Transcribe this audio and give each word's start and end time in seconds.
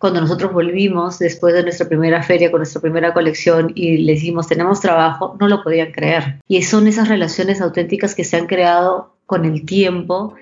cuando 0.00 0.22
nosotros 0.22 0.54
volvimos 0.54 1.18
después 1.18 1.52
de 1.52 1.62
nuestra 1.62 1.86
primera 1.86 2.22
feria 2.22 2.50
con 2.50 2.60
nuestra 2.60 2.80
primera 2.80 3.12
colección 3.12 3.70
y 3.74 3.98
le 3.98 4.14
dijimos 4.14 4.48
tenemos 4.48 4.80
trabajo, 4.80 5.36
no 5.38 5.46
lo 5.46 5.62
podían 5.62 5.92
creer. 5.92 6.40
Y 6.48 6.62
son 6.62 6.86
esas 6.86 7.08
relaciones 7.08 7.60
auténticas 7.60 8.14
que 8.14 8.24
se 8.24 8.38
han 8.38 8.46
creado 8.46 9.12
con 9.26 9.44
el 9.44 9.66
tiempo. 9.66 10.34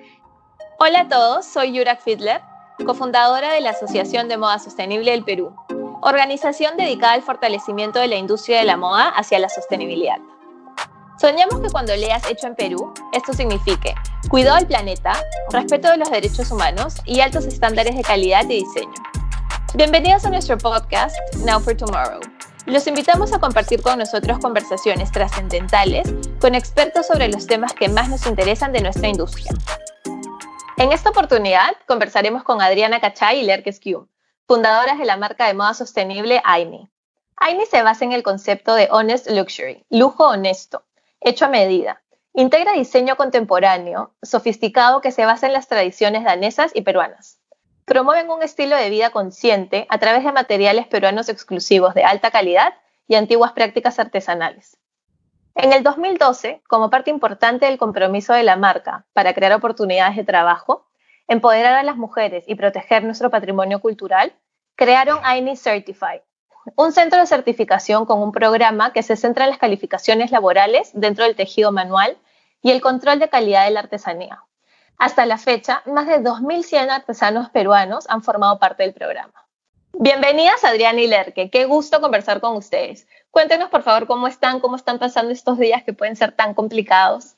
Hola 0.78 1.00
a 1.00 1.08
todos, 1.08 1.44
soy 1.44 1.72
Yurak 1.72 2.00
Fidler, 2.00 2.40
cofundadora 2.86 3.52
de 3.52 3.60
la 3.60 3.70
Asociación 3.70 4.28
de 4.28 4.36
Moda 4.36 4.60
Sostenible 4.60 5.10
del 5.10 5.24
Perú, 5.24 5.52
organización 6.02 6.76
dedicada 6.76 7.14
al 7.14 7.22
fortalecimiento 7.22 7.98
de 7.98 8.06
la 8.06 8.16
industria 8.16 8.60
de 8.60 8.64
la 8.64 8.76
moda 8.76 9.08
hacia 9.08 9.40
la 9.40 9.48
sostenibilidad. 9.48 10.18
Soñamos 11.20 11.58
que 11.58 11.70
cuando 11.70 11.96
leas 11.96 12.30
Hecho 12.30 12.46
en 12.46 12.54
Perú, 12.54 12.94
esto 13.12 13.32
signifique 13.32 13.92
cuidado 14.30 14.56
del 14.58 14.68
planeta, 14.68 15.14
respeto 15.50 15.90
de 15.90 15.96
los 15.96 16.10
derechos 16.12 16.48
humanos 16.52 16.94
y 17.04 17.18
altos 17.18 17.44
estándares 17.44 17.96
de 17.96 18.02
calidad 18.02 18.44
y 18.44 18.60
diseño. 18.60 19.17
Bienvenidos 19.74 20.24
a 20.24 20.30
nuestro 20.30 20.56
podcast 20.56 21.14
Now 21.44 21.60
for 21.60 21.76
Tomorrow. 21.76 22.20
Los 22.64 22.86
invitamos 22.86 23.34
a 23.34 23.38
compartir 23.38 23.82
con 23.82 23.98
nosotros 23.98 24.38
conversaciones 24.38 25.12
trascendentales 25.12 26.08
con 26.40 26.54
expertos 26.54 27.06
sobre 27.06 27.28
los 27.28 27.46
temas 27.46 27.74
que 27.74 27.90
más 27.90 28.08
nos 28.08 28.26
interesan 28.26 28.72
de 28.72 28.80
nuestra 28.80 29.08
industria. 29.08 29.52
En 30.78 30.90
esta 30.90 31.10
oportunidad 31.10 31.76
conversaremos 31.86 32.44
con 32.44 32.62
Adriana 32.62 32.98
Cachay 33.00 33.40
y 33.40 33.42
Lerke 33.42 33.70
Skew, 33.70 34.08
fundadoras 34.46 34.98
de 34.98 35.04
la 35.04 35.18
marca 35.18 35.46
de 35.46 35.54
moda 35.54 35.74
sostenible 35.74 36.40
AINI. 36.44 36.88
AINI 37.36 37.66
se 37.66 37.82
basa 37.82 38.06
en 38.06 38.12
el 38.12 38.22
concepto 38.22 38.74
de 38.74 38.88
Honest 38.90 39.28
Luxury, 39.28 39.84
lujo 39.90 40.28
honesto, 40.28 40.84
hecho 41.20 41.44
a 41.44 41.48
medida. 41.48 42.00
Integra 42.32 42.72
diseño 42.72 43.16
contemporáneo, 43.16 44.14
sofisticado 44.22 45.02
que 45.02 45.12
se 45.12 45.26
basa 45.26 45.46
en 45.46 45.52
las 45.52 45.68
tradiciones 45.68 46.24
danesas 46.24 46.70
y 46.74 46.80
peruanas 46.80 47.37
promueven 47.88 48.30
un 48.30 48.42
estilo 48.42 48.76
de 48.76 48.90
vida 48.90 49.10
consciente 49.10 49.86
a 49.88 49.98
través 49.98 50.22
de 50.22 50.32
materiales 50.32 50.86
peruanos 50.86 51.28
exclusivos 51.28 51.94
de 51.94 52.04
alta 52.04 52.30
calidad 52.30 52.74
y 53.08 53.14
antiguas 53.14 53.52
prácticas 53.52 53.98
artesanales. 53.98 54.76
En 55.54 55.72
el 55.72 55.82
2012, 55.82 56.62
como 56.68 56.90
parte 56.90 57.10
importante 57.10 57.66
del 57.66 57.78
compromiso 57.78 58.32
de 58.34 58.44
la 58.44 58.56
marca 58.56 59.06
para 59.12 59.34
crear 59.34 59.54
oportunidades 59.54 60.16
de 60.16 60.22
trabajo, 60.22 60.86
empoderar 61.26 61.74
a 61.74 61.82
las 61.82 61.96
mujeres 61.96 62.44
y 62.46 62.54
proteger 62.54 63.02
nuestro 63.02 63.30
patrimonio 63.30 63.80
cultural, 63.80 64.32
crearon 64.76 65.18
AINI 65.24 65.56
Certified, 65.56 66.20
un 66.76 66.92
centro 66.92 67.18
de 67.18 67.26
certificación 67.26 68.04
con 68.04 68.20
un 68.20 68.32
programa 68.32 68.92
que 68.92 69.02
se 69.02 69.16
centra 69.16 69.44
en 69.44 69.50
las 69.50 69.58
calificaciones 69.58 70.30
laborales 70.30 70.90
dentro 70.92 71.24
del 71.24 71.34
tejido 71.34 71.72
manual 71.72 72.18
y 72.62 72.70
el 72.70 72.80
control 72.80 73.18
de 73.18 73.28
calidad 73.28 73.64
de 73.64 73.70
la 73.70 73.80
artesanía. 73.80 74.44
Hasta 74.98 75.26
la 75.26 75.38
fecha, 75.38 75.80
más 75.86 76.08
de 76.08 76.18
2.100 76.18 76.90
artesanos 76.90 77.50
peruanos 77.50 78.06
han 78.08 78.20
formado 78.20 78.58
parte 78.58 78.82
del 78.82 78.92
programa. 78.92 79.32
Bienvenidas 79.92 80.64
Adriana 80.64 81.00
y 81.00 81.06
Lerke, 81.06 81.50
qué 81.50 81.66
gusto 81.66 82.00
conversar 82.00 82.40
con 82.40 82.56
ustedes. 82.56 83.06
Cuéntenos 83.30 83.70
por 83.70 83.84
favor 83.84 84.08
cómo 84.08 84.26
están, 84.26 84.58
cómo 84.58 84.74
están 84.74 84.98
pasando 84.98 85.30
estos 85.30 85.56
días 85.56 85.84
que 85.84 85.92
pueden 85.92 86.16
ser 86.16 86.32
tan 86.32 86.52
complicados. 86.52 87.36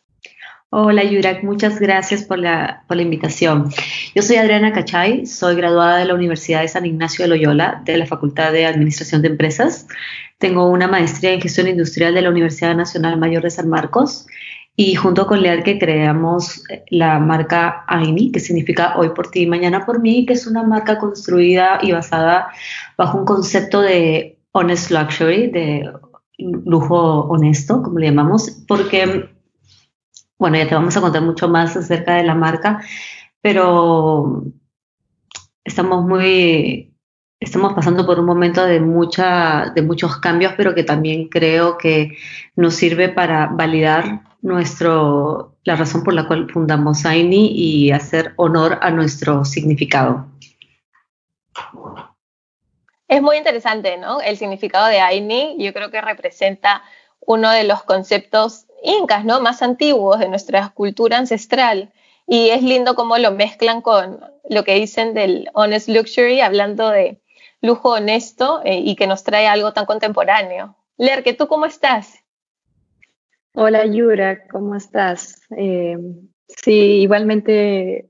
Hola 0.70 1.04
Yurak, 1.04 1.42
muchas 1.42 1.78
gracias 1.78 2.24
por 2.24 2.38
la, 2.38 2.84
por 2.88 2.96
la 2.96 3.02
invitación. 3.02 3.70
Yo 4.14 4.22
soy 4.22 4.36
Adriana 4.36 4.72
Cachay, 4.72 5.26
soy 5.26 5.54
graduada 5.54 5.98
de 5.98 6.06
la 6.06 6.14
Universidad 6.14 6.62
de 6.62 6.68
San 6.68 6.86
Ignacio 6.86 7.24
de 7.24 7.28
Loyola, 7.28 7.82
de 7.84 7.98
la 7.98 8.06
Facultad 8.06 8.52
de 8.52 8.64
Administración 8.64 9.20
de 9.20 9.28
Empresas. 9.28 9.86
Tengo 10.38 10.66
una 10.70 10.88
maestría 10.88 11.32
en 11.32 11.42
gestión 11.42 11.68
industrial 11.68 12.14
de 12.14 12.22
la 12.22 12.30
Universidad 12.30 12.74
Nacional 12.74 13.18
Mayor 13.18 13.42
de 13.42 13.50
San 13.50 13.68
Marcos 13.68 14.26
y 14.76 14.94
junto 14.94 15.26
con 15.26 15.42
que 15.42 15.78
creamos 15.78 16.62
la 16.88 17.18
marca 17.18 17.84
AINI, 17.86 18.32
que 18.32 18.40
significa 18.40 18.94
Hoy 18.96 19.10
por 19.10 19.30
ti, 19.30 19.46
Mañana 19.46 19.84
por 19.84 20.00
mí, 20.00 20.24
que 20.24 20.32
es 20.32 20.46
una 20.46 20.62
marca 20.62 20.98
construida 20.98 21.78
y 21.82 21.92
basada 21.92 22.48
bajo 22.96 23.18
un 23.18 23.24
concepto 23.24 23.82
de 23.82 24.38
honest 24.52 24.90
luxury, 24.90 25.48
de 25.48 25.92
lujo 26.38 27.20
honesto, 27.28 27.82
como 27.82 27.98
le 27.98 28.06
llamamos, 28.06 28.50
porque, 28.66 29.28
bueno, 30.38 30.56
ya 30.56 30.68
te 30.68 30.74
vamos 30.74 30.96
a 30.96 31.00
contar 31.00 31.22
mucho 31.22 31.48
más 31.48 31.76
acerca 31.76 32.14
de 32.14 32.24
la 32.24 32.34
marca, 32.34 32.80
pero 33.42 34.44
estamos 35.64 36.04
muy 36.06 36.89
estamos 37.40 37.72
pasando 37.72 38.04
por 38.04 38.20
un 38.20 38.26
momento 38.26 38.64
de, 38.66 38.80
mucha, 38.80 39.72
de 39.74 39.80
muchos 39.80 40.18
cambios, 40.18 40.52
pero 40.56 40.74
que 40.74 40.84
también 40.84 41.28
creo 41.28 41.78
que 41.78 42.18
nos 42.54 42.74
sirve 42.74 43.08
para 43.08 43.46
validar 43.46 44.20
nuestro, 44.42 45.56
la 45.64 45.76
razón 45.76 46.04
por 46.04 46.12
la 46.12 46.26
cual 46.26 46.50
fundamos 46.50 47.06
AINI 47.06 47.50
y 47.52 47.92
hacer 47.92 48.34
honor 48.36 48.78
a 48.82 48.90
nuestro 48.90 49.44
significado. 49.46 50.26
Es 53.08 53.22
muy 53.22 53.38
interesante, 53.38 53.96
¿no? 53.96 54.20
El 54.20 54.36
significado 54.36 54.86
de 54.86 55.00
AINI 55.00 55.56
yo 55.58 55.72
creo 55.72 55.90
que 55.90 56.00
representa 56.00 56.82
uno 57.20 57.50
de 57.50 57.64
los 57.64 57.82
conceptos 57.82 58.66
incas, 58.84 59.24
¿no? 59.24 59.40
Más 59.40 59.62
antiguos 59.62 60.18
de 60.18 60.28
nuestra 60.28 60.68
cultura 60.68 61.18
ancestral. 61.18 61.92
Y 62.26 62.50
es 62.50 62.62
lindo 62.62 62.94
cómo 62.94 63.18
lo 63.18 63.32
mezclan 63.32 63.80
con 63.80 64.20
lo 64.48 64.62
que 64.62 64.74
dicen 64.74 65.14
del 65.14 65.50
honest 65.54 65.88
luxury, 65.88 66.40
hablando 66.40 66.90
de 66.90 67.20
lujo 67.60 67.90
honesto 67.90 68.60
eh, 68.64 68.78
y 68.78 68.96
que 68.96 69.06
nos 69.06 69.24
trae 69.24 69.46
algo 69.46 69.72
tan 69.72 69.86
contemporáneo. 69.86 70.76
Lerke, 70.96 71.34
¿tú 71.34 71.46
cómo 71.46 71.66
estás? 71.66 72.14
Hola 73.54 73.84
Yura, 73.86 74.46
¿cómo 74.48 74.76
estás? 74.76 75.42
Eh, 75.56 75.96
sí, 76.46 77.00
igualmente 77.02 78.06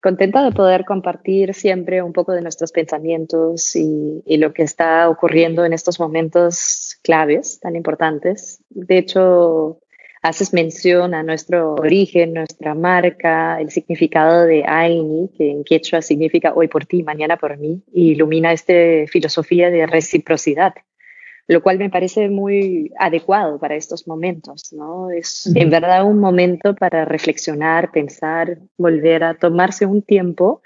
contenta 0.00 0.42
de 0.42 0.52
poder 0.52 0.84
compartir 0.84 1.54
siempre 1.54 2.02
un 2.02 2.12
poco 2.12 2.32
de 2.32 2.40
nuestros 2.40 2.72
pensamientos 2.72 3.76
y, 3.76 4.22
y, 4.24 4.38
lo 4.38 4.54
que 4.54 4.62
está 4.62 5.08
ocurriendo 5.10 5.64
en 5.64 5.72
estos 5.74 6.00
momentos 6.00 6.98
claves 7.02 7.60
tan 7.60 7.76
importantes. 7.76 8.62
De 8.70 8.96
hecho, 8.96 9.80
haces 10.22 10.52
mención 10.52 11.14
a 11.14 11.22
nuestro 11.22 11.74
origen, 11.74 12.34
nuestra 12.34 12.74
marca, 12.74 13.60
el 13.60 13.70
significado 13.70 14.44
de 14.44 14.64
Aini, 14.66 15.30
que 15.36 15.50
en 15.50 15.64
quechua 15.64 16.02
significa 16.02 16.52
hoy 16.54 16.68
por 16.68 16.84
ti, 16.84 17.02
mañana 17.02 17.36
por 17.36 17.56
mí, 17.58 17.82
y 17.92 18.12
ilumina 18.12 18.52
esta 18.52 18.74
filosofía 19.08 19.70
de 19.70 19.86
reciprocidad, 19.86 20.74
lo 21.46 21.62
cual 21.62 21.78
me 21.78 21.90
parece 21.90 22.28
muy 22.28 22.92
adecuado 22.98 23.58
para 23.58 23.76
estos 23.76 24.06
momentos, 24.06 24.72
¿no? 24.72 25.10
Es 25.10 25.50
en 25.54 25.70
verdad 25.70 26.04
un 26.04 26.18
momento 26.18 26.74
para 26.74 27.04
reflexionar, 27.06 27.90
pensar, 27.90 28.58
volver 28.76 29.24
a 29.24 29.34
tomarse 29.34 29.86
un 29.86 30.02
tiempo 30.02 30.62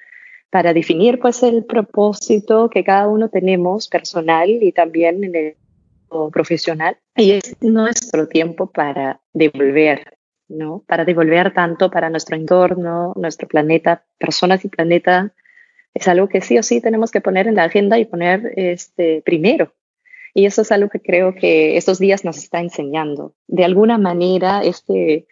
para 0.50 0.72
definir 0.72 1.19
pues 1.19 1.43
el 1.43 1.64
propósito 1.64 2.70
que 2.70 2.84
cada 2.84 3.09
uno 3.09 3.28
tenemos 3.28 3.88
personal 3.88 4.48
y 4.48 4.70
también 4.72 5.25
en 5.25 5.34
el 5.34 5.56
profesional 6.32 6.97
y 7.16 7.32
es 7.32 7.56
nuestro 7.60 8.28
tiempo 8.28 8.70
para 8.70 9.20
devolver, 9.32 10.19
¿no? 10.48 10.82
Para 10.86 11.04
devolver 11.04 11.52
tanto 11.52 11.91
para 11.91 12.10
nuestro 12.10 12.36
entorno, 12.36 13.12
nuestro 13.16 13.48
planeta, 13.48 14.04
personas 14.19 14.64
y 14.64 14.69
planeta. 14.69 15.32
Es 15.92 16.08
algo 16.08 16.28
que 16.28 16.41
sí 16.41 16.58
o 16.58 16.62
sí 16.62 16.80
tenemos 16.80 17.10
que 17.10 17.20
poner 17.20 17.47
en 17.47 17.54
la 17.54 17.64
agenda 17.64 17.98
y 17.98 18.04
poner 18.04 18.52
este 18.56 19.22
primero. 19.25 19.72
Y 20.34 20.47
eso 20.47 20.62
es 20.62 20.72
algo 20.72 20.88
que 20.88 21.00
creo 21.00 21.34
que 21.34 21.76
estos 21.76 22.00
días 22.00 22.25
nos 22.25 22.38
está 22.38 22.60
enseñando. 22.60 23.34
De 23.46 23.64
alguna 23.64 23.98
manera, 23.98 24.62
este 24.64 25.26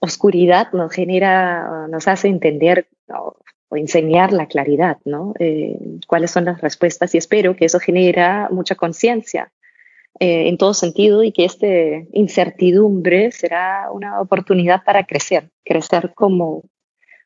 oscuridad 0.00 0.70
nos 0.72 0.92
genera, 0.92 1.86
nos 1.88 2.06
hace 2.08 2.28
entender 2.28 2.86
o, 3.08 3.36
enseñar 3.76 4.32
la 4.32 4.46
claridad, 4.46 4.98
¿no? 5.04 5.34
Eh, 5.40 5.76
cuáles 6.06 6.30
son 6.30 6.44
las 6.44 6.60
respuestas 6.60 7.12
y 7.12 7.18
espero 7.18 7.56
que 7.56 7.64
eso 7.64 7.80
genera 7.80 8.48
mucha 8.52 8.76
conciencia 8.76 9.50
eh, 10.20 10.48
en 10.48 10.58
todo 10.58 10.74
sentido 10.74 11.24
y 11.24 11.32
que 11.32 11.44
esta 11.44 11.66
incertidumbre 12.12 13.32
será 13.32 13.88
una 13.92 14.20
oportunidad 14.20 14.84
para 14.84 15.04
crecer, 15.04 15.50
crecer 15.64 16.12
como 16.14 16.62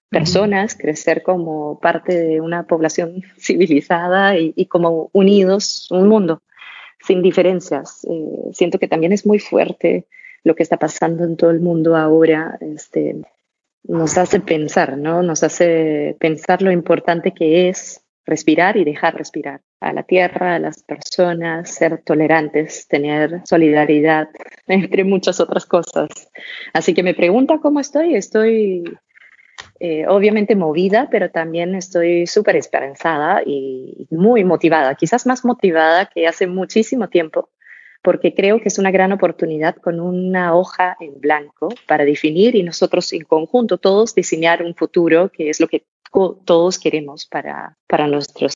personas, 0.09 0.75
crecer 0.75 1.23
como 1.23 1.79
parte 1.81 2.19
de 2.19 2.41
una 2.41 2.67
población 2.67 3.23
civilizada 3.39 4.39
y, 4.39 4.67
como 4.67 5.11
unidos, 5.13 5.89
un 5.91 6.09
mundo 6.09 6.43
sin 7.01 7.23
diferencias. 7.23 8.07
Eh, 8.11 8.51
siento 8.53 8.79
que 8.79 8.89
también 8.89 9.13
es 9.13 9.27
muy 9.27 9.39
fuerte 9.39 10.07
lo 10.43 10.55
que 10.55 10.63
está 10.63 10.79
pasando 10.79 11.25
en 11.25 11.37
todo 11.37 11.51
el 11.51 11.61
mundo 11.61 11.95
ahora. 11.95 12.59
Este, 12.61 13.17
nos 13.85 14.17
hace 14.19 14.41
pensar, 14.41 14.97
¿no? 14.97 15.23
Nos 15.23 15.43
hace 15.43 16.17
pensar 16.19 16.63
lo 16.63 16.73
importante 16.73 17.33
que 17.33 17.69
es 17.69 18.03
respirar 18.29 18.77
y 18.77 18.85
dejar 18.85 19.17
respirar 19.17 19.61
a 19.81 19.93
la 19.93 20.03
tierra, 20.03 20.57
a 20.57 20.59
las 20.59 20.83
personas, 20.83 21.75
ser 21.75 22.03
tolerantes, 22.03 22.87
tener 22.87 23.43
solidaridad, 23.45 24.29
entre 24.67 25.05
muchas 25.05 25.41
otras 25.41 25.67
cosas. 25.67 26.09
Así 26.73 26.95
que 26.95 27.03
me 27.03 27.15
pregunta 27.15 27.59
cómo 27.61 27.81
estoy. 27.81 28.15
Estoy 28.15 28.85
eh, 29.81 30.07
obviamente 30.09 30.57
movida, 30.57 31.09
pero 31.11 31.31
también 31.31 31.75
estoy 31.75 32.27
súper 32.27 32.57
esperanzada 32.57 33.43
y 33.47 34.09
muy 34.11 34.45
motivada, 34.45 34.95
quizás 34.95 35.27
más 35.27 35.45
motivada 35.45 36.07
que 36.07 36.27
hace 36.27 36.47
muchísimo 36.47 37.09
tiempo, 37.09 37.51
porque 38.03 38.35
creo 38.35 38.61
que 38.61 38.69
es 38.69 38.79
una 38.79 38.91
gran 38.91 39.13
oportunidad 39.13 39.77
con 39.77 40.01
una 40.01 40.57
hoja 40.57 40.97
en 41.01 41.21
blanco 41.21 41.69
para 41.87 42.05
definir 42.05 42.57
y 42.57 42.63
nosotros 42.63 43.13
en 43.13 43.23
conjunto 43.23 43.79
todos 43.79 44.15
diseñar 44.15 44.63
un 44.63 44.75
futuro 44.75 45.31
que 45.31 45.49
es 45.51 45.61
lo 45.61 45.69
que 45.69 45.85
todos 46.11 46.79
queremos 46.79 47.27
para, 47.27 47.77
para 47.87 48.07
nuestros 48.07 48.55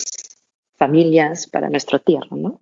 familias, 0.76 1.46
para 1.46 1.70
nuestra 1.70 1.98
tierra. 1.98 2.28
¿no? 2.30 2.60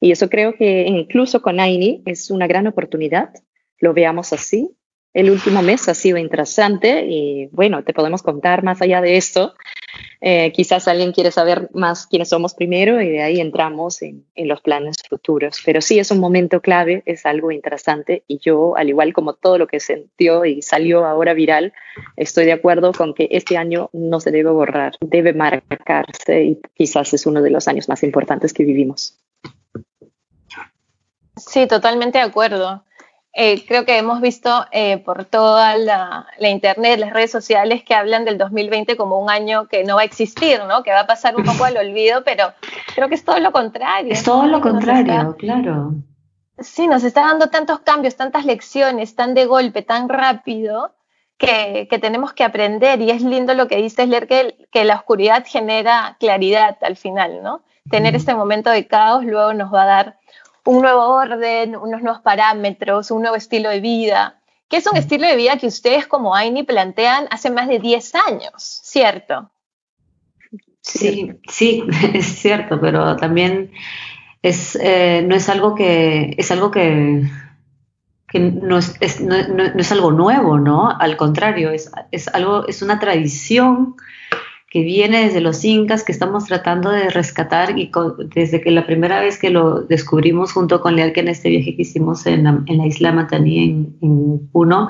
Y 0.00 0.12
eso 0.12 0.28
creo 0.28 0.54
que 0.54 0.86
incluso 0.86 1.40
con 1.42 1.60
AINI 1.60 2.02
es 2.04 2.30
una 2.30 2.46
gran 2.46 2.66
oportunidad, 2.66 3.30
lo 3.78 3.94
veamos 3.94 4.32
así. 4.32 4.76
El 5.14 5.30
último 5.30 5.62
mes 5.62 5.88
ha 5.88 5.94
sido 5.94 6.18
interesante 6.18 7.06
y 7.06 7.48
bueno, 7.52 7.84
te 7.84 7.92
podemos 7.92 8.22
contar 8.22 8.62
más 8.62 8.80
allá 8.80 9.00
de 9.00 9.16
esto 9.16 9.54
eh, 10.24 10.52
quizás 10.52 10.86
alguien 10.86 11.10
quiere 11.10 11.32
saber 11.32 11.68
más 11.74 12.06
quiénes 12.06 12.28
somos 12.28 12.54
primero 12.54 13.00
y 13.02 13.08
de 13.08 13.22
ahí 13.22 13.40
entramos 13.40 14.02
en, 14.02 14.24
los 14.36 14.60
planes 14.60 14.96
futuros. 15.08 15.60
Pero 15.64 15.80
sí 15.80 15.98
es 15.98 16.12
un 16.12 16.20
momento 16.20 16.60
clave, 16.60 17.02
es 17.06 17.26
algo 17.26 17.50
interesante 17.50 18.22
y 18.28 18.38
yo, 18.38 18.76
al 18.76 18.88
igual 18.88 19.12
como 19.12 19.34
todo 19.34 19.58
lo 19.58 19.66
que 19.66 19.80
sintió 19.80 20.44
y 20.44 20.62
salió 20.62 21.04
ahora 21.06 21.34
viral, 21.34 21.72
estoy 22.16 22.44
de 22.44 22.52
acuerdo 22.52 22.92
con 22.92 23.14
que 23.14 23.28
este 23.32 23.56
año 23.56 23.90
no 23.92 24.20
se 24.20 24.30
debe 24.30 24.50
borrar, 24.50 24.94
debe 25.00 25.32
marcarse 25.32 26.44
y 26.44 26.60
quizás 26.74 27.12
es 27.14 27.26
uno 27.26 27.42
de 27.42 27.50
los 27.50 27.66
años 27.66 27.88
más 27.88 28.04
importantes 28.04 28.52
que 28.52 28.64
vivimos. 28.64 29.18
Sí, 31.36 31.66
totalmente 31.66 32.18
de 32.18 32.24
acuerdo. 32.24 32.84
Eh, 33.34 33.64
creo 33.66 33.86
que 33.86 33.96
hemos 33.96 34.20
visto 34.20 34.66
eh, 34.72 34.98
por 34.98 35.24
toda 35.24 35.78
la, 35.78 36.26
internet, 36.38 37.00
las 37.00 37.14
redes 37.14 37.30
sociales 37.30 37.82
que 37.82 37.94
hablan 37.94 38.26
del 38.26 38.36
2020 38.36 38.96
como 38.98 39.18
un 39.18 39.30
año 39.30 39.68
que 39.68 39.84
no 39.84 39.96
va 39.96 40.02
a 40.02 40.04
existir, 40.04 40.60
¿no? 40.68 40.82
Que 40.82 40.90
va 40.90 41.00
a 41.00 41.06
pasar 41.06 41.34
un 41.36 41.44
poco 41.44 41.64
al 41.64 41.76
olvido, 41.78 42.24
pero 42.24 42.52
creo 42.94 43.08
que 43.08 43.14
es 43.14 43.24
todo 43.24 43.38
lo 43.38 43.50
contrario. 43.50 44.12
Es 44.12 44.22
todo 44.22 44.46
lo 44.46 44.60
contrario, 44.60 45.34
claro. 45.38 45.94
Sí, 46.58 46.86
nos 46.86 47.04
está 47.04 47.22
dando 47.22 47.48
tantos 47.48 47.80
cambios, 47.80 48.16
tantas 48.16 48.44
lecciones, 48.44 49.16
tan 49.16 49.32
de 49.32 49.46
golpe, 49.46 49.80
tan 49.80 50.10
rápido, 50.10 50.94
que, 51.38 51.88
tenemos 52.02 52.34
que 52.34 52.44
aprender. 52.44 53.00
Y 53.00 53.10
es 53.10 53.22
lindo 53.22 53.54
lo 53.54 53.66
que 53.66 53.76
dices, 53.76 54.08
leer 54.08 54.26
que, 54.26 54.68
que 54.70 54.84
la 54.84 54.96
oscuridad 54.96 55.44
genera 55.46 56.16
claridad 56.20 56.76
al 56.82 56.96
final, 56.96 57.42
¿no? 57.42 57.62
Tener 57.90 58.14
este 58.14 58.34
momento 58.34 58.70
de 58.70 58.86
caos 58.86 59.24
luego 59.24 59.54
nos 59.54 59.72
va 59.72 59.82
a 59.82 59.86
dar 59.86 60.18
un 60.64 60.82
nuevo 60.82 61.06
orden, 61.08 61.76
unos 61.76 62.02
nuevos 62.02 62.20
parámetros, 62.20 63.10
un 63.10 63.22
nuevo 63.22 63.36
estilo 63.36 63.70
de 63.70 63.80
vida, 63.80 64.40
que 64.68 64.76
es 64.76 64.86
un 64.86 64.96
estilo 64.96 65.26
de 65.26 65.36
vida 65.36 65.58
que 65.58 65.66
ustedes 65.66 66.06
como 66.06 66.34
AINI 66.34 66.62
plantean 66.62 67.26
hace 67.30 67.50
más 67.50 67.68
de 67.68 67.78
10 67.78 68.14
años, 68.14 68.52
¿cierto? 68.56 69.50
Sí, 70.80 71.32
sí, 71.48 71.84
es 72.14 72.26
cierto, 72.26 72.80
pero 72.80 73.16
también 73.16 73.72
es, 74.42 74.76
eh, 74.80 75.24
no 75.26 75.34
es 75.34 75.48
algo 75.48 75.74
que, 75.74 76.34
es 76.38 76.50
algo 76.50 76.70
que, 76.70 77.22
no, 78.34 78.78
es, 78.78 79.20
no, 79.20 79.36
es, 79.36 79.92
algo 79.92 80.10
nuevo, 80.10 80.58
¿no? 80.58 80.90
Al 80.90 81.16
contrario, 81.16 81.70
es, 81.70 81.90
es, 82.10 82.28
algo, 82.28 82.66
es 82.66 82.82
una 82.82 82.98
tradición 82.98 83.96
que 84.72 84.80
viene 84.80 85.24
desde 85.24 85.42
los 85.42 85.62
incas, 85.66 86.02
que 86.02 86.12
estamos 86.12 86.46
tratando 86.46 86.88
de 86.88 87.10
rescatar 87.10 87.78
y 87.78 87.90
desde 88.34 88.62
que 88.62 88.70
la 88.70 88.86
primera 88.86 89.20
vez 89.20 89.38
que 89.38 89.50
lo 89.50 89.82
descubrimos 89.82 90.54
junto 90.54 90.80
con 90.80 90.96
Leal, 90.96 91.12
que 91.12 91.20
en 91.20 91.28
este 91.28 91.50
viaje 91.50 91.76
que 91.76 91.82
hicimos 91.82 92.24
en, 92.24 92.44
la 92.66 92.86
isla 92.86 93.12
Mataní, 93.12 93.64
en, 93.64 93.98
en, 94.00 94.48
Puno, 94.48 94.88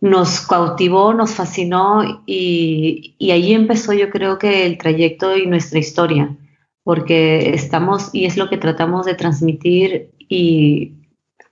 nos 0.00 0.40
cautivó, 0.42 1.14
nos 1.14 1.34
fascinó 1.34 2.22
y, 2.26 3.16
y 3.18 3.32
ahí 3.32 3.54
empezó 3.54 3.92
yo 3.92 4.08
creo 4.08 4.38
que 4.38 4.64
el 4.64 4.78
trayecto 4.78 5.36
y 5.36 5.48
nuestra 5.48 5.80
historia, 5.80 6.36
porque 6.84 7.54
estamos, 7.54 8.10
y 8.12 8.26
es 8.26 8.36
lo 8.36 8.48
que 8.48 8.56
tratamos 8.56 9.04
de 9.04 9.14
transmitir 9.14 10.12
y 10.28 10.92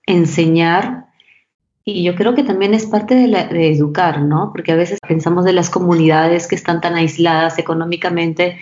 enseñar 0.06 1.08
y 1.84 2.02
yo 2.02 2.14
creo 2.14 2.34
que 2.34 2.44
también 2.44 2.72
es 2.72 2.86
parte 2.86 3.14
de, 3.14 3.69
educar, 3.69 4.22
¿no? 4.22 4.50
Porque 4.52 4.72
a 4.72 4.76
veces 4.76 4.98
pensamos 5.06 5.44
de 5.44 5.52
las 5.52 5.69
comunidades 5.69 6.48
que 6.48 6.54
están 6.54 6.81
tan 6.81 6.94
aisladas 6.94 7.58
económicamente, 7.58 8.58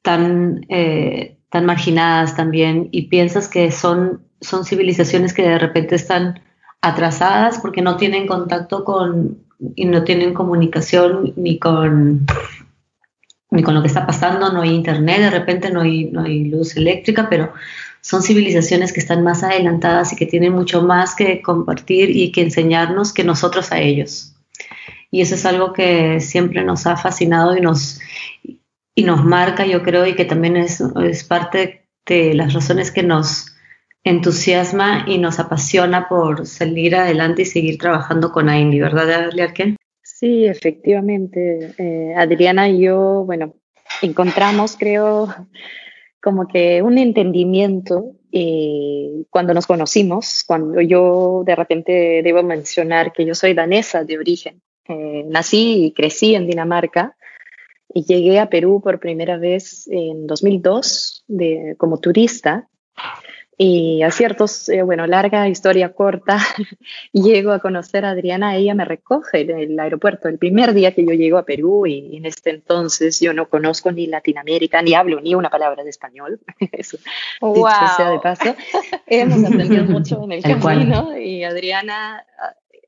tan, 0.00 0.64
eh, 0.68 1.38
tan 1.50 1.66
marginadas 1.66 2.36
también, 2.36 2.88
y 2.92 3.08
piensas 3.08 3.48
que 3.48 3.72
son, 3.72 4.22
son 4.40 4.64
civilizaciones 4.64 5.34
que 5.34 5.42
de 5.42 5.58
repente 5.58 5.96
están 5.96 6.40
atrasadas 6.80 7.58
porque 7.58 7.82
no 7.82 7.96
tienen 7.96 8.26
contacto 8.26 8.84
con 8.84 9.38
y 9.76 9.84
no 9.84 10.02
tienen 10.02 10.34
comunicación 10.34 11.32
ni 11.36 11.58
con 11.58 12.26
ni 13.52 13.62
con 13.62 13.74
lo 13.74 13.82
que 13.82 13.88
está 13.88 14.06
pasando, 14.06 14.50
no 14.50 14.62
hay 14.62 14.70
internet, 14.70 15.20
de 15.20 15.30
repente 15.30 15.70
no 15.70 15.82
hay, 15.82 16.06
no 16.06 16.22
hay 16.22 16.46
luz 16.46 16.74
eléctrica, 16.74 17.28
pero 17.28 17.52
son 18.02 18.22
civilizaciones 18.22 18.92
que 18.92 19.00
están 19.00 19.22
más 19.22 19.42
adelantadas 19.42 20.12
y 20.12 20.16
que 20.16 20.26
tienen 20.26 20.52
mucho 20.52 20.82
más 20.82 21.14
que 21.14 21.40
compartir 21.40 22.10
y 22.10 22.32
que 22.32 22.42
enseñarnos 22.42 23.14
que 23.14 23.24
nosotros 23.24 23.72
a 23.72 23.80
ellos. 23.80 24.34
Y 25.10 25.20
eso 25.20 25.36
es 25.36 25.46
algo 25.46 25.72
que 25.72 26.20
siempre 26.20 26.64
nos 26.64 26.86
ha 26.86 26.96
fascinado 26.96 27.56
y 27.56 27.60
nos, 27.60 28.00
y 28.94 29.04
nos 29.04 29.24
marca, 29.24 29.64
yo 29.66 29.82
creo, 29.82 30.04
y 30.06 30.14
que 30.14 30.24
también 30.24 30.56
es, 30.56 30.82
es 31.02 31.22
parte 31.22 31.86
de 32.04 32.34
las 32.34 32.52
razones 32.52 32.90
que 32.90 33.04
nos 33.04 33.54
entusiasma 34.02 35.04
y 35.06 35.18
nos 35.18 35.38
apasiona 35.38 36.08
por 36.08 36.46
salir 36.46 36.96
adelante 36.96 37.42
y 37.42 37.46
seguir 37.46 37.78
trabajando 37.78 38.32
con 38.32 38.48
AINDI, 38.48 38.80
¿verdad, 38.80 39.30
Liarque? 39.32 39.76
Sí, 40.02 40.44
efectivamente. 40.46 41.74
Eh, 41.78 42.14
Adriana 42.16 42.68
y 42.68 42.80
yo, 42.80 43.22
bueno, 43.24 43.54
encontramos, 44.02 44.76
creo, 44.76 45.32
como 46.22 46.46
que 46.46 46.82
un 46.82 46.98
entendimiento 46.98 48.12
eh, 48.30 49.24
cuando 49.28 49.52
nos 49.52 49.66
conocimos, 49.66 50.44
cuando 50.46 50.80
yo 50.80 51.42
de 51.44 51.56
repente 51.56 52.22
debo 52.22 52.42
mencionar 52.42 53.12
que 53.12 53.26
yo 53.26 53.34
soy 53.34 53.54
danesa 53.54 54.04
de 54.04 54.18
origen. 54.18 54.62
Eh, 54.88 55.24
nací 55.28 55.86
y 55.86 55.92
crecí 55.92 56.34
en 56.34 56.46
Dinamarca 56.46 57.16
y 57.92 58.04
llegué 58.04 58.38
a 58.38 58.48
Perú 58.48 58.80
por 58.82 59.00
primera 59.00 59.36
vez 59.36 59.88
en 59.88 60.26
2002 60.26 61.24
de, 61.26 61.74
como 61.76 61.98
turista 61.98 62.68
y 63.58 64.02
a 64.02 64.10
ciertos, 64.10 64.68
eh, 64.70 64.82
bueno, 64.82 65.06
larga 65.06 65.46
historia 65.48 65.92
corta, 65.92 66.38
llego 67.12 67.52
a 67.52 67.58
conocer 67.58 68.04
a 68.04 68.10
Adriana, 68.10 68.56
ella 68.56 68.74
me 68.74 68.84
recoge 68.84 69.42
en 69.42 69.50
el 69.50 69.78
aeropuerto 69.78 70.28
el 70.28 70.38
primer 70.38 70.72
día 70.72 70.94
que 70.94 71.04
yo 71.04 71.12
llego 71.12 71.38
a 71.38 71.44
Perú 71.44 71.86
y 71.86 72.16
en 72.16 72.26
este 72.26 72.50
entonces 72.50 73.20
yo 73.20 73.34
no 73.34 73.48
conozco 73.48 73.92
ni 73.92 74.06
Latinoamérica, 74.06 74.80
ni 74.82 74.94
hablo 74.94 75.20
ni 75.20 75.34
una 75.34 75.50
palabra 75.50 75.84
de 75.84 75.90
español, 75.90 76.40
eso 76.72 76.98
wow. 77.40 77.66
sea 77.96 78.10
de 78.10 78.18
paso. 78.20 78.56
Hemos 79.06 79.44
aprendido 79.44 79.84
mucho 79.84 80.22
en 80.24 80.32
el 80.32 80.42
camino 80.42 81.16
y 81.16 81.44
Adriana, 81.44 82.24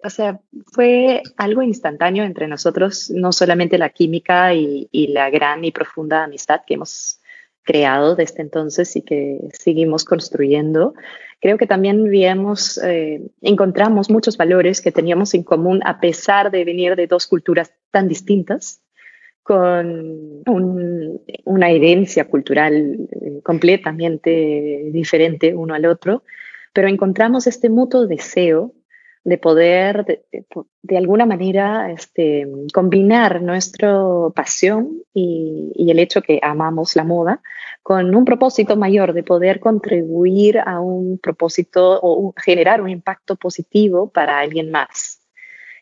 o 0.02 0.10
sea, 0.10 0.40
fue 0.72 1.22
algo 1.36 1.62
instantáneo 1.62 2.24
entre 2.24 2.48
nosotros, 2.48 3.10
no 3.10 3.32
solamente 3.32 3.78
la 3.78 3.90
química 3.90 4.54
y, 4.54 4.88
y 4.90 5.08
la 5.08 5.30
gran 5.30 5.64
y 5.64 5.72
profunda 5.72 6.24
amistad 6.24 6.62
que 6.66 6.74
hemos 6.74 7.20
creado 7.64 8.14
desde 8.14 8.42
entonces 8.42 8.94
y 8.94 9.02
que 9.02 9.40
seguimos 9.52 10.04
construyendo. 10.04 10.94
Creo 11.40 11.58
que 11.58 11.66
también 11.66 12.04
vimos, 12.04 12.78
eh, 12.84 13.22
encontramos 13.42 14.10
muchos 14.10 14.36
valores 14.36 14.80
que 14.80 14.92
teníamos 14.92 15.34
en 15.34 15.42
común 15.42 15.80
a 15.84 15.98
pesar 15.98 16.50
de 16.50 16.64
venir 16.64 16.94
de 16.94 17.06
dos 17.06 17.26
culturas 17.26 17.72
tan 17.90 18.06
distintas, 18.06 18.80
con 19.42 20.42
una 21.44 21.70
herencia 21.70 22.26
cultural 22.26 23.08
eh, 23.10 23.40
completamente 23.42 24.88
diferente 24.90 25.54
uno 25.54 25.74
al 25.74 25.84
otro, 25.84 26.22
pero 26.72 26.88
encontramos 26.88 27.46
este 27.46 27.68
mutuo 27.68 28.06
deseo 28.06 28.72
de 29.24 29.38
poder 29.38 30.22
de, 30.82 30.96
alguna 30.98 31.24
manera 31.24 31.90
este, 31.90 32.46
combinar 32.74 33.40
nuestra 33.40 33.98
pasión 34.34 35.02
y, 35.14 35.72
el 35.90 35.98
hecho 35.98 36.22
que 36.22 36.40
amamos 36.42 36.96
la 36.96 37.04
moda 37.04 37.40
con 37.82 38.14
un 38.14 38.24
propósito 38.24 38.76
mayor 38.76 39.12
de 39.12 39.22
poder 39.22 39.60
contribuir 39.60 40.58
a 40.58 40.80
un 40.80 41.18
propósito 41.18 42.00
o 42.02 42.34
generar 42.36 42.80
un 42.82 42.88
impacto 42.88 43.36
positivo 43.36 44.10
para 44.10 44.40
alguien 44.40 44.70
más. 44.70 45.20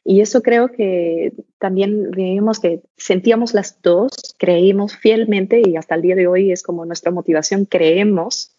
Y 0.05 0.21
eso 0.21 0.43
creo 0.43 0.69
que 0.69 1.33
también 1.59 2.11
vemos 2.11 2.59
que 2.61 2.83
sentíamos 2.97 3.55
las 3.55 3.81
dos, 3.81 4.11
creímos 4.39 4.97
fielmente 4.97 5.63
y 5.65 5.77
hasta 5.77 5.95
el 5.95 6.03
día 6.03 6.17
de 6.17 6.27
hoy 6.27 6.53
es 6.53 6.63
como 6.63 6.85
nuestra 6.85 7.13
motivación, 7.13 7.65
creemos 7.65 8.57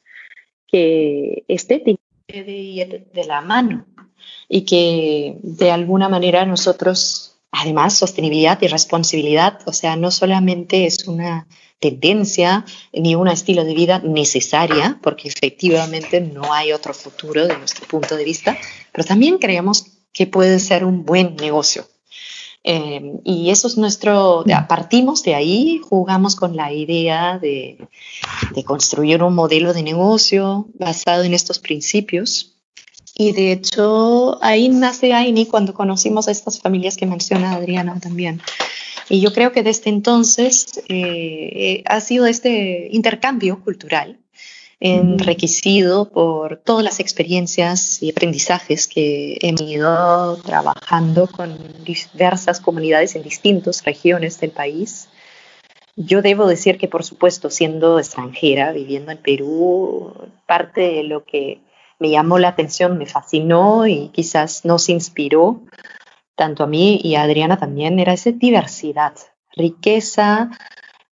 que 0.68 1.44
estética 1.48 2.02
debe 2.28 2.54
ir 2.54 3.08
de 3.14 3.26
la 3.26 3.42
mano 3.42 3.86
y 4.50 4.62
que 4.62 5.38
de 5.42 5.72
alguna 5.72 6.10
manera 6.10 6.46
nosotros, 6.46 7.36
además, 7.52 7.98
sostenibilidad 7.98 8.62
y 8.62 8.68
responsabilidad, 8.68 9.60
o 9.66 9.74
sea, 9.74 9.96
no 9.96 10.12
solamente 10.12 10.86
es 10.86 11.08
una 11.08 11.48
tendencia 11.80 12.66
ni 12.94 13.16
un 13.16 13.28
estilo 13.28 13.66
de 13.66 13.74
vida 13.74 14.00
necesaria, 14.00 15.00
porque 15.02 15.28
efectivamente 15.28 16.22
no 16.22 16.54
hay 16.54 16.72
otro 16.72 16.94
futuro 16.94 17.46
de 17.48 17.58
nuestro 17.58 17.86
punto 17.88 18.16
de 18.16 18.24
vista, 18.24 18.58
pero 18.92 19.06
también 19.06 19.38
creemos 19.38 19.88
que 20.14 20.28
puede 20.28 20.60
ser 20.60 20.86
un 20.86 21.04
buen 21.04 21.36
negocio. 21.36 21.86
Eh, 22.64 23.20
y 23.26 23.50
eso 23.50 23.68
es 23.68 23.78
nuestro, 23.78 24.46
partimos 24.70 25.24
de 25.24 25.36
ahí, 25.36 25.82
jugamos 25.84 26.38
con 26.38 26.56
la 26.56 26.72
idea 26.72 27.38
de, 27.38 27.90
de 28.56 28.64
construir 28.64 29.22
un 29.22 29.36
modelo 29.36 29.74
de 29.74 29.84
negocio 29.84 30.68
basado 30.76 31.24
en 31.24 31.34
estos 31.34 31.60
principios 31.60 32.53
y 33.16 33.32
de 33.34 33.52
hecho, 33.52 34.44
ahí 34.44 34.70
nace 34.70 35.14
AINI 35.14 35.46
cuando 35.46 35.74
conocimos 35.74 36.28
a 36.28 36.32
estas 36.32 36.60
familias 36.60 36.98
que 36.98 37.06
menciona 37.06 37.54
Adriana 37.54 38.00
también. 38.00 38.42
Y 39.10 39.22
yo 39.22 39.34
creo 39.34 39.52
que 39.52 39.64
desde 39.64 39.90
entonces 39.90 40.82
eh, 40.88 41.84
ha 41.86 42.00
sido 42.00 42.26
este 42.26 42.90
intercambio 42.92 43.62
cultural 43.64 44.18
enriquecido 44.80 46.10
por 46.10 46.58
todas 46.58 46.84
las 46.84 47.00
experiencias 47.00 48.04
y 48.04 48.10
aprendizajes 48.10 48.88
que 48.88 49.38
he 49.40 49.64
ido 49.64 50.36
trabajando 50.38 51.28
con 51.28 51.58
diversas 51.86 52.60
comunidades 52.60 53.16
en 53.16 53.24
distintas 53.24 53.86
regiones 53.86 54.42
del 54.42 54.52
país. 54.52 55.08
Yo 55.96 56.22
debo 56.22 56.48
decir 56.48 56.78
que, 56.78 56.90
por 56.90 57.06
supuesto, 57.06 57.50
siendo 57.50 57.98
extranjera, 57.98 58.74
viviendo 58.74 59.12
en 59.12 59.20
Perú, 59.20 60.14
parte 60.48 60.82
de 60.82 61.04
lo 61.04 61.24
que 61.24 61.62
me 62.00 62.10
llamó 62.10 62.40
la 62.40 62.50
atención, 62.50 62.98
me 62.98 63.06
fascinó 63.06 63.88
y 63.88 64.10
quizás 64.10 64.66
nos 64.66 64.90
inspiró, 64.90 65.62
tanto 66.36 66.64
a 66.64 66.68
mí 66.68 67.00
y 67.04 67.16
a 67.16 67.24
Adriana 67.24 67.58
también, 67.58 68.00
era 68.00 68.14
esa 68.14 68.32
diversidad, 68.32 69.14
riqueza 69.56 70.50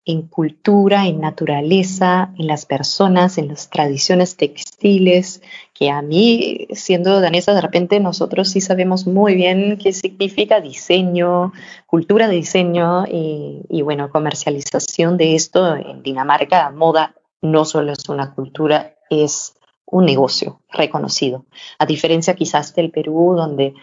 en 0.04 0.22
cultura, 0.22 1.06
en 1.06 1.20
naturaleza, 1.20 2.32
en 2.36 2.48
las 2.48 2.66
personas, 2.66 3.38
en 3.38 3.48
las 3.48 3.70
tradiciones 3.70 4.36
textiles, 4.36 5.42
que 5.74 5.90
a 5.90 6.02
mí, 6.02 6.66
siendo 6.72 7.20
danesa, 7.20 7.54
de 7.54 7.60
repente 7.60 8.00
nosotros 8.00 8.48
sí 8.50 8.60
sabemos 8.60 9.06
muy 9.06 9.36
bien 9.36 9.78
qué 9.80 9.92
significa 9.92 10.60
diseño, 10.60 11.52
cultura 11.86 12.26
de 12.26 12.36
diseño 12.36 13.04
y, 13.06 13.62
y 13.68 13.82
bueno, 13.82 14.10
comercialización 14.10 15.16
de 15.16 15.36
esto 15.36 15.76
en 15.76 16.02
Dinamarca, 16.02 16.70
moda 16.70 17.14
no 17.40 17.64
solo 17.64 17.92
es 17.92 18.08
una 18.08 18.34
cultura, 18.34 18.96
es 19.08 19.54
un 19.92 20.06
negocio 20.06 20.60
reconocido. 20.70 21.44
A 21.78 21.86
diferencia 21.86 22.34
quizás 22.34 22.74
del 22.74 22.90
Perú, 22.90 23.34
donde 23.36 23.74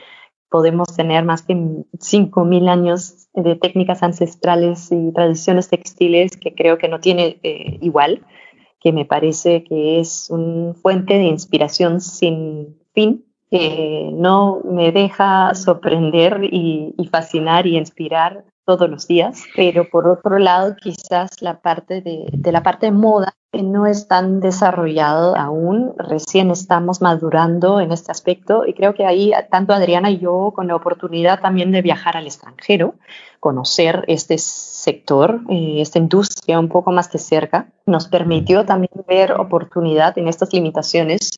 podemos 0.50 0.88
tener 0.96 1.24
más 1.24 1.46
de 1.46 1.54
5.000 1.54 2.68
años 2.68 3.28
de 3.34 3.56
técnicas 3.56 4.02
ancestrales 4.02 4.92
y 4.92 5.14
tradiciones 5.14 5.70
textiles 5.70 6.36
que 6.36 6.56
creo 6.56 6.80
que 6.80 6.90
no 6.90 7.00
tiene 7.00 7.40
eh, 7.44 7.78
igual, 7.82 8.26
que 8.80 8.92
me 8.92 9.06
parece 9.06 9.64
que 9.64 10.00
es 10.00 10.30
una 10.32 10.74
fuente 10.74 11.14
de 11.14 11.26
inspiración 11.26 12.02
sin 12.02 12.76
fin, 12.94 13.24
que 13.52 14.10
no 14.12 14.62
me 14.66 14.92
deja 14.92 15.54
sorprender 15.54 16.44
y, 16.44 16.96
y 16.98 17.08
fascinar 17.08 17.68
y 17.68 17.78
inspirar 17.78 18.46
todos 18.66 18.90
los 18.90 19.08
días, 19.08 19.44
pero 19.56 19.88
por 19.90 20.08
otro 20.08 20.40
lado 20.40 20.76
quizás 20.76 21.30
la 21.42 21.62
parte 21.62 22.02
de, 22.02 22.26
de 22.32 22.52
la 22.52 22.64
parte 22.64 22.88
de 22.88 22.92
moda 22.94 23.36
no 23.54 23.88
es 23.88 24.08
tan 24.08 24.40
desarrollado 24.40 25.36
aún, 25.36 25.94
recién 25.98 26.52
estamos 26.52 27.02
madurando 27.02 27.80
en 27.80 27.92
este 27.92 28.12
aspecto 28.12 28.66
y 28.66 28.74
creo 28.74 28.94
que 28.94 29.06
ahí 29.06 29.32
tanto 29.50 29.74
Adriana 29.74 30.12
y 30.12 30.20
yo 30.20 30.52
con 30.56 30.68
la 30.68 30.76
oportunidad 30.76 31.42
también 31.42 31.72
de 31.72 31.82
viajar 31.82 32.16
al 32.16 32.28
extranjero, 32.28 32.96
conocer 33.40 34.04
este 34.08 34.38
sector, 34.38 35.42
eh, 35.50 35.82
esta 35.82 35.98
industria 35.98 36.60
un 36.60 36.70
poco 36.70 36.92
más 36.92 37.12
de 37.12 37.20
cerca, 37.20 37.72
nos 37.86 38.08
permitió 38.08 38.66
también 38.66 38.92
ver 39.08 39.34
oportunidad 39.34 40.18
en 40.18 40.28
estas 40.28 40.54
limitaciones 40.54 41.30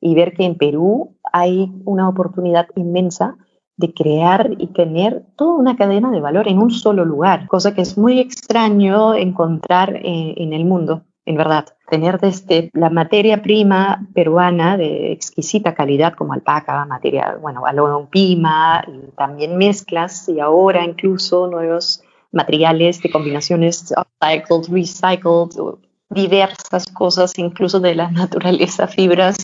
y 0.00 0.14
ver 0.14 0.34
que 0.34 0.44
en 0.44 0.56
Perú 0.56 1.16
hay 1.32 1.72
una 1.84 2.08
oportunidad 2.08 2.68
inmensa 2.76 3.36
de 3.76 3.94
crear 3.94 4.50
y 4.58 4.66
tener 4.68 5.24
toda 5.36 5.54
una 5.54 5.76
cadena 5.76 6.10
de 6.10 6.20
valor 6.20 6.48
en 6.48 6.58
un 6.58 6.70
solo 6.70 7.06
lugar, 7.06 7.46
cosa 7.48 7.74
que 7.74 7.80
es 7.80 7.96
muy 7.96 8.18
extraño 8.18 9.14
encontrar 9.14 9.96
eh, 9.96 10.34
en 10.36 10.52
el 10.52 10.66
mundo, 10.66 11.04
en 11.30 11.36
verdad. 11.36 11.66
Tener 11.88 12.20
desde 12.20 12.70
la 12.74 12.90
materia 12.90 13.42
prima 13.42 14.06
peruana 14.14 14.76
de 14.76 15.12
exquisita 15.12 15.74
calidad 15.74 16.14
como 16.14 16.32
alpaca, 16.32 16.84
materia, 16.84 17.36
bueno, 17.40 17.66
algodón 17.66 18.08
pima, 18.08 18.84
también 19.16 19.56
mezclas 19.56 20.28
y 20.28 20.40
ahora 20.40 20.84
incluso 20.84 21.46
nuevos 21.46 22.02
materiales 22.32 23.00
de 23.02 23.10
combinaciones 23.10 23.92
upcycled, 23.96 24.72
recycled, 24.72 25.78
diversas 26.10 26.86
cosas, 26.92 27.38
incluso 27.38 27.80
de 27.80 27.94
la 27.94 28.10
naturaleza, 28.22 28.86
fibras 28.86 29.36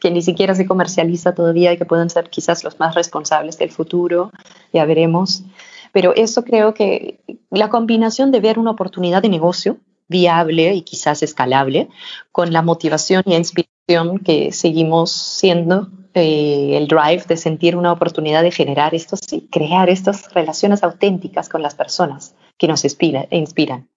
que 0.00 0.10
ni 0.10 0.22
siquiera 0.22 0.54
se 0.54 0.66
comercializa 0.66 1.34
todavía 1.34 1.72
y 1.72 1.78
que 1.78 1.84
pueden 1.84 2.10
ser 2.10 2.30
quizás 2.30 2.64
los 2.64 2.80
más 2.80 2.94
responsables 2.94 3.58
del 3.58 3.70
futuro, 3.70 4.32
ya 4.72 4.84
veremos. 4.84 5.44
Pero 5.92 6.14
eso 6.14 6.44
creo 6.44 6.74
que 6.74 7.20
la 7.50 7.68
combinación 7.68 8.30
de 8.30 8.40
ver 8.40 8.58
una 8.58 8.72
oportunidad 8.72 9.22
de 9.22 9.28
negocio 9.28 9.78
viable 10.08 10.74
y 10.74 10.82
quizás 10.82 11.22
escalable, 11.22 11.88
con 12.32 12.52
la 12.52 12.62
motivación 12.62 13.22
y 13.26 13.34
inspiración 13.34 14.18
que 14.18 14.52
seguimos 14.52 15.12
siendo 15.12 15.88
eh, 16.14 16.76
el 16.76 16.88
drive 16.88 17.24
de 17.28 17.36
sentir 17.36 17.76
una 17.76 17.92
oportunidad 17.92 18.42
de 18.42 18.50
generar 18.50 18.94
estos 18.94 19.20
y 19.32 19.48
crear 19.48 19.90
estas 19.90 20.32
relaciones 20.32 20.82
auténticas 20.82 21.48
con 21.48 21.62
las 21.62 21.74
personas 21.74 22.34
que 22.58 22.68
nos 22.68 22.84
inspira, 22.84 23.26
inspiran 23.30 23.88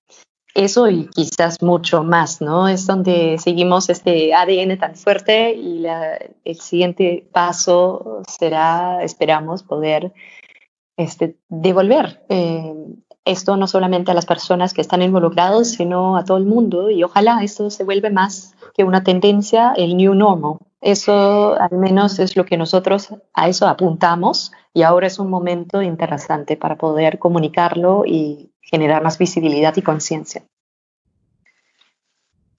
eso 0.55 0.89
y 0.89 1.07
quizás 1.07 1.61
mucho 1.61 2.03
más, 2.03 2.41
¿no? 2.41 2.67
Es 2.67 2.85
donde 2.87 3.37
seguimos 3.37 3.89
este 3.89 4.33
ADN 4.33 4.77
tan 4.77 4.95
fuerte 4.95 5.53
y 5.53 5.85
el 6.43 6.59
siguiente 6.59 7.27
paso 7.31 8.23
será, 8.27 9.03
esperamos, 9.03 9.63
poder 9.63 10.11
este, 10.97 11.37
devolver 11.47 12.25
eh, 12.29 12.73
esto 13.29 13.57
no 13.57 13.67
solamente 13.67 14.11
a 14.11 14.13
las 14.13 14.25
personas 14.25 14.73
que 14.73 14.81
están 14.81 15.01
involucrados, 15.01 15.69
sino 15.69 16.17
a 16.17 16.23
todo 16.23 16.37
el 16.37 16.45
mundo 16.45 16.89
y 16.89 17.03
ojalá 17.03 17.43
esto 17.43 17.69
se 17.69 17.83
vuelva 17.83 18.09
más 18.09 18.55
que 18.73 18.83
una 18.83 19.03
tendencia, 19.03 19.73
el 19.75 19.97
new 19.97 20.13
normal. 20.13 20.57
Eso 20.81 21.59
al 21.59 21.77
menos 21.77 22.19
es 22.19 22.35
lo 22.35 22.45
que 22.45 22.57
nosotros 22.57 23.09
a 23.33 23.49
eso 23.49 23.67
apuntamos 23.67 24.51
y 24.73 24.83
ahora 24.83 25.07
es 25.07 25.19
un 25.19 25.29
momento 25.29 25.81
interesante 25.81 26.55
para 26.55 26.77
poder 26.77 27.19
comunicarlo 27.19 28.03
y 28.05 28.51
generar 28.61 29.03
más 29.03 29.17
visibilidad 29.17 29.75
y 29.75 29.81
conciencia. 29.81 30.43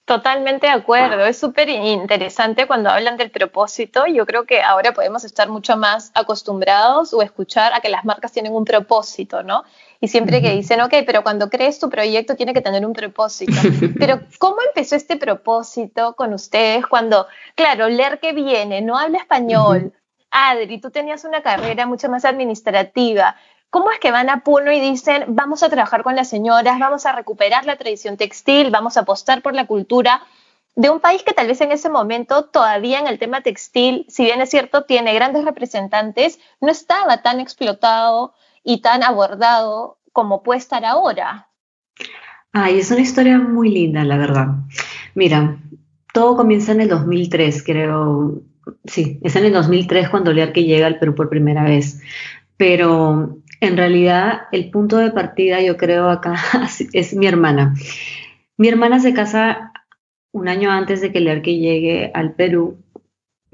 Totalmente 0.05 0.67
de 0.67 0.73
acuerdo, 0.73 1.25
es 1.25 1.37
súper 1.37 1.69
interesante 1.69 2.65
cuando 2.65 2.89
hablan 2.89 3.17
del 3.17 3.29
propósito. 3.29 4.07
Yo 4.07 4.25
creo 4.25 4.45
que 4.45 4.61
ahora 4.61 4.93
podemos 4.93 5.23
estar 5.23 5.47
mucho 5.47 5.77
más 5.77 6.11
acostumbrados 6.15 7.13
o 7.13 7.21
escuchar 7.21 7.73
a 7.73 7.81
que 7.81 7.89
las 7.89 8.03
marcas 8.03 8.31
tienen 8.31 8.53
un 8.53 8.65
propósito, 8.65 9.43
¿no? 9.43 9.63
Y 10.01 10.07
siempre 10.07 10.41
que 10.41 10.51
dicen, 10.51 10.81
ok, 10.81 10.95
pero 11.05 11.21
cuando 11.21 11.49
crees 11.49 11.79
tu 11.79 11.87
proyecto 11.89 12.35
tiene 12.35 12.53
que 12.53 12.61
tener 12.61 12.83
un 12.85 12.93
propósito. 12.93 13.53
Pero 13.99 14.21
¿cómo 14.39 14.57
empezó 14.67 14.95
este 14.95 15.15
propósito 15.15 16.15
con 16.15 16.33
ustedes 16.33 16.87
cuando, 16.87 17.27
claro, 17.53 17.87
leer 17.87 18.19
que 18.19 18.33
viene, 18.33 18.81
no 18.81 18.97
habla 18.97 19.19
español? 19.19 19.93
Adri, 20.31 20.81
tú 20.81 20.89
tenías 20.89 21.23
una 21.23 21.43
carrera 21.43 21.85
mucho 21.85 22.09
más 22.09 22.25
administrativa. 22.25 23.35
¿Cómo 23.71 23.89
es 23.89 23.99
que 23.99 24.11
van 24.11 24.29
a 24.29 24.43
Puno 24.43 24.71
y 24.71 24.81
dicen, 24.81 25.23
vamos 25.29 25.63
a 25.63 25.69
trabajar 25.69 26.03
con 26.03 26.15
las 26.15 26.29
señoras, 26.29 26.77
vamos 26.77 27.05
a 27.05 27.13
recuperar 27.13 27.65
la 27.65 27.77
tradición 27.77 28.17
textil, 28.17 28.69
vamos 28.69 28.97
a 28.97 29.01
apostar 29.01 29.41
por 29.41 29.55
la 29.55 29.65
cultura 29.65 30.21
de 30.75 30.89
un 30.89 30.99
país 30.99 31.23
que 31.23 31.33
tal 31.33 31.47
vez 31.47 31.61
en 31.61 31.71
ese 31.71 31.89
momento 31.89 32.43
todavía 32.45 32.99
en 32.99 33.07
el 33.07 33.17
tema 33.17 33.41
textil, 33.41 34.05
si 34.09 34.25
bien 34.25 34.41
es 34.41 34.49
cierto, 34.49 34.83
tiene 34.83 35.13
grandes 35.13 35.45
representantes, 35.45 36.37
no 36.59 36.69
estaba 36.69 37.21
tan 37.21 37.39
explotado 37.39 38.33
y 38.61 38.81
tan 38.81 39.03
abordado 39.03 39.97
como 40.11 40.43
puede 40.43 40.59
estar 40.59 40.83
ahora? 40.83 41.47
Ay, 42.51 42.79
es 42.79 42.91
una 42.91 42.99
historia 42.99 43.39
muy 43.39 43.69
linda, 43.69 44.03
la 44.03 44.17
verdad. 44.17 44.47
Mira, 45.15 45.57
todo 46.13 46.35
comienza 46.35 46.73
en 46.73 46.81
el 46.81 46.89
2003, 46.89 47.63
creo. 47.63 48.41
Sí, 48.83 49.17
es 49.23 49.35
en 49.37 49.45
el 49.45 49.53
2003 49.53 50.09
cuando 50.09 50.33
Learque 50.33 50.65
llega 50.65 50.87
al 50.87 50.99
Perú 50.99 51.15
por 51.15 51.29
primera 51.29 51.63
vez. 51.63 52.01
Pero 52.57 53.37
en 53.61 53.77
realidad, 53.77 54.41
el 54.51 54.71
punto 54.71 54.97
de 54.97 55.11
partida, 55.11 55.61
yo 55.61 55.77
creo, 55.77 56.09
acá 56.09 56.35
es 56.93 57.13
mi 57.13 57.27
hermana. 57.27 57.75
Mi 58.57 58.67
hermana 58.67 58.99
se 58.99 59.13
casa 59.13 59.71
un 60.31 60.47
año 60.47 60.71
antes 60.71 61.01
de 61.01 61.11
que 61.11 61.29
arque 61.29 61.57
llegue 61.57 62.11
al 62.13 62.33
Perú 62.33 62.77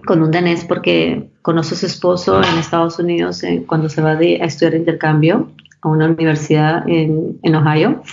con 0.06 0.22
un 0.22 0.32
danés 0.32 0.64
porque 0.66 1.32
conoce 1.42 1.76
a 1.76 1.78
su 1.78 1.86
esposo 1.86 2.42
en 2.42 2.58
Estados 2.58 3.00
Unidos 3.00 3.44
eh, 3.44 3.64
cuando 3.68 3.90
se 3.90 4.02
va 4.02 4.12
a 4.12 4.22
estudiar 4.22 4.76
intercambio 4.76 5.52
a 5.82 5.90
una 5.90 6.08
universidad 6.08 6.88
en, 6.88 7.56
Ohio. 7.56 8.04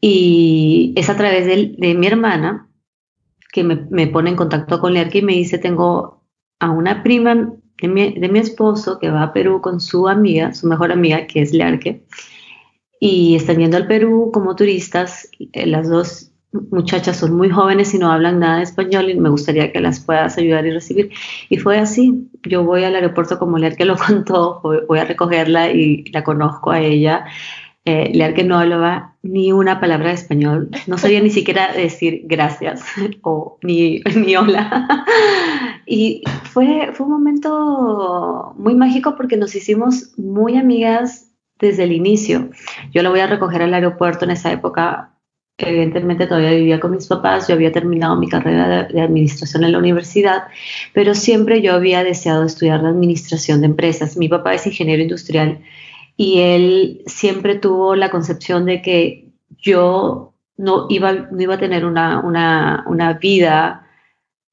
Y 0.00 0.92
es 0.96 1.08
a 1.08 1.16
través 1.16 1.46
de, 1.46 1.94
mi 1.94 2.06
hermana 2.06 2.68
que 3.52 3.62
me, 3.62 4.06
pone 4.08 4.30
en 4.30 4.36
contacto 4.36 4.80
con 4.80 4.92
Lerke 4.92 5.18
y 5.18 5.22
me 5.22 5.34
dice, 5.34 5.58
tengo 5.58 6.24
a 6.58 6.70
una 6.70 7.02
prima 7.02 7.52
de 7.88 8.28
mi, 8.28 8.38
esposo 8.38 8.98
que 8.98 9.10
va 9.10 9.22
a 9.22 9.32
Perú 9.32 9.60
con 9.60 9.80
su 9.80 10.08
amiga, 10.08 10.54
su 10.54 10.66
mejor 10.66 10.92
amiga, 10.92 11.26
que 11.26 11.42
es 11.42 11.52
Learque, 11.52 12.04
y 13.00 13.34
están 13.34 13.58
yendo 13.58 13.76
al 13.76 13.86
Perú 13.86 14.30
como 14.32 14.54
turistas. 14.56 15.28
Eh, 15.52 15.66
las 15.66 15.88
dos 15.88 16.30
muchachas 16.70 17.16
son 17.16 17.34
muy 17.34 17.50
jóvenes 17.50 17.94
y 17.94 17.98
no 17.98 18.12
hablan 18.12 18.38
nada 18.38 18.58
de 18.58 18.64
español 18.64 19.08
y 19.08 19.18
me 19.18 19.30
gustaría 19.30 19.72
que 19.72 19.80
las 19.80 20.00
puedas 20.00 20.38
ayudar 20.38 20.66
y 20.66 20.70
recibir. 20.70 21.10
Y 21.48 21.56
fue 21.56 21.78
así. 21.78 22.28
Yo 22.44 22.62
voy 22.64 22.84
al 22.84 22.94
aeropuerto 22.94 23.38
como 23.38 23.58
Learque 23.58 23.84
lo 23.84 23.96
contó, 24.06 24.60
voy 24.62 24.98
a 24.98 25.04
recogerla 25.04 25.70
y 25.70 26.04
la 26.12 26.22
conozco 26.22 26.70
a 26.70 26.80
ella 26.80 27.24
eh, 27.84 28.34
que 28.34 28.44
no 28.44 28.58
hablaba 28.58 29.16
ni 29.22 29.52
una 29.52 29.80
palabra 29.80 30.08
de 30.08 30.14
español, 30.14 30.70
no 30.86 30.98
sabía 30.98 31.20
ni 31.20 31.30
siquiera 31.30 31.72
decir 31.72 32.22
gracias 32.24 32.84
o 33.22 33.58
ni, 33.62 34.00
ni 34.16 34.36
hola. 34.36 34.88
Y 35.84 36.22
fue, 36.44 36.90
fue 36.92 37.06
un 37.06 37.12
momento 37.12 38.54
muy 38.56 38.76
mágico 38.76 39.16
porque 39.16 39.36
nos 39.36 39.54
hicimos 39.56 40.16
muy 40.16 40.56
amigas 40.56 41.32
desde 41.58 41.82
el 41.82 41.92
inicio. 41.92 42.50
Yo 42.92 43.02
la 43.02 43.10
voy 43.10 43.20
a 43.20 43.26
recoger 43.26 43.62
al 43.62 43.74
aeropuerto 43.74 44.24
en 44.24 44.30
esa 44.30 44.52
época. 44.52 45.18
Evidentemente 45.58 46.26
todavía 46.26 46.52
vivía 46.52 46.80
con 46.80 46.92
mis 46.92 47.06
papás, 47.08 47.48
yo 47.48 47.54
había 47.54 47.72
terminado 47.72 48.16
mi 48.16 48.28
carrera 48.28 48.84
de, 48.84 49.00
administración 49.00 49.64
en 49.64 49.72
la 49.72 49.78
universidad, 49.78 50.44
pero 50.94 51.14
siempre 51.14 51.60
yo 51.60 51.74
había 51.74 52.04
deseado 52.04 52.44
estudiar 52.44 52.82
la 52.82 52.88
administración 52.88 53.60
de 53.60 53.66
empresas. 53.66 54.16
Mi 54.16 54.28
papá 54.28 54.54
es 54.54 54.66
ingeniero 54.66 55.02
industrial 55.02 55.58
y 56.22 56.38
él 56.38 57.02
siempre 57.06 57.56
tuvo 57.56 57.96
la 57.96 58.08
concepción 58.08 58.64
de 58.64 58.80
que 58.80 59.32
yo 59.58 60.34
no 60.56 60.86
iba, 60.88 61.12
no 61.12 61.42
iba 61.42 61.54
a 61.54 61.58
tener 61.58 61.84
una, 61.84 62.20
una, 62.20 63.18
vida, 63.20 63.88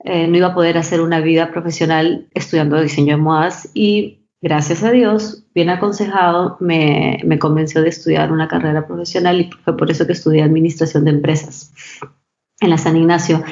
eh, 0.03 0.27
no 0.27 0.35
iba 0.35 0.47
a 0.47 0.55
poder 0.55 0.79
hacer 0.79 0.99
una 0.99 1.19
vida 1.19 1.51
profesional 1.51 2.27
estudiando 2.33 2.81
diseño 2.81 3.17
de 3.17 3.21
modas 3.21 3.69
y 3.75 4.25
gracias 4.41 4.83
a 4.83 4.89
Dios, 4.89 5.43
bien 5.53 5.69
aconsejado, 5.69 6.57
me, 6.59 7.19
me, 7.23 7.37
convenció 7.37 7.83
de 7.83 7.89
estudiar 7.89 8.31
una 8.31 8.47
carrera 8.47 8.87
profesional 8.87 9.39
y 9.39 9.51
fue 9.63 9.77
por 9.77 9.91
eso 9.91 10.07
que 10.07 10.13
estudié 10.13 10.41
administración 10.41 11.05
de 11.05 11.11
empresas 11.11 11.71
en 12.61 12.71
la 12.71 12.79
San 12.79 12.97
Ignacio. 12.97 13.43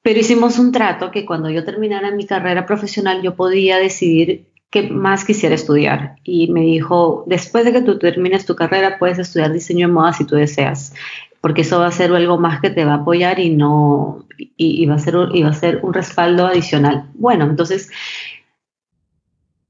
Pero 0.00 0.20
hicimos 0.20 0.60
un 0.60 0.70
trato 0.70 1.10
que 1.10 1.26
cuando 1.26 1.50
yo 1.50 1.64
terminara 1.64 2.12
mi 2.12 2.24
carrera 2.24 2.66
profesional 2.66 3.20
yo 3.20 3.34
podía 3.34 3.78
decidir 3.78 4.51
qué 4.72 4.88
más 4.90 5.24
quisiera 5.24 5.54
estudiar. 5.54 6.16
Y 6.24 6.50
me 6.50 6.62
dijo, 6.62 7.24
después 7.28 7.64
de 7.64 7.72
que 7.72 7.82
tú 7.82 7.98
termines 7.98 8.46
tu 8.46 8.56
carrera 8.56 8.98
puedes 8.98 9.18
estudiar 9.18 9.52
diseño 9.52 9.86
de 9.86 9.92
moda 9.92 10.12
si 10.14 10.24
tú 10.24 10.34
deseas, 10.34 10.94
porque 11.40 11.60
eso 11.60 11.78
va 11.78 11.86
a 11.86 11.92
ser 11.92 12.12
algo 12.12 12.38
más 12.38 12.60
que 12.60 12.70
te 12.70 12.84
va 12.84 12.94
a 12.94 12.96
apoyar 12.96 13.38
y 13.38 13.50
no 13.50 14.26
y, 14.38 14.84
va 14.86 14.94
a 14.94 14.98
ser 14.98 15.14
y 15.32 15.42
va 15.42 15.50
a 15.50 15.54
ser 15.54 15.80
un 15.82 15.92
respaldo 15.92 16.46
adicional. 16.46 17.04
Bueno, 17.14 17.44
entonces 17.44 17.90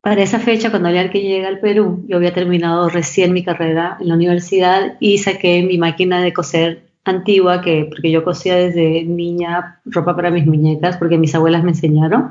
para 0.00 0.22
esa 0.22 0.38
fecha, 0.38 0.70
cuando 0.70 0.90
que 1.10 1.20
llega 1.20 1.48
al 1.48 1.60
Perú, 1.60 2.04
yo 2.08 2.16
había 2.16 2.32
terminado 2.32 2.88
recién 2.88 3.32
mi 3.32 3.44
carrera 3.44 3.98
en 4.00 4.08
la 4.08 4.14
universidad 4.14 4.96
y 4.98 5.18
saqué 5.18 5.62
mi 5.62 5.78
máquina 5.78 6.20
de 6.22 6.32
coser 6.32 6.86
antigua, 7.04 7.60
que, 7.60 7.86
porque 7.88 8.10
yo 8.10 8.24
cosía 8.24 8.56
desde 8.56 9.04
niña 9.04 9.80
ropa 9.84 10.14
para 10.14 10.30
mis 10.30 10.46
muñecas, 10.46 10.96
porque 10.96 11.18
mis 11.18 11.34
abuelas 11.34 11.62
me 11.62 11.70
enseñaron. 11.70 12.30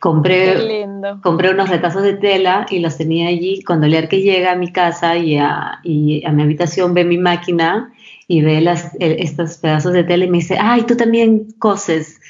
Compré, 0.00 0.86
compré 1.22 1.50
unos 1.50 1.68
retazos 1.68 2.02
de 2.02 2.14
tela 2.14 2.66
y 2.70 2.78
los 2.78 2.96
tenía 2.96 3.28
allí. 3.28 3.62
Cuando 3.62 3.88
que 4.08 4.20
llega 4.20 4.52
a 4.52 4.56
mi 4.56 4.72
casa 4.72 5.16
y 5.16 5.36
a, 5.36 5.80
y 5.82 6.24
a 6.24 6.32
mi 6.32 6.42
habitación, 6.42 6.94
ve 6.94 7.04
mi 7.04 7.18
máquina 7.18 7.92
y 8.28 8.42
ve 8.42 8.60
las, 8.60 8.94
estos 9.00 9.58
pedazos 9.58 9.92
de 9.92 10.04
tela 10.04 10.24
y 10.24 10.30
me 10.30 10.38
dice, 10.38 10.58
ay, 10.60 10.82
tú 10.82 10.96
también 10.96 11.52
coses. 11.58 12.20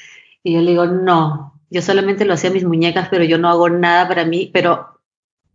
Y 0.43 0.53
yo 0.53 0.61
le 0.61 0.71
digo, 0.71 0.85
no, 0.87 1.53
yo 1.69 1.81
solamente 1.81 2.25
lo 2.25 2.33
hacía 2.33 2.49
mis 2.49 2.65
muñecas, 2.65 3.09
pero 3.09 3.23
yo 3.23 3.37
no 3.37 3.49
hago 3.49 3.69
nada 3.69 4.07
para 4.07 4.25
mí, 4.25 4.49
pero 4.53 4.87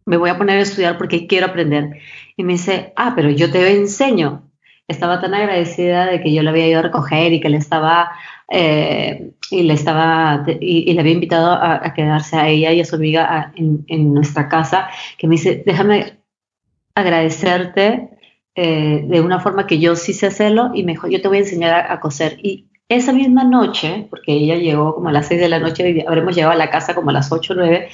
me 0.06 0.16
voy 0.16 0.30
a 0.30 0.38
poner 0.38 0.58
a 0.58 0.62
estudiar 0.62 0.98
porque 0.98 1.26
quiero 1.26 1.46
aprender. 1.46 1.98
Y 2.36 2.44
me 2.44 2.52
dice, 2.52 2.92
ah, 2.96 3.12
pero 3.16 3.30
yo 3.30 3.50
te 3.50 3.76
enseño. 3.76 4.42
Estaba 4.86 5.20
tan 5.20 5.34
agradecida 5.34 6.06
de 6.06 6.20
que 6.20 6.32
yo 6.32 6.42
la 6.42 6.50
había 6.50 6.68
ido 6.68 6.80
a 6.80 6.82
recoger 6.82 7.32
y 7.32 7.40
que 7.40 7.48
le 7.48 7.56
estaba, 7.56 8.12
eh, 8.50 9.30
y 9.50 9.62
le 9.62 9.72
estaba, 9.72 10.44
y, 10.60 10.92
le 10.92 11.00
había 11.00 11.12
invitado 11.12 11.52
a, 11.52 11.94
quedarse 11.94 12.36
a 12.36 12.48
ella 12.48 12.72
y 12.72 12.80
a 12.80 12.84
su 12.84 12.96
amiga 12.96 13.52
en, 13.56 14.14
nuestra 14.14 14.48
casa, 14.48 14.88
que 15.16 15.26
me 15.26 15.36
dice, 15.36 15.62
déjame 15.64 16.18
agradecerte 16.94 18.10
eh, 18.54 19.04
de 19.06 19.20
una 19.20 19.40
forma 19.40 19.66
que 19.66 19.78
yo 19.78 19.96
sí 19.96 20.12
sé 20.12 20.26
hacerlo 20.26 20.70
y 20.74 20.84
mejor 20.84 21.10
yo 21.10 21.20
te 21.20 21.28
voy 21.28 21.38
a 21.38 21.40
enseñar 21.40 21.74
a, 21.74 21.92
a 21.92 22.00
coser. 22.00 22.38
Y 22.42 22.68
esa 22.88 23.12
misma 23.12 23.44
noche, 23.44 24.06
porque 24.10 24.32
ella 24.32 24.56
llegó 24.56 24.94
como 24.94 25.08
a 25.08 25.12
las 25.12 25.28
6 25.28 25.40
de 25.40 25.48
la 25.48 25.58
noche, 25.58 25.90
y 25.90 26.00
habremos 26.06 26.34
llegado 26.34 26.52
a 26.52 26.56
la 26.56 26.70
casa 26.70 26.94
como 26.94 27.10
a 27.10 27.14
las 27.14 27.32
8 27.32 27.54
o 27.54 27.56
9, 27.56 27.88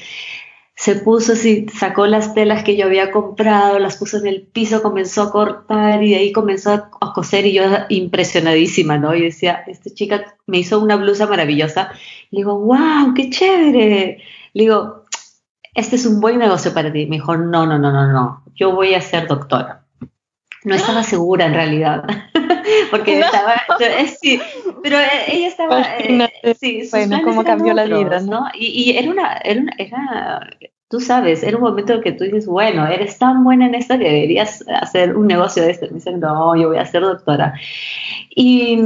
se 0.80 0.94
puso 0.94 1.34
así, 1.34 1.66
sacó 1.68 2.06
las 2.06 2.32
telas 2.32 2.64
que 2.64 2.75
yo 2.75 2.87
había 2.87 3.10
comprado, 3.10 3.78
las 3.78 3.99
puso 3.99 4.16
en 4.16 4.26
el 4.26 4.40
piso, 4.40 4.82
comenzó 4.82 5.25
a 5.25 5.30
cortar 5.30 6.02
y 6.02 6.08
de 6.08 6.16
ahí 6.16 6.32
comenzó 6.32 6.72
a, 6.72 7.12
coser 7.12 7.44
y 7.44 7.52
yo 7.52 7.64
impresionadísima, 7.90 8.96
¿no? 8.96 9.14
Y 9.14 9.20
decía, 9.20 9.62
esta 9.66 9.90
chica 9.90 10.37
me 10.46 10.56
hizo 10.56 10.80
una 10.80 10.96
blusa 10.96 11.26
maravillosa. 11.26 11.92
Le 12.30 12.38
digo, 12.38 12.58
wow, 12.60 13.12
qué 13.14 13.28
chévere. 13.28 14.22
Le 14.55 14.62
digo, 14.62 15.05
este 15.74 15.96
es 15.96 16.07
un 16.07 16.18
buen 16.18 16.38
negocio 16.38 16.72
para 16.72 16.90
ti. 16.90 17.05
Me 17.05 17.16
dijo, 17.16 17.37
no, 17.37 17.66
no, 17.66 17.78
no, 17.78 17.92
no, 17.92 18.11
no, 18.11 18.42
yo 18.55 18.74
voy 18.74 18.94
a 18.94 19.02
ser 19.02 19.26
doctora. 19.26 19.85
No 20.64 20.74
estaba 20.74 21.02
segura 21.02 21.44
en 21.44 21.52
realidad, 21.52 22.05
porque 22.90 23.20
estaba, 23.20 23.62
sí, 24.18 24.40
pero 24.83 24.96
ella 24.98 25.46
estaba, 25.46 25.83
eh, 25.98 26.55
sí, 26.59 26.88
bueno, 26.90 27.20
cómo 27.22 27.44
cambió 27.44 27.74
la 27.74 27.85
vida, 27.85 28.20
¿no? 28.20 28.46
Y, 28.55 28.66
y, 28.66 28.96
era, 28.96 29.11
una, 29.11 29.37
era, 29.44 29.62
era, 29.76 30.50
tú 30.90 30.98
sabes, 30.98 31.44
era 31.44 31.57
un 31.57 31.62
momento 31.62 32.00
que 32.00 32.12
tú 32.12 32.24
dices, 32.24 32.46
bueno, 32.46 32.87
eres 32.87 33.16
tan 33.16 33.44
buena 33.44 33.66
en 33.66 33.76
esto 33.76 33.96
que 33.96 34.05
deberías 34.05 34.64
hacer 34.68 35.16
un 35.16 35.29
negocio 35.29 35.62
de 35.62 35.70
esto. 35.70 35.87
Me 35.87 35.94
dicen, 35.94 36.18
no, 36.18 36.57
yo 36.57 36.68
voy 36.68 36.79
a 36.79 36.85
ser 36.85 37.03
doctora. 37.03 37.55
Y 38.35 38.81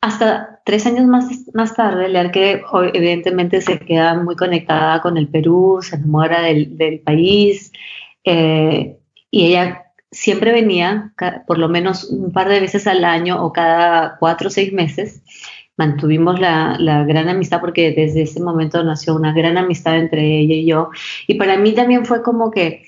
hasta 0.00 0.60
tres 0.64 0.86
años 0.86 1.06
más, 1.06 1.26
más 1.54 1.74
tarde, 1.74 2.08
leer 2.08 2.30
que 2.30 2.62
evidentemente 2.94 3.60
se 3.60 3.80
queda 3.80 4.14
muy 4.14 4.36
conectada 4.36 5.00
con 5.02 5.16
el 5.16 5.26
Perú, 5.26 5.80
se 5.82 5.96
enamora 5.96 6.40
del, 6.42 6.78
del 6.78 7.00
país, 7.00 7.72
eh, 8.22 8.96
y 9.32 9.46
ella 9.46 9.86
siempre 10.12 10.52
venía, 10.52 11.12
por 11.48 11.58
lo 11.58 11.68
menos 11.68 12.04
un 12.04 12.32
par 12.32 12.48
de 12.48 12.60
veces 12.60 12.86
al 12.86 13.04
año 13.04 13.44
o 13.44 13.52
cada 13.52 14.18
cuatro 14.18 14.48
o 14.48 14.50
seis 14.50 14.72
meses. 14.72 15.20
Mantuvimos 15.78 16.40
la, 16.40 16.76
gran 17.06 17.28
amistad 17.28 17.60
porque 17.60 17.92
desde 17.92 18.22
ese 18.22 18.42
momento 18.42 18.82
nació 18.82 19.14
una 19.14 19.32
gran 19.32 19.56
amistad 19.56 19.96
entre 19.96 20.40
ella 20.40 20.54
y 20.54 20.66
yo. 20.66 20.90
Y 21.26 21.34
para 21.34 21.56
mí 21.56 21.72
también 21.72 22.04
fue 22.04 22.22
como 22.22 22.50
que 22.50 22.82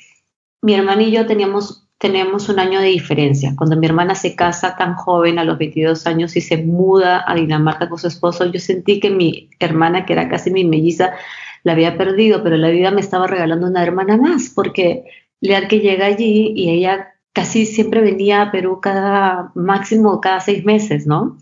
mi 0.61 0.74
hermana 0.74 1.05
y 1.05 1.12
yo 1.12 1.24
teníamos, 1.24 1.88
teníamos 1.98 2.48
un 2.48 2.59
año 2.59 2.81
de 2.81 2.88
diferencia. 2.88 3.55
Cuando 3.57 3.76
mi 3.76 3.87
hermana 3.87 4.14
se 4.14 4.35
casa 4.37 4.76
tan 4.76 4.96
joven, 4.96 5.38
a 5.38 5.44
los 5.44 5.57
22 5.57 6.07
años, 6.07 6.37
y 6.37 6.40
se 6.40 6.59
muda 6.59 7.24
a 7.26 7.35
Dinamarca 7.35 7.88
con 7.88 7.98
su 7.98 8.09
esposo, 8.09 8.44
yo 8.44 8.59
sentí 8.59 9.00
que 9.00 9.11
mi 9.11 9.48
hermana, 9.61 10.05
que 10.05 10.12
era 10.12 10.29
casi 10.29 10.50
mi 10.50 10.64
melliza, 10.64 11.12
la 11.62 11.72
había 11.72 11.96
perdido, 11.96 12.42
pero 12.42 12.57
la 12.57 12.70
vida 12.70 12.90
me 12.90 13.00
estaba 13.00 13.26
regalando 13.26 13.68
una 13.68 13.83
hermana 13.83 14.16
más, 14.16 14.50
porque 14.55 15.05
Lear 15.40 15.68
que 15.68 15.81
llega 15.81 16.07
allí 16.07 16.53
y 16.55 16.70
ella 16.70 17.14
casi 17.33 17.64
siempre 17.64 18.03
venía 18.03 18.42
a 18.42 18.53
Perú 18.53 18.81
cada 18.81 19.53
máximo 19.55 20.20
cada 20.20 20.40
seis 20.40 20.64
meses, 20.64 21.07
¿no? 21.07 21.38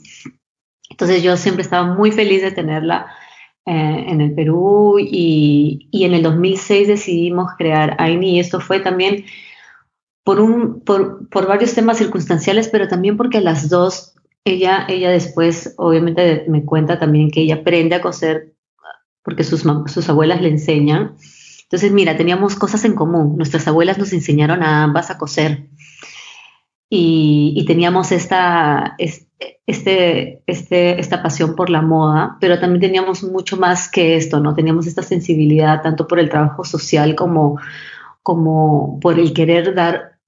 Entonces 0.89 1.23
yo 1.23 1.37
siempre 1.37 1.63
estaba 1.63 1.95
muy 1.95 2.13
feliz 2.13 2.43
de 2.43 2.53
tenerla 2.53 3.07
eh, 3.67 4.05
en 4.09 4.21
el 4.21 4.35
Perú 4.35 4.99
y, 4.99 5.89
y, 5.91 6.05
en 6.05 6.15
el 6.15 6.23
2006 6.23 6.89
decidimos 6.89 7.51
crear 7.59 7.97
AINI 7.99 8.37
y 8.37 8.41
esto 8.41 8.61
fue 8.61 8.81
también 8.81 9.27
por, 10.25 10.41
un, 10.41 10.81
por, 10.81 11.29
por, 11.29 11.47
varios 11.47 11.75
temas 11.75 11.99
circunstanciales, 11.99 12.69
pero 12.69 12.89
también 12.89 13.17
porque 13.17 13.41
las 13.41 13.69
dos, 13.69 14.15
ella, 14.45 14.87
ella 14.89 15.11
después 15.11 15.75
obviamente 15.77 16.45
me 16.49 16.65
cuenta 16.65 16.99
también 16.99 17.31
que 17.31 17.43
ella 17.43 17.57
aprende 17.57 17.97
a 17.97 18.01
coser 18.01 18.55
porque 19.29 19.45
sus, 19.45 19.63
sus 19.87 20.09
abuelas 20.09 20.41
le 20.41 20.49
enseñan. 20.49 21.17
Entonces, 21.65 21.93
mira, 21.93 22.17
teníamos 22.17 22.57
cosas 22.57 22.87
en 22.87 22.95
común. 22.95 23.37
Nuestras 23.37 23.69
abuelas 23.69 23.99
nos 23.99 24.15
enseñaron 24.15 24.63
a 24.63 24.83
ambas 24.83 25.11
a 25.11 25.19
coser. 25.19 25.69
Y, 26.89 27.63
teníamos 27.67 28.11
esta, 28.11 28.97
este, 29.67 30.43
este, 30.47 31.01
esta 31.01 31.23
pasión 31.23 31.55
por 31.55 31.71
la 31.71 31.83
moda, 31.83 32.37
pero 32.41 32.59
también 32.59 32.81
teníamos 32.81 33.23
mucho 33.23 33.57
más 33.57 33.91
que 33.91 34.17
esto, 34.17 34.41
¿no? 34.41 34.55
Teníamos 34.55 34.87
esta 34.87 35.03
sensibilidad 35.03 35.83
tanto 35.83 36.07
por 36.07 36.19
el 36.19 36.29
trabajo 36.29 36.65
social 36.65 37.15
como, 37.15 37.59
como 38.23 38.99
por 39.01 39.19
el 39.19 39.33
querer 39.33 39.75
dar 39.75 40.19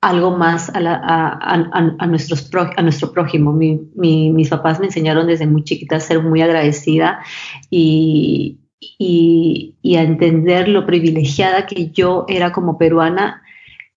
algo 0.00 0.30
más 0.30 0.70
a, 0.70 0.78
a, 0.78 2.06
nuestros 2.06 2.48
a 2.54 2.82
nuestro 2.82 3.12
prójimo. 3.12 3.52
mis 3.52 4.48
papás 4.48 4.78
me 4.78 4.86
enseñaron 4.86 5.26
desde 5.26 5.46
muy 5.46 5.64
chiquita 5.64 5.96
a 5.96 6.00
ser 6.00 6.22
muy 6.22 6.40
agradecida 6.40 7.20
y, 7.68 8.60
y, 8.80 9.96
a 9.96 10.02
entender 10.02 10.68
lo 10.68 10.86
privilegiada 10.86 11.66
que 11.66 11.90
yo 11.90 12.26
era 12.28 12.52
como 12.52 12.78
peruana 12.78 13.42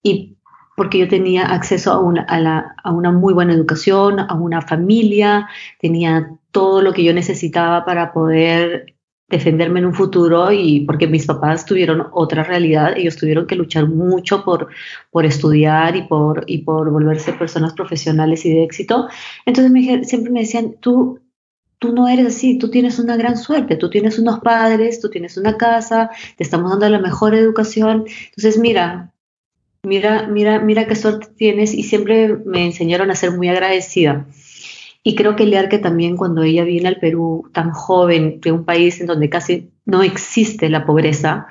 y 0.01 0.37
porque 0.75 0.99
yo 0.99 1.07
tenía 1.07 1.45
acceso 1.45 1.91
a 1.91 1.99
una, 1.99 2.25
a, 2.83 2.91
una 2.91 3.11
muy 3.11 3.33
buena 3.33 3.53
educación, 3.53 4.19
a 4.19 4.33
una 4.33 4.61
familia, 4.61 5.47
tenía 5.79 6.31
todo 6.51 6.81
lo 6.81 6.93
que 6.93 7.03
yo 7.03 7.13
necesitaba 7.13 7.85
para 7.85 8.13
poder 8.13 8.95
defenderme 9.29 9.79
en 9.79 9.85
un 9.85 9.93
futuro 9.93 10.51
y 10.51 10.81
porque 10.81 11.07
mis 11.07 11.25
papás 11.25 11.65
tuvieron 11.65 12.07
otra 12.11 12.43
realidad, 12.43 12.97
ellos 12.97 13.15
tuvieron 13.15 13.47
que 13.47 13.55
luchar 13.55 13.87
mucho 13.87 14.43
por, 14.43 14.67
por 15.09 15.25
estudiar 15.25 15.95
y 15.95 16.03
por, 16.03 16.43
y 16.47 16.59
por 16.59 16.91
volverse 16.91 17.31
personas 17.33 17.73
profesionales 17.73 18.45
y 18.45 18.53
de 18.53 18.63
éxito. 18.63 19.07
Entonces 19.45 19.71
me, 19.71 20.03
siempre 20.03 20.31
me 20.31 20.41
decían, 20.41 20.75
tú 20.81 21.19
tú 21.81 21.93
no 21.93 22.07
eres 22.07 22.27
así, 22.27 22.59
tú 22.59 22.69
tienes 22.69 22.99
una 22.99 23.17
gran 23.17 23.37
suerte, 23.37 23.75
tú 23.75 23.89
tienes 23.89 24.19
unos 24.19 24.39
padres, 24.41 25.01
tú 25.01 25.09
tienes 25.09 25.35
una 25.35 25.57
casa, 25.57 26.11
te 26.37 26.43
estamos 26.43 26.69
dando 26.69 26.87
la 26.89 26.99
mejor 26.99 27.33
educación. 27.33 28.05
Entonces, 28.25 28.59
mira, 28.59 29.11
mira, 29.83 30.27
mira, 30.27 30.59
mira 30.59 30.87
qué 30.87 30.95
suerte 30.95 31.27
tienes 31.35 31.73
y 31.73 31.83
siempre 31.83 32.37
me 32.45 32.65
enseñaron 32.65 33.11
a 33.11 33.15
ser 33.15 33.31
muy 33.31 33.49
agradecida. 33.49 34.27
Y 35.03 35.15
creo 35.15 35.35
que 35.35 35.45
que 35.67 35.79
también 35.79 36.15
cuando 36.15 36.43
ella 36.43 36.63
viene 36.63 36.87
al 36.87 36.99
Perú 36.99 37.49
tan 37.53 37.71
joven, 37.71 38.39
de 38.39 38.51
un 38.51 38.65
país 38.65 39.01
en 39.01 39.07
donde 39.07 39.29
casi 39.29 39.71
no 39.85 40.03
existe 40.03 40.69
la 40.69 40.85
pobreza, 40.85 41.47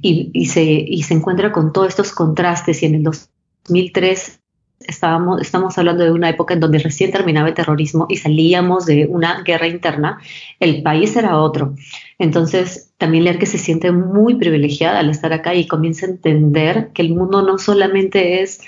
y, 0.00 0.46
se, 0.46 0.62
y 0.64 1.02
se 1.02 1.14
encuentra 1.14 1.52
con 1.52 1.72
todos 1.72 1.88
estos 1.88 2.12
contrastes 2.12 2.82
y 2.82 2.86
en 2.86 2.94
el 2.94 3.02
2003 3.02 4.41
estábamos, 4.86 5.40
estamos 5.40 5.76
hablando 5.78 6.04
de 6.04 6.12
una 6.12 6.28
época 6.28 6.54
en 6.54 6.60
donde 6.60 6.78
recién 6.78 7.10
terminaba 7.10 7.48
el 7.48 7.54
terrorismo 7.54 8.06
y 8.08 8.16
salíamos 8.16 8.86
de 8.86 9.06
una 9.06 9.42
guerra 9.42 9.66
interna, 9.66 10.20
el 10.60 10.82
país 10.82 11.16
era 11.16 11.38
otro. 11.38 11.74
Entonces, 12.18 12.92
también 12.98 13.24
leer 13.24 13.38
que 13.38 13.46
se 13.46 13.58
siente 13.58 13.92
muy 13.92 14.36
privilegiada 14.36 15.00
al 15.00 15.10
estar 15.10 15.32
acá 15.32 15.54
y 15.54 15.66
comienza 15.66 16.06
a 16.06 16.10
entender 16.10 16.90
que 16.92 17.02
el 17.02 17.14
mundo 17.14 17.42
no 17.42 17.58
solamente 17.58 18.42
es 18.42 18.60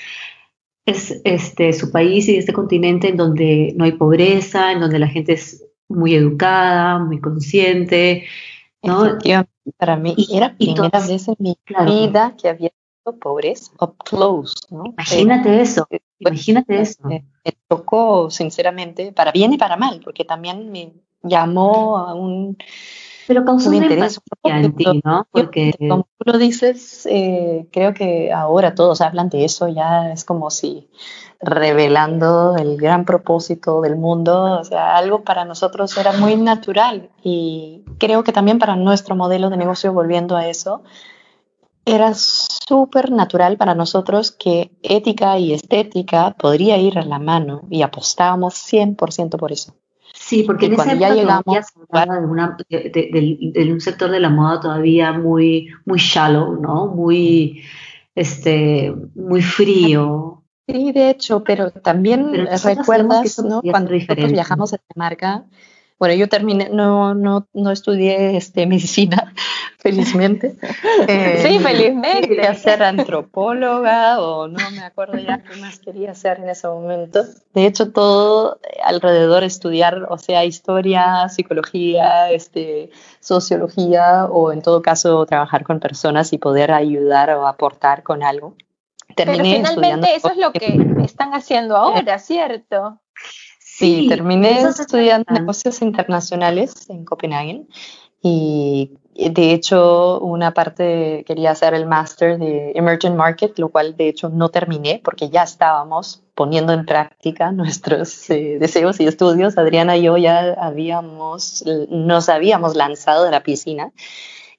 es 0.87 1.20
este, 1.24 1.72
su 1.72 1.90
país 1.90 2.29
y 2.29 2.37
este 2.37 2.53
continente 2.53 3.09
en 3.09 3.16
donde 3.16 3.72
no 3.77 3.85
hay 3.85 3.92
pobreza, 3.92 4.72
en 4.72 4.81
donde 4.81 4.98
la 4.98 5.09
gente 5.09 5.33
es 5.33 5.64
muy 5.88 6.14
educada, 6.14 6.98
muy 6.98 7.20
consciente. 7.20 8.24
¿no? 8.83 9.18
Para 9.79 9.96
mí 9.96 10.14
era 10.31 10.55
primera 10.55 11.00
vez 11.00 11.29
en 11.29 11.37
mi 11.38 11.57
vida 11.87 12.37
que 12.40 12.48
había 12.48 12.70
pobres 13.12 13.71
up 13.81 13.97
close. 14.05 14.55
¿no? 14.71 14.85
Imagínate 14.87 15.61
eso, 15.61 15.87
imagínate 16.19 16.81
eso. 16.81 17.03
Me, 17.05 17.25
tocó, 17.69 18.31
sinceramente, 18.31 19.12
para 19.12 19.33
bien 19.33 19.53
y 19.53 19.59
para 19.59 19.77
mal, 19.77 20.01
porque 20.03 20.25
también 20.25 20.71
me 20.71 20.93
llamó 21.23 21.99
a 21.99 22.14
un 22.14 22.57
pero 23.27 23.45
causó 23.45 23.71
un 23.71 23.77
interés 23.77 24.21
en 24.43 24.75
ti, 24.75 25.01
¿no? 25.03 25.27
Porque 25.31 25.73
como 25.79 26.07
tú 26.19 26.33
lo 26.33 26.38
dices, 26.38 27.07
eh, 27.11 27.67
creo 27.73 27.95
que 27.95 28.33
ahora 28.33 28.75
todos 28.75 29.01
hablan 29.01 29.31
de 29.31 29.47
eso, 29.47 29.69
ya 29.69 30.12
es 30.12 30.25
como 30.25 30.51
si 30.51 30.90
revelando 31.40 32.57
el 32.57 32.77
gran 32.77 33.05
propósito 33.05 33.81
del 33.81 33.97
mundo, 33.97 34.61
o 34.61 34.64
sea, 34.64 34.97
algo 34.97 35.25
para 35.25 35.45
nosotros 35.45 35.97
era 35.97 36.12
muy 36.12 36.37
natural 36.37 37.11
y 37.23 37.83
creo 37.99 38.25
que 38.25 38.33
también 38.33 38.59
para 38.59 38.77
nuestro 38.77 39.14
modelo 39.17 39.51
de 39.51 39.57
negocio, 39.57 39.93
volviendo 39.93 40.37
a 40.37 40.49
eso, 40.49 40.83
era 41.85 42.14
súper 42.14 43.11
natural 43.11 43.57
para 43.57 43.75
nosotros 43.75 44.33
que 44.33 44.70
ética 44.83 45.38
y 45.38 45.53
estética 45.53 46.35
podría 46.38 46.79
ir 46.79 46.99
a 46.99 47.05
la 47.05 47.18
mano 47.18 47.62
y 47.70 47.83
apostábamos 47.83 48.55
100% 48.55 49.37
por 49.37 49.53
eso. 49.53 49.75
Sí, 50.14 50.44
porque 50.44 50.66
en 50.66 50.77
cuando 50.77 50.94
ya 50.94 51.12
llegamos 51.12 51.44
de, 52.68 53.73
un 53.73 53.81
sector 53.81 54.11
de 54.11 54.20
la 54.20 54.31
moda 54.31 54.61
todavía 54.61 55.12
muy, 55.12 55.68
muy 55.85 55.99
shallow, 55.99 56.61
¿no? 56.61 56.87
Muy, 56.87 57.62
este, 58.14 58.94
muy 59.14 59.42
frío. 59.42 60.44
Sí, 60.66 60.92
de 60.92 61.11
hecho, 61.11 61.44
pero 61.44 61.70
también 61.70 62.33
recuerdas, 62.64 63.38
¿no? 63.44 63.61
Cuando 63.61 63.90
nosotros 63.90 64.33
viajamos 64.33 64.73
a 64.73 64.77
esta 64.77 64.94
marca, 64.97 65.44
bueno, 65.98 66.14
yo 66.14 66.28
terminé, 66.28 66.68
no, 66.70 67.14
no, 67.14 67.46
no 67.52 67.70
estudié 67.70 68.37
este, 68.37 68.66
medicina, 68.74 69.33
felizmente. 69.78 70.57
Eh, 71.07 71.40
sí, 71.42 71.59
felizmente. 71.59 72.28
Quería 72.28 72.54
ser 72.54 72.83
antropóloga 72.83 74.20
o 74.20 74.48
no 74.48 74.70
me 74.70 74.80
acuerdo 74.80 75.18
ya 75.18 75.42
qué 75.42 75.57
más 75.57 75.78
quería 75.78 76.12
hacer 76.12 76.38
en 76.38 76.48
ese 76.48 76.66
momento. 76.68 77.24
De 77.52 77.66
hecho, 77.66 77.92
todo 77.92 78.59
alrededor 78.83 79.44
estudiar, 79.44 80.07
o 80.09 80.16
sea, 80.16 80.44
historia, 80.44 81.28
psicología, 81.28 82.30
este, 82.30 82.90
sociología 83.20 84.26
o 84.26 84.52
en 84.52 84.62
todo 84.62 84.83
caso 84.83 85.26
trabajar 85.26 85.64
con 85.64 85.80
personas 85.80 86.33
y 86.33 86.38
poder 86.38 86.72
ayudar 86.72 87.30
o 87.30 87.46
aportar 87.46 88.02
con 88.02 88.22
algo. 88.22 88.57
Terminé 89.14 89.61
Pero 89.62 89.74
finalmente 89.74 90.14
eso 90.14 90.30
es 90.30 90.37
lo 90.38 90.52
que 90.52 90.78
están 91.04 91.35
haciendo 91.35 91.76
ahora, 91.76 92.18
¿cierto? 92.18 93.00
Sí, 93.77 94.07
terminé 94.09 94.61
estudiando 94.63 95.33
negocios 95.33 95.83
internacionales 95.83 96.89
en 96.89 97.05
Copenhague 97.05 97.67
y 98.23 98.93
de 99.15 99.53
hecho 99.53 100.21
una 100.21 100.53
parte 100.53 101.25
quería 101.27 101.51
hacer 101.51 101.75
el 101.75 101.85
máster 101.85 102.39
de 102.39 102.71
Emerging 102.77 103.17
Market, 103.17 103.59
lo 103.59 103.71
cual 103.71 103.97
de 103.97 104.09
hecho 104.09 104.29
no 104.29 104.51
terminé 104.51 105.01
porque 105.03 105.29
ya 105.29 105.43
estábamos 105.43 106.23
poniendo 106.37 106.73
en 106.73 106.87
práctica 106.87 107.51
nuestros 107.51 108.31
eh, 108.31 108.59
deseos 108.61 109.01
y 109.01 109.07
estudios. 109.07 109.59
Adriana 109.59 109.97
y 109.97 110.03
yo 110.03 110.17
ya 110.19 110.53
habíamos, 110.53 111.65
nos 111.91 112.29
habíamos 112.29 112.77
lanzado 112.77 113.25
de 113.25 113.33
la 113.33 113.43
piscina 113.43 113.91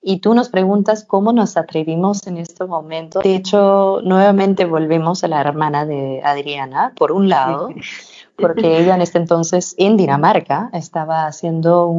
y 0.01 0.19
tú 0.19 0.33
nos 0.33 0.49
preguntas 0.49 1.05
cómo 1.05 1.31
nos 1.31 1.55
atrevimos 1.55 2.27
en 2.27 2.37
este 2.37 2.65
momento. 2.65 3.21
De 3.21 3.33
hecho, 3.33 4.01
nuevamente 4.03 4.65
volvemos 4.65 5.23
a 5.23 5.29
la 5.29 5.39
hermana 5.39 5.85
de 5.85 6.21
Adriana, 6.23 6.93
por 6.97 7.11
un 7.13 7.29
lado 7.29 7.69
porque 8.37 8.79
ella 8.79 8.95
en 8.95 9.01
este 9.01 9.17
entonces 9.17 9.75
en 9.77 9.97
Dinamarca 9.97 10.69
estaba 10.73 11.25
haciendo 11.27 11.91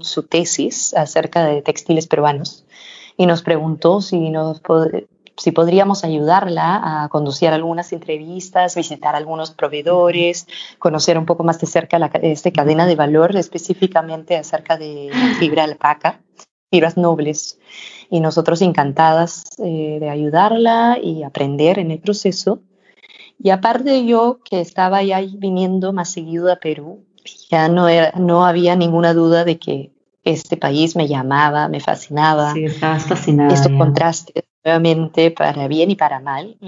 su 0.00 0.22
tesis 0.24 0.94
acerca 0.94 1.44
de 1.44 1.62
textiles 1.62 2.06
peruanos 2.06 2.64
y 3.16 3.26
nos 3.26 3.42
preguntó 3.42 4.00
si, 4.00 4.30
nos 4.30 4.62
si 5.36 5.52
podríamos 5.52 6.04
ayudarla 6.04 7.02
a 7.04 7.08
conducir 7.08 7.48
algunas 7.48 7.92
entrevistas, 7.92 8.74
visitar 8.74 9.14
algunos 9.14 9.50
proveedores, 9.50 10.46
conocer 10.78 11.18
un 11.18 11.26
poco 11.26 11.44
más 11.44 11.60
de 11.60 11.66
cerca 11.66 11.98
la, 11.98 12.06
esta 12.22 12.50
cadena 12.50 12.86
de 12.86 12.94
valor, 12.94 13.36
específicamente 13.36 14.36
acerca 14.36 14.76
de 14.76 15.10
fibra 15.38 15.64
alpaca, 15.64 16.20
fibras 16.70 16.96
nobles. 16.96 17.58
Y 18.08 18.20
nosotros 18.20 18.62
encantadas 18.62 19.44
eh, 19.58 19.98
de 20.00 20.10
ayudarla 20.10 20.98
y 21.02 21.22
aprender 21.22 21.78
en 21.78 21.90
el 21.90 22.00
proceso. 22.00 22.60
Y 23.42 23.50
aparte 23.50 24.04
yo, 24.04 24.40
que 24.44 24.60
estaba 24.60 25.02
ya 25.02 25.20
viniendo 25.20 25.92
más 25.94 26.10
seguido 26.10 26.52
a 26.52 26.56
Perú, 26.56 27.06
ya 27.50 27.68
no, 27.68 27.86
no 28.16 28.44
había 28.44 28.76
ninguna 28.76 29.14
duda 29.14 29.44
de 29.44 29.58
que 29.58 29.92
este 30.24 30.58
país 30.58 30.94
me 30.94 31.08
llamaba, 31.08 31.68
me 31.68 31.80
fascinaba. 31.80 32.52
Sí, 32.52 32.64
estabas 32.64 33.06
fascinada. 33.06 33.54
Estos 33.54 33.72
contrastes, 33.72 34.44
nuevamente, 34.62 35.30
para 35.30 35.68
bien 35.68 35.90
y 35.90 35.96
para 35.96 36.20
mal, 36.20 36.58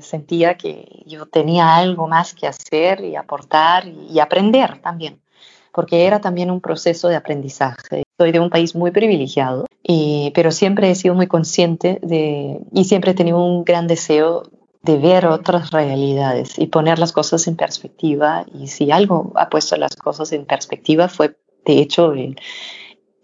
sentía 0.00 0.56
que 0.56 1.02
yo 1.06 1.26
tenía 1.26 1.74
algo 1.74 2.06
más 2.06 2.34
que 2.34 2.46
hacer 2.46 3.00
y 3.00 3.16
aportar 3.16 3.86
y, 3.88 4.20
aprender 4.20 4.80
también, 4.80 5.20
porque 5.72 6.06
era 6.06 6.20
también 6.20 6.52
un 6.52 6.60
proceso 6.60 7.08
de 7.08 7.16
aprendizaje. 7.16 8.04
Soy 8.16 8.30
de 8.30 8.38
un 8.38 8.50
país 8.50 8.76
muy 8.76 8.92
privilegiado, 8.92 9.66
y, 9.82 10.30
pero 10.36 10.52
siempre 10.52 10.88
he 10.88 10.94
sido 10.94 11.16
muy 11.16 11.26
consciente 11.26 11.98
de, 12.02 12.60
y 12.72 12.84
siempre 12.84 13.10
he 13.10 13.14
tenido 13.14 13.44
un 13.44 13.64
gran 13.64 13.88
deseo 13.88 14.44
de 14.82 14.98
ver 14.98 15.26
otras 15.26 15.70
realidades 15.70 16.58
y 16.58 16.66
poner 16.66 16.98
las 16.98 17.12
cosas 17.12 17.46
en 17.46 17.56
perspectiva. 17.56 18.44
Y 18.52 18.66
si 18.68 18.90
algo 18.90 19.32
ha 19.36 19.48
puesto 19.48 19.76
las 19.76 19.96
cosas 19.96 20.32
en 20.32 20.44
perspectiva 20.44 21.08
fue, 21.08 21.36
de 21.64 21.78
hecho, 21.78 22.12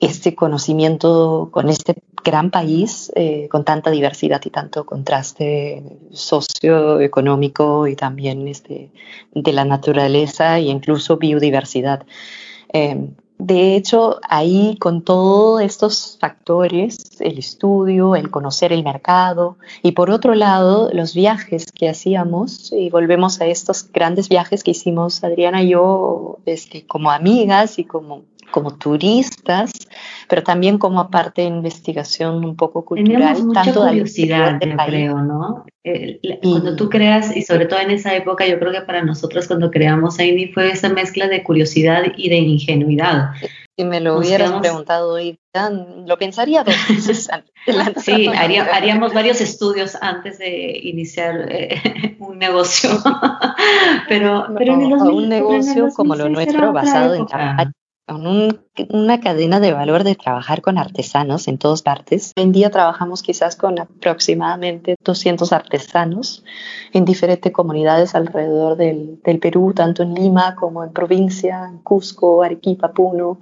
este 0.00 0.34
conocimiento 0.34 1.48
con 1.50 1.68
este 1.68 1.96
gran 2.24 2.50
país, 2.50 3.10
eh, 3.16 3.48
con 3.50 3.64
tanta 3.64 3.90
diversidad 3.90 4.40
y 4.44 4.50
tanto 4.50 4.86
contraste 4.86 5.82
socioeconómico 6.12 7.86
y 7.86 7.96
también 7.96 8.46
este, 8.46 8.92
de 9.32 9.52
la 9.52 9.64
naturaleza 9.64 10.58
e 10.58 10.62
incluso 10.62 11.16
biodiversidad. 11.16 12.06
Eh, 12.72 13.10
de 13.38 13.77
hecho, 13.77 14.18
ahí 14.29 14.77
con 14.81 15.03
todos 15.03 15.62
estos 15.62 16.18
factores, 16.20 17.20
el 17.20 17.38
estudio, 17.38 18.16
el 18.16 18.31
conocer 18.31 18.72
el 18.72 18.83
mercado 18.83 19.59
y 19.83 19.92
por 19.92 20.11
otro 20.11 20.35
lado 20.35 20.90
los 20.92 21.14
viajes 21.14 21.70
que 21.70 21.88
hacíamos 21.88 22.72
y 22.72 22.90
volvemos 22.90 23.40
a 23.40 23.46
estos 23.46 23.90
grandes 23.92 24.29
viajes 24.29 24.64
que 24.64 24.72
hicimos 24.72 25.22
Adriana 25.22 25.62
y 25.62 25.70
yo 25.70 26.38
este, 26.46 26.85
como 26.85 27.12
amigas 27.12 27.79
y 27.79 27.85
como 27.85 28.22
como 28.50 28.76
turistas, 28.76 29.70
pero 30.28 30.42
también 30.42 30.78
como 30.78 31.11
parte 31.11 31.42
de 31.42 31.48
investigación 31.48 32.44
un 32.44 32.56
poco 32.56 32.84
cultural. 32.84 33.18
Tenemos 33.18 33.44
mucha 33.44 33.62
tanto 33.64 33.87
curiosidad, 33.87 34.61
yo 34.61 34.76
creo, 34.87 35.18
¿no? 35.22 35.64
cuando 36.42 36.76
tú 36.76 36.90
creas, 36.90 37.34
y 37.34 37.42
sobre 37.42 37.66
todo 37.66 37.80
en 37.80 37.90
esa 37.90 38.14
época, 38.14 38.46
yo 38.46 38.58
creo 38.58 38.72
que 38.72 38.82
para 38.82 39.02
nosotros 39.02 39.46
cuando 39.46 39.70
creamos 39.70 40.18
Aini 40.18 40.48
fue 40.48 40.70
esa 40.70 40.90
mezcla 40.90 41.28
de 41.28 41.42
curiosidad 41.42 42.02
y 42.16 42.28
de 42.28 42.37
ingenuidad. 42.37 43.30
Si 43.78 43.84
me 43.84 44.00
lo 44.00 44.18
hubieras 44.18 44.50
preguntado 44.54 45.12
hoy, 45.12 45.38
lo 46.04 46.18
pensaría 46.18 46.64
dos 46.64 46.74
veces 46.88 47.30
antes. 47.66 48.04
sí, 48.04 48.26
haríamos 48.72 49.14
varios 49.14 49.40
estudios 49.40 49.96
antes 50.00 50.38
de 50.38 50.80
iniciar 50.82 51.46
eh, 51.48 52.16
un 52.18 52.38
negocio. 52.38 52.90
pero, 54.08 54.46
pero 54.56 54.72
en 54.74 54.92
un 54.92 55.28
negocio 55.28 55.90
como 55.94 56.16
lo 56.16 56.28
nuestro 56.28 56.72
basado 56.72 57.14
en 57.14 57.26
con 58.08 58.26
una 58.90 59.20
cadena 59.20 59.60
de 59.60 59.72
valor 59.72 60.02
de 60.02 60.14
trabajar 60.14 60.62
con 60.62 60.78
artesanos 60.78 61.46
en 61.46 61.58
todas 61.58 61.82
partes. 61.82 62.32
Hoy 62.36 62.44
en 62.44 62.52
día 62.52 62.70
trabajamos 62.70 63.22
quizás 63.22 63.54
con 63.54 63.78
aproximadamente 63.78 64.96
200 65.04 65.52
artesanos 65.52 66.42
en 66.94 67.04
diferentes 67.04 67.52
comunidades 67.52 68.14
alrededor 68.14 68.76
del, 68.78 69.20
Perú, 69.42 69.74
tanto 69.74 70.02
en 70.02 70.14
Lima 70.14 70.54
como 70.54 70.82
en 70.84 70.92
provincia, 70.92 71.68
en 71.70 71.78
Cusco, 71.78 72.42
Arequipa, 72.42 72.92
Puno. 72.92 73.40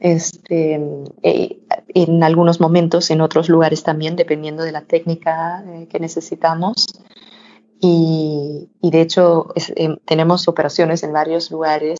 Este, 0.00 0.80
eh, 1.22 1.58
en 1.88 2.22
algunos 2.22 2.60
momentos 2.60 3.10
en 3.10 3.20
otros 3.20 3.48
lugares 3.48 3.82
también, 3.82 4.16
dependiendo 4.16 4.62
de 4.62 4.72
la 4.72 4.82
técnica 4.82 5.62
eh, 5.66 5.86
que 5.90 6.00
necesitamos. 6.00 6.86
Y, 7.80 8.70
de 8.80 9.00
hecho 9.00 9.52
eh, 9.54 9.96
tenemos 10.04 10.48
operaciones 10.48 11.02
en 11.02 11.12
varios 11.12 11.50
lugares 11.50 11.98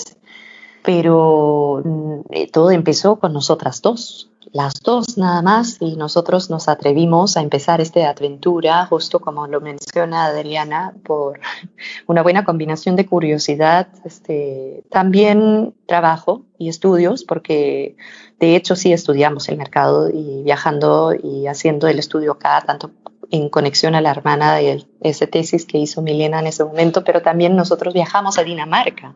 pero 0.83 1.83
mm, 1.85 2.21
eh, 2.31 2.51
todo 2.51 2.71
empezó 2.71 3.17
con 3.17 3.33
nosotras 3.33 3.83
dos. 3.83 4.31
las 4.53 4.81
dos 4.83 5.19
nada 5.19 5.43
más 5.43 5.77
y 5.81 5.97
nosotros 5.97 6.49
nos 6.49 6.69
atrevimos 6.69 7.37
a 7.37 7.43
empezar 7.43 7.83
esta 7.83 8.09
aventura, 8.09 8.87
justo 8.87 9.21
como 9.21 9.47
lo 9.47 9.61
menciona 9.61 10.25
Adriana, 10.25 10.95
por 11.05 11.39
una 12.07 12.23
buena 12.23 12.45
combinación 12.45 12.97
de 12.97 13.07
curiosidad, 13.07 13.89
este, 14.05 14.85
también 14.91 15.75
trabajo 15.87 16.43
y 16.59 16.69
estudios, 16.69 17.25
porque 17.25 17.97
de 18.41 18.57
hecho 18.57 18.75
sí 18.75 18.93
estudiamos 18.93 19.49
el 19.49 19.59
mercado 19.59 20.09
y 20.11 20.43
viajando 20.45 21.13
y 21.15 21.47
haciendo 21.47 21.89
el 21.89 21.99
estudio 21.99 22.33
acá, 22.33 22.63
tanto 22.67 22.91
en 23.31 23.49
conexión 23.49 23.95
a 23.95 24.01
la 24.01 24.11
hermana 24.11 24.55
de 24.57 24.87
esa 25.01 25.27
tesis 25.27 25.67
que 25.67 25.79
hizo 25.79 26.01
Milena 26.01 26.41
en 26.41 26.47
ese 26.47 26.65
momento, 26.65 27.05
pero 27.05 27.21
también 27.21 27.57
nosotros 27.57 27.93
viajamos 27.93 28.39
a 28.39 28.45
Dinamarca, 28.45 29.15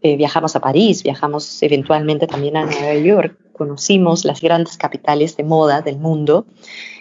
eh, 0.00 0.16
viajamos 0.16 0.56
a 0.56 0.60
París, 0.60 1.02
viajamos 1.02 1.62
eventualmente 1.62 2.26
también 2.26 2.56
a 2.56 2.64
Nueva 2.64 2.94
York, 2.94 3.36
conocimos 3.52 4.24
las 4.24 4.40
grandes 4.40 4.76
capitales 4.76 5.36
de 5.36 5.44
moda 5.44 5.82
del 5.82 5.98
mundo 5.98 6.46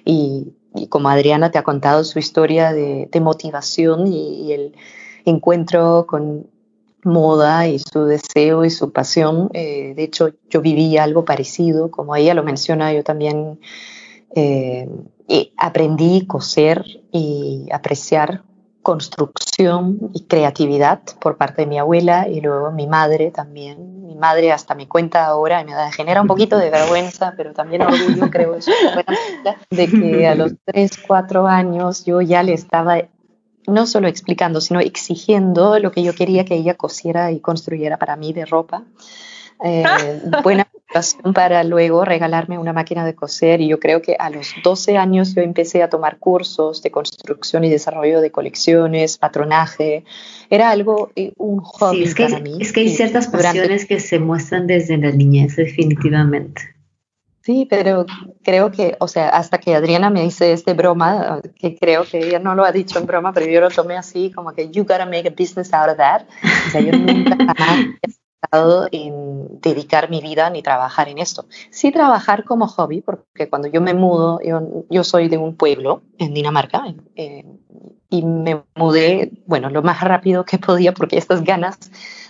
y, 0.03 0.53
como 0.89 1.09
Adriana 1.09 1.51
te 1.51 1.57
ha 1.57 1.63
contado 1.63 2.03
su 2.03 2.19
historia 2.19 2.73
de, 2.73 3.09
motivación 3.21 4.07
y, 4.07 4.51
el 4.51 4.75
encuentro 5.25 6.05
con 6.07 6.47
moda 7.03 7.67
y 7.67 7.79
su 7.79 8.05
deseo 8.05 8.63
y 8.63 8.69
su 8.69 8.91
pasión. 8.91 9.49
Eh, 9.53 9.93
de 9.95 10.03
hecho, 10.03 10.29
yo 10.49 10.61
viví 10.61 10.97
algo 10.97 11.25
parecido, 11.25 11.91
como 11.91 12.15
ella 12.15 12.33
lo 12.33 12.43
menciona, 12.43 12.93
yo 12.93 13.03
también 13.03 13.59
eh, 14.35 14.89
aprendí 15.57 16.21
a 16.23 16.27
coser 16.27 16.85
y 17.11 17.67
apreciar 17.71 18.43
construcción 18.81 20.09
y 20.13 20.25
creatividad 20.25 21.01
por 21.19 21.37
parte 21.37 21.63
de 21.63 21.67
mi 21.67 21.77
abuela 21.77 22.27
y 22.27 22.41
luego 22.41 22.71
mi 22.71 22.87
madre 22.87 23.31
también. 23.31 24.05
Mi 24.05 24.15
madre 24.15 24.51
hasta 24.51 24.75
me 24.75 24.87
cuenta 24.87 25.25
ahora 25.25 25.61
y 25.61 25.65
me 25.65 25.73
da, 25.73 25.91
genera 25.91 26.21
un 26.21 26.27
poquito 26.27 26.57
de 26.57 26.69
vergüenza, 26.69 27.33
pero 27.37 27.53
también 27.53 27.83
orgullo, 27.83 28.29
creo, 28.29 28.55
eso, 28.55 28.71
de 29.69 29.87
que 29.87 30.27
a 30.27 30.35
los 30.35 30.53
3, 30.65 30.91
4 31.07 31.47
años 31.47 32.05
yo 32.05 32.21
ya 32.21 32.43
le 32.43 32.53
estaba 32.53 32.97
no 33.67 33.85
solo 33.85 34.07
explicando, 34.07 34.59
sino 34.59 34.79
exigiendo 34.79 35.79
lo 35.79 35.91
que 35.91 36.03
yo 36.03 36.13
quería 36.13 36.45
que 36.45 36.55
ella 36.55 36.75
cosiera 36.75 37.31
y 37.31 37.39
construyera 37.39 37.97
para 37.97 38.15
mí 38.15 38.33
de 38.33 38.45
ropa. 38.45 38.83
Eh, 39.63 39.83
buena 40.43 40.67
motivación 40.91 41.33
para 41.33 41.63
luego 41.63 42.03
regalarme 42.03 42.57
una 42.57 42.73
máquina 42.73 43.05
de 43.05 43.15
coser 43.15 43.61
y 43.61 43.67
yo 43.67 43.79
creo 43.79 44.01
que 44.01 44.15
a 44.19 44.29
los 44.29 44.53
12 44.63 44.97
años 44.97 45.33
yo 45.33 45.41
empecé 45.41 45.83
a 45.83 45.89
tomar 45.89 46.17
cursos 46.19 46.81
de 46.81 46.91
construcción 46.91 47.63
y 47.63 47.69
desarrollo 47.69 48.21
de 48.21 48.31
colecciones, 48.31 49.17
patronaje, 49.17 50.03
era 50.49 50.69
algo, 50.69 51.11
eh, 51.15 51.33
un 51.37 51.59
hobby 51.61 52.03
es 52.03 52.15
que 52.15 52.25
para 52.27 52.39
mí. 52.39 52.57
Es 52.59 52.73
que 52.73 52.81
hay 52.81 52.89
ciertas 52.89 53.27
pasiones 53.27 53.85
que 53.85 53.99
se 53.99 54.19
muestran 54.19 54.67
desde 54.67 54.97
la 54.97 55.11
niñez, 55.11 55.55
definitivamente. 55.55 56.61
Sí, 57.43 57.65
pero 57.67 58.05
creo 58.43 58.69
que, 58.69 58.95
o 58.99 59.07
sea, 59.07 59.29
hasta 59.29 59.57
que 59.57 59.73
Adriana 59.73 60.11
me 60.11 60.21
dice 60.21 60.53
este 60.53 60.75
broma, 60.75 61.41
que 61.57 61.75
creo 61.75 62.03
que 62.03 62.19
ella 62.19 62.37
no 62.37 62.53
lo 62.53 62.63
ha 62.63 62.71
dicho 62.71 62.99
en 62.99 63.07
broma, 63.07 63.33
pero 63.33 63.47
yo 63.47 63.59
lo 63.61 63.69
tomé 63.69 63.97
así, 63.97 64.31
como 64.31 64.53
que 64.53 64.69
you 64.69 64.83
gotta 64.83 65.07
make 65.07 65.27
a 65.27 65.31
business 65.31 65.73
out 65.73 65.89
of 65.89 65.97
that. 65.97 66.27
O 66.67 66.69
sea, 66.69 66.81
yo 66.81 66.91
nunca 66.91 67.35
en 68.91 69.61
dedicar 69.61 70.09
mi 70.09 70.21
vida 70.21 70.49
ni 70.49 70.61
trabajar 70.61 71.09
en 71.09 71.19
esto. 71.19 71.45
Sí 71.69 71.91
trabajar 71.91 72.43
como 72.43 72.67
hobby, 72.67 73.01
porque 73.01 73.49
cuando 73.49 73.67
yo 73.67 73.81
me 73.81 73.93
mudo, 73.93 74.39
yo, 74.43 74.85
yo 74.89 75.03
soy 75.03 75.29
de 75.29 75.37
un 75.37 75.55
pueblo 75.55 76.01
en 76.17 76.33
Dinamarca 76.33 76.83
eh, 77.15 77.45
y 78.09 78.23
me 78.23 78.63
mudé, 78.75 79.31
bueno, 79.45 79.69
lo 79.69 79.81
más 79.83 80.01
rápido 80.01 80.43
que 80.43 80.57
podía 80.57 80.93
porque 80.93 81.17
estas 81.17 81.43
ganas 81.43 81.77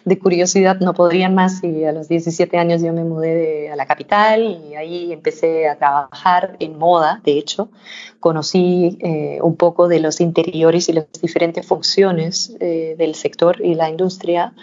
de 0.05 0.19
curiosidad 0.19 0.79
no 0.79 0.93
podrían 0.93 1.33
más 1.33 1.63
y 1.63 1.85
a 1.85 1.91
los 1.91 2.07
17 2.07 2.57
años 2.57 2.81
yo 2.81 2.93
me 2.93 3.03
mudé 3.03 3.71
a 3.71 3.75
la 3.75 3.85
capital 3.85 4.43
y 4.43 4.75
ahí 4.75 5.11
empecé 5.11 5.67
a 5.69 5.77
trabajar 5.77 6.55
en 6.59 6.77
moda, 6.77 7.21
de 7.23 7.37
hecho, 7.37 7.69
conocí 8.19 8.97
eh, 9.01 9.39
un 9.41 9.55
poco 9.55 9.87
de 9.87 9.99
los 9.99 10.21
interiores 10.21 10.89
y 10.89 10.93
las 10.93 11.05
diferentes 11.21 11.65
funciones 11.65 12.55
eh, 12.59 12.95
del 12.97 13.15
sector 13.15 13.63
y 13.63 13.75
la 13.75 13.89
industria 13.89 14.53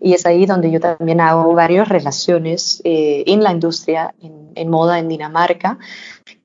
y 0.00 0.12
es 0.14 0.26
ahí 0.26 0.46
donde 0.46 0.70
yo 0.70 0.80
también 0.80 1.20
hago 1.20 1.52
varias 1.54 1.88
relaciones 1.88 2.80
eh, 2.84 3.24
en 3.26 3.42
la 3.42 3.52
industria, 3.52 4.14
en, 4.20 4.68
moda 4.68 4.98
en 4.98 5.08
Dinamarca, 5.08 5.78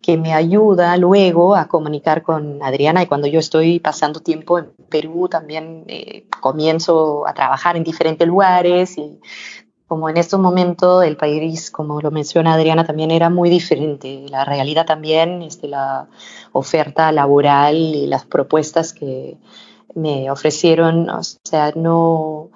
que 0.02 0.18
me 0.18 0.34
ayuda 0.34 0.96
luego 0.98 1.56
a 1.56 1.68
comunicar 1.68 2.24
con 2.24 2.62
Adriana 2.62 3.04
y 3.04 3.08
cuando 3.08 3.28
yo 3.28 3.40
estoy 3.40 3.80
pasando 3.80 4.20
tiempo 4.20 4.60
en 4.60 4.72
Perú 4.90 5.28
también 5.30 5.84
eh, 5.88 6.26
comienzo 6.42 7.28
a 7.28 7.34
trabajar 7.34 7.76
en 7.78 7.84
diferentes 7.84 8.28
lugares 8.28 8.98
y 8.98 9.20
como 9.88 10.10
en 10.10 10.18
este 10.18 10.38
momento 10.38 11.04
el 11.04 11.18
país, 11.18 11.70
como 11.70 12.02
lo 12.02 12.10
menciona 12.10 12.54
Adriana, 12.54 12.84
también 12.86 13.12
era 13.12 13.30
muy 13.30 13.50
diferente. 13.50 14.26
La 14.30 14.44
realidad 14.44 14.88
también, 14.88 15.44
este, 15.44 15.68
la 15.68 16.08
oferta 16.52 17.12
laboral 17.12 17.76
y 17.76 18.08
las 18.08 18.26
propuestas 18.26 18.94
que 18.94 19.38
me 19.94 20.32
ofrecieron, 20.32 21.10
o 21.10 21.22
sea, 21.22 21.74
no, 21.76 22.50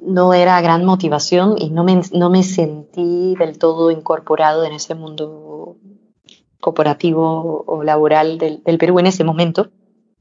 no 0.00 0.34
era 0.34 0.60
gran 0.60 0.84
motivación 0.84 1.56
y 1.58 1.70
no 1.70 1.84
me, 1.84 2.00
no 2.12 2.30
me 2.30 2.42
sentí 2.42 3.34
del 3.38 3.58
todo 3.58 3.90
incorporado 3.90 4.64
en 4.64 4.72
ese 4.72 4.94
mundo 4.94 5.76
corporativo 6.60 7.64
o 7.66 7.82
laboral 7.82 8.38
del, 8.38 8.78
Perú 8.78 8.98
en 8.98 9.06
ese 9.06 9.24
momento. 9.24 9.70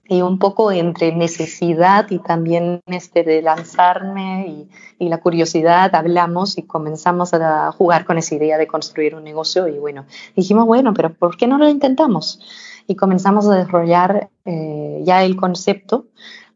Y 0.08 0.22
un 0.22 0.38
poco 0.38 0.72
entre 0.72 1.16
necesidad 1.16 2.12
y 2.12 2.20
también 2.20 2.82
este 2.86 3.24
de 3.24 3.42
lanzarme 3.42 4.46
y, 4.48 4.70
y, 5.04 5.10
la 5.10 5.18
curiosidad, 5.18 5.96
hablamos 5.96 6.60
y 6.60 6.62
comenzamos 6.62 7.34
a 7.34 7.72
jugar 7.72 8.06
con 8.06 8.20
esa 8.20 8.36
idea 8.36 8.60
de 8.60 8.68
construir 8.68 9.16
un 9.16 9.24
negocio 9.24 9.68
y 9.68 9.80
bueno, 9.80 10.06
dijimos, 10.36 10.68
bueno, 10.68 10.94
pero 10.94 11.12
¿por 11.12 11.38
qué 11.38 11.48
no 11.48 11.58
lo 11.58 11.68
intentamos? 11.68 12.40
Y 12.86 12.96
comenzamos 12.96 13.48
a 13.48 13.56
desarrollar 13.56 14.30
eh, 14.46 15.02
ya 15.04 15.24
el 15.24 15.36
concepto 15.36 16.06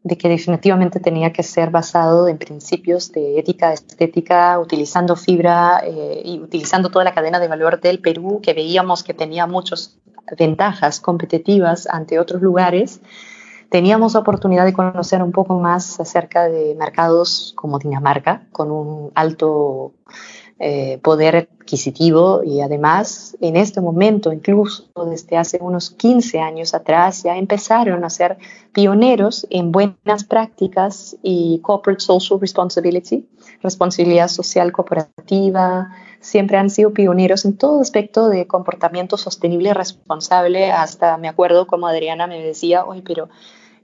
de 0.02 0.16
que 0.16 0.28
definitivamente 0.28 0.98
tenía 0.98 1.32
que 1.32 1.42
ser 1.42 1.70
basado 1.70 2.26
en 2.28 2.38
principios 2.38 3.12
de 3.12 3.38
ética 3.38 3.72
estética, 3.72 4.58
utilizando 4.58 5.14
fibra 5.14 5.82
eh, 5.84 6.22
y 6.24 6.40
utilizando 6.40 6.90
toda 6.90 7.04
la 7.04 7.12
cadena 7.12 7.38
de 7.38 7.48
valor 7.48 7.80
del 7.80 8.00
Perú, 8.00 8.40
que 8.42 8.54
veíamos 8.54 9.02
que 9.02 9.12
tenía 9.12 9.46
muchas 9.46 9.98
ventajas 10.38 11.00
competitivas 11.00 11.86
ante 11.86 12.18
otros 12.18 12.40
lugares. 12.40 13.00
Teníamos 13.68 14.16
oportunidad 14.16 14.64
de 14.64 14.72
conocer 14.72 15.22
un 15.22 15.32
poco 15.32 15.58
más 15.60 16.00
acerca 16.00 16.48
de 16.48 16.74
mercados 16.74 17.52
como 17.54 17.78
Dinamarca, 17.78 18.46
con 18.52 18.70
un 18.70 19.12
alto 19.14 19.92
eh, 20.62 20.98
poder 21.02 21.36
adquisitivo 21.36 22.42
y 22.44 22.60
además 22.60 23.34
en 23.40 23.56
este 23.56 23.80
momento, 23.80 24.30
incluso 24.30 24.84
desde 25.10 25.38
hace 25.38 25.58
unos 25.58 25.88
15 25.88 26.38
años 26.38 26.74
atrás, 26.74 27.22
ya 27.22 27.38
empezaron 27.38 28.04
a 28.04 28.10
ser 28.10 28.36
pioneros 28.74 29.46
en 29.48 29.72
buenas 29.72 30.24
prácticas 30.24 31.16
y 31.22 31.60
corporate 31.60 32.02
social 32.02 32.38
responsibility, 32.38 33.26
responsabilidad 33.62 34.28
social 34.28 34.70
corporativa, 34.70 35.96
siempre 36.20 36.58
han 36.58 36.68
sido 36.68 36.92
pioneros 36.92 37.46
en 37.46 37.56
todo 37.56 37.80
aspecto 37.80 38.28
de 38.28 38.46
comportamiento 38.46 39.16
sostenible 39.16 39.70
y 39.70 39.72
responsable, 39.72 40.70
hasta 40.70 41.16
me 41.16 41.28
acuerdo 41.28 41.66
como 41.66 41.86
Adriana 41.86 42.26
me 42.26 42.38
decía, 42.42 42.84
oye, 42.84 43.00
pero 43.00 43.30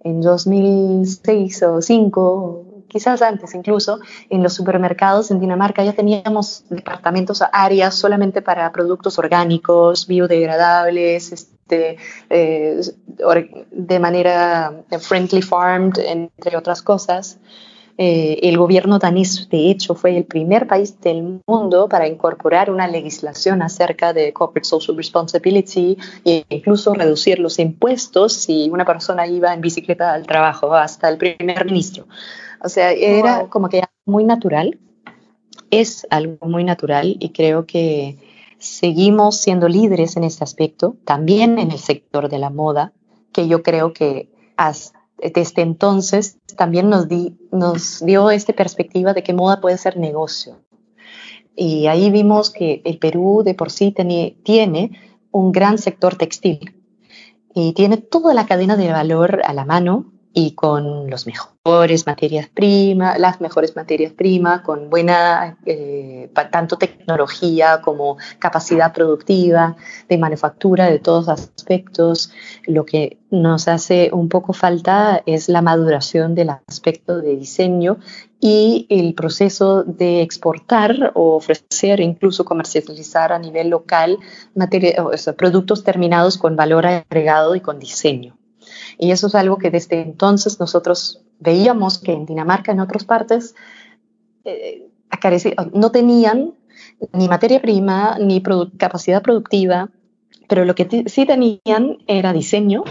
en 0.04 0.20
2006 0.20 1.62
o 1.62 1.72
2005 1.72 2.75
quizás 2.96 3.20
antes 3.20 3.54
incluso, 3.54 4.00
en 4.30 4.42
los 4.42 4.54
supermercados 4.54 5.30
en 5.30 5.38
Dinamarca 5.38 5.84
ya 5.84 5.92
teníamos 5.92 6.64
departamentos, 6.70 7.42
áreas 7.52 7.94
solamente 7.94 8.40
para 8.40 8.72
productos 8.72 9.18
orgánicos, 9.18 10.06
biodegradables, 10.06 11.30
este, 11.30 11.98
eh, 12.30 12.80
de 13.70 13.98
manera 13.98 14.82
friendly 14.98 15.42
farmed, 15.42 15.98
entre 15.98 16.56
otras 16.56 16.80
cosas. 16.80 17.38
Eh, 17.98 18.40
el 18.42 18.56
gobierno 18.56 18.98
danés, 18.98 19.46
de 19.50 19.70
hecho, 19.70 19.94
fue 19.94 20.16
el 20.16 20.24
primer 20.24 20.66
país 20.66 20.98
del 21.00 21.40
mundo 21.46 21.88
para 21.88 22.06
incorporar 22.06 22.70
una 22.70 22.86
legislación 22.86 23.60
acerca 23.60 24.14
de 24.14 24.32
corporate 24.32 24.68
social 24.68 24.96
responsibility 24.96 25.98
e 26.24 26.44
incluso 26.48 26.94
reducir 26.94 27.38
los 27.38 27.58
impuestos 27.58 28.32
si 28.34 28.70
una 28.70 28.84
persona 28.84 29.26
iba 29.26 29.52
en 29.52 29.60
bicicleta 29.60 30.14
al 30.14 30.26
trabajo, 30.26 30.74
hasta 30.74 31.08
el 31.10 31.18
primer 31.18 31.64
ministro. 31.64 32.06
O 32.62 32.68
sea, 32.68 32.92
era 32.92 33.48
como 33.48 33.68
que 33.68 33.82
muy 34.04 34.24
natural, 34.24 34.78
es 35.70 36.06
algo 36.10 36.46
muy 36.46 36.64
natural 36.64 37.16
y 37.18 37.30
creo 37.30 37.66
que 37.66 38.18
seguimos 38.58 39.36
siendo 39.38 39.68
líderes 39.68 40.16
en 40.16 40.24
este 40.24 40.44
aspecto, 40.44 40.96
también 41.04 41.58
en 41.58 41.70
el 41.70 41.78
sector 41.78 42.28
de 42.28 42.38
la 42.38 42.50
moda, 42.50 42.92
que 43.32 43.48
yo 43.48 43.62
creo 43.62 43.92
que 43.92 44.30
desde 45.34 45.62
entonces 45.62 46.38
también 46.56 46.88
nos, 46.88 47.06
nos 47.50 48.04
dio 48.04 48.30
esta 48.30 48.52
perspectiva 48.52 49.12
de 49.12 49.22
que 49.22 49.34
moda 49.34 49.60
puede 49.60 49.78
ser 49.78 49.96
negocio. 49.96 50.60
Y 51.54 51.86
ahí 51.86 52.10
vimos 52.10 52.50
que 52.50 52.82
el 52.84 52.98
Perú 52.98 53.42
de 53.44 53.54
por 53.54 53.70
sí 53.70 53.94
tiene 54.42 54.92
un 55.30 55.52
gran 55.52 55.78
sector 55.78 56.16
textil 56.16 56.82
y 57.54 57.72
tiene 57.72 57.96
toda 57.96 58.34
la 58.34 58.46
cadena 58.46 58.76
de 58.76 58.92
valor 58.92 59.40
a 59.44 59.54
la 59.54 59.64
mano 59.64 60.12
y 60.38 60.50
con 60.50 61.08
los 61.08 61.26
mejores 61.26 62.06
materias 62.06 62.46
primas, 62.52 63.18
las 63.18 63.40
mejores 63.40 63.74
materias 63.74 64.12
primas, 64.12 64.60
con 64.60 64.90
buena 64.90 65.56
eh, 65.64 66.30
tanto 66.52 66.76
tecnología 66.76 67.80
como 67.80 68.18
capacidad 68.38 68.92
productiva 68.92 69.76
de 70.10 70.18
manufactura 70.18 70.90
de 70.90 70.98
todos 70.98 71.30
aspectos. 71.30 72.32
Lo 72.66 72.84
que 72.84 73.16
nos 73.30 73.66
hace 73.66 74.10
un 74.12 74.28
poco 74.28 74.52
falta 74.52 75.22
es 75.24 75.48
la 75.48 75.62
maduración 75.62 76.34
del 76.34 76.50
aspecto 76.50 77.22
de 77.22 77.34
diseño 77.34 77.96
y 78.38 78.86
el 78.90 79.14
proceso 79.14 79.84
de 79.84 80.20
exportar 80.20 81.12
o 81.14 81.36
ofrecer, 81.36 82.00
incluso 82.00 82.44
comercializar 82.44 83.32
a 83.32 83.38
nivel 83.38 83.70
local 83.70 84.18
productos 85.38 85.82
terminados 85.82 86.36
con 86.36 86.56
valor 86.56 86.84
agregado 86.84 87.56
y 87.56 87.62
con 87.62 87.78
diseño. 87.78 88.36
Y 88.98 89.10
eso 89.10 89.26
es 89.26 89.34
algo 89.34 89.58
que 89.58 89.70
desde 89.70 90.00
entonces 90.00 90.58
nosotros 90.60 91.22
veíamos 91.38 91.98
que 91.98 92.12
en 92.12 92.26
Dinamarca, 92.26 92.72
en 92.72 92.80
otras 92.80 93.04
partes, 93.04 93.54
eh, 94.44 94.88
no 95.72 95.90
tenían 95.90 96.54
ni 97.12 97.28
materia 97.28 97.60
prima 97.60 98.18
ni 98.18 98.42
capacidad 98.78 99.22
productiva, 99.22 99.90
pero 100.48 100.64
lo 100.64 100.74
que 100.74 101.04
sí 101.06 101.26
tenían 101.26 101.98
era 102.06 102.32
diseño 102.32 102.84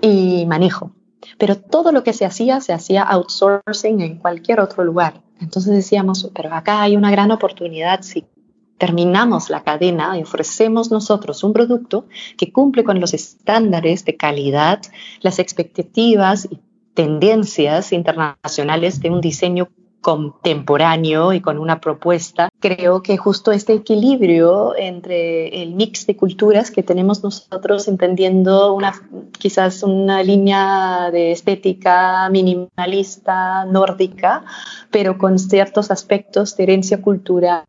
y 0.00 0.44
manejo. 0.46 0.92
Pero 1.38 1.56
todo 1.56 1.92
lo 1.92 2.02
que 2.02 2.12
se 2.12 2.24
hacía, 2.24 2.60
se 2.60 2.72
hacía 2.72 3.02
outsourcing 3.02 4.00
en 4.00 4.18
cualquier 4.18 4.60
otro 4.60 4.84
lugar. 4.84 5.22
Entonces 5.40 5.72
decíamos, 5.72 6.30
pero 6.34 6.52
acá 6.52 6.82
hay 6.82 6.96
una 6.96 7.10
gran 7.10 7.30
oportunidad 7.30 8.02
si 8.02 8.26
terminamos 8.78 9.50
la 9.50 9.62
cadena 9.64 10.16
y 10.16 10.22
ofrecemos 10.22 10.90
nosotros 10.90 11.44
un 11.44 11.52
producto 11.52 12.06
que 12.36 12.52
cumple 12.52 12.84
con 12.84 13.00
los 13.00 13.12
estándares 13.12 14.04
de 14.04 14.16
calidad, 14.16 14.80
las 15.20 15.38
expectativas 15.38 16.48
y 16.50 16.60
tendencias 16.94 17.92
internacionales 17.92 19.00
de 19.00 19.10
un 19.10 19.20
diseño 19.20 19.68
contemporáneo 20.00 21.32
y 21.32 21.40
con 21.40 21.58
una 21.58 21.80
propuesta. 21.80 22.48
Creo 22.60 23.02
que 23.02 23.16
justo 23.16 23.52
este 23.52 23.74
equilibrio 23.74 24.76
entre 24.76 25.62
el 25.62 25.74
mix 25.74 26.06
de 26.06 26.16
culturas 26.16 26.70
que 26.70 26.82
tenemos 26.82 27.22
nosotros 27.22 27.88
entendiendo 27.88 28.74
una 28.74 28.92
quizás 29.38 29.82
una 29.82 30.22
línea 30.22 31.10
de 31.10 31.32
estética 31.32 32.28
minimalista 32.30 33.64
nórdica, 33.64 34.44
pero 34.90 35.18
con 35.18 35.38
ciertos 35.38 35.90
aspectos 35.90 36.56
de 36.56 36.62
herencia 36.62 37.02
cultural 37.02 37.64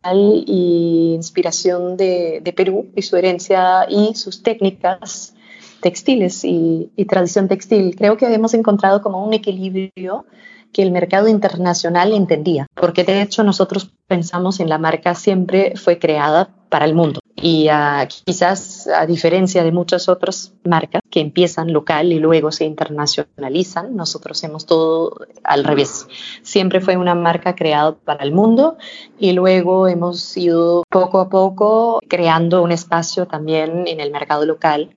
y 0.46 1.13
inspiración 1.15 1.98
de, 1.98 2.54
Perú 2.56 2.88
y 2.96 3.04
su 3.04 3.15
herencia 3.15 3.86
y 3.88 4.15
sus 4.15 4.44
técnicas 4.44 5.34
textiles 5.82 6.44
y, 6.44 6.92
y 6.96 7.06
tradición 7.06 7.48
textil. 7.48 7.96
Creo 7.96 8.18
que 8.18 8.34
hemos 8.34 8.54
encontrado 8.54 9.02
como 9.02 9.24
un 9.24 9.34
equilibrio 9.34 10.26
que 10.71 10.84
el 10.84 10.91
mercado 10.91 11.27
internacional 11.27 12.13
entendía, 12.13 12.67
porque 12.75 13.03
de 13.03 13.21
hecho 13.21 13.43
nosotros 13.43 13.91
pensamos 14.08 14.60
en 14.60 14.69
la 14.69 14.77
marca 14.77 15.15
siempre 15.15 15.73
fue 15.75 15.99
creada 15.99 16.49
para 16.69 16.86
el 16.86 16.93
mundo 16.93 17.19
y 17.41 17.69
uh, 17.69 18.08
quizás 18.25 18.88
a 18.88 19.05
diferencia 19.05 19.63
de 19.63 19.71
muchas 19.71 20.10
otras 20.10 20.53
marcas 20.63 21.01
que 21.10 21.19
empiezan 21.19 21.73
local 21.73 22.12
y 22.12 22.19
luego 22.19 22.51
se 22.51 22.65
internacionalizan, 22.65 23.95
nosotros 23.95 24.38
hacemos 24.38 24.65
todo 24.65 25.15
al 25.43 25.63
revés. 25.63 26.08
Siempre 26.41 26.82
fue 26.82 26.97
una 26.97 27.15
marca 27.15 27.55
creada 27.55 27.95
para 27.95 28.23
el 28.23 28.32
mundo 28.32 28.77
y 29.19 29.32
luego 29.32 29.88
hemos 29.88 30.36
ido 30.38 30.84
poco 30.89 31.19
a 31.19 31.29
poco 31.29 31.99
creando 32.08 32.62
un 32.62 32.71
espacio 32.71 33.25
también 33.25 33.88
en 33.88 33.99
el 33.99 34.12
mercado 34.12 34.45
local 34.45 34.95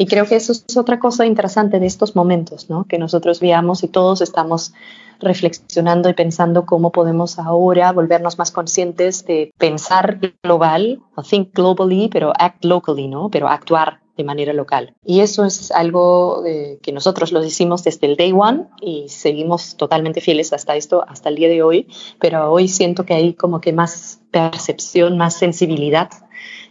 y 0.00 0.06
creo 0.06 0.24
que 0.24 0.36
eso 0.36 0.52
es 0.52 0.76
otra 0.78 0.98
cosa 0.98 1.26
interesante 1.26 1.78
de 1.78 1.84
estos 1.84 2.16
momentos, 2.16 2.70
¿no? 2.70 2.84
que 2.84 2.98
nosotros 2.98 3.38
veamos 3.38 3.82
y 3.82 3.88
todos 3.88 4.22
estamos 4.22 4.72
reflexionando 5.20 6.08
y 6.08 6.14
pensando 6.14 6.66
cómo 6.66 6.92
podemos 6.92 7.38
ahora 7.38 7.92
volvernos 7.92 8.38
más 8.38 8.50
conscientes 8.50 9.24
de 9.24 9.52
pensar 9.58 10.18
global, 10.42 11.00
think 11.28 11.54
globally, 11.54 12.08
pero 12.08 12.32
act 12.38 12.64
locally, 12.64 13.08
¿no? 13.08 13.30
pero 13.30 13.48
actuar 13.48 14.00
de 14.16 14.24
manera 14.24 14.52
local. 14.52 14.94
Y 15.04 15.20
eso 15.20 15.44
es 15.44 15.70
algo 15.70 16.44
eh, 16.44 16.78
que 16.82 16.92
nosotros 16.92 17.32
lo 17.32 17.42
hicimos 17.42 17.84
desde 17.84 18.06
el 18.06 18.16
day 18.16 18.32
one 18.32 18.66
y 18.80 19.08
seguimos 19.08 19.76
totalmente 19.76 20.20
fieles 20.20 20.52
hasta 20.52 20.76
esto, 20.76 21.04
hasta 21.08 21.28
el 21.28 21.36
día 21.36 21.48
de 21.48 21.62
hoy, 21.62 21.88
pero 22.18 22.50
hoy 22.50 22.68
siento 22.68 23.06
que 23.06 23.14
hay 23.14 23.34
como 23.34 23.60
que 23.60 23.72
más 23.72 24.20
percepción, 24.30 25.16
más 25.16 25.34
sensibilidad 25.34 26.10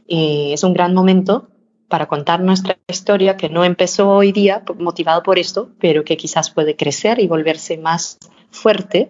y 0.08 0.54
es 0.54 0.64
un 0.64 0.74
gran 0.74 0.94
momento 0.94 1.50
para 1.88 2.08
contar 2.08 2.40
nuestra 2.40 2.78
historia 2.88 3.36
que 3.36 3.50
no 3.50 3.66
empezó 3.66 4.10
hoy 4.10 4.32
día 4.32 4.64
motivado 4.78 5.24
por 5.24 5.40
esto, 5.40 5.72
pero 5.80 6.04
que 6.04 6.18
quizás 6.18 6.52
puede 6.52 6.76
crecer 6.76 7.20
y 7.20 7.28
volverse 7.28 7.78
más 7.78 8.18
fuerte 8.52 9.10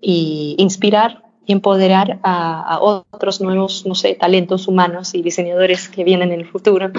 y 0.00 0.54
inspirar 0.58 1.22
y 1.44 1.52
empoderar 1.52 2.18
a, 2.24 2.78
otros 2.80 3.40
nuevos, 3.40 3.86
no 3.86 3.94
sé, 3.94 4.14
talentos 4.14 4.66
humanos 4.66 5.14
y 5.14 5.22
diseñadores 5.22 5.88
que 5.88 6.02
vienen 6.02 6.32
en 6.32 6.40
el 6.40 6.46
futuro 6.46 6.90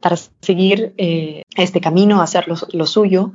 para 0.00 0.16
seguir 0.40 0.92
eh, 0.98 1.42
este 1.56 1.80
camino, 1.80 2.20
hacer 2.20 2.46
lo, 2.48 2.86
suyo. 2.86 3.32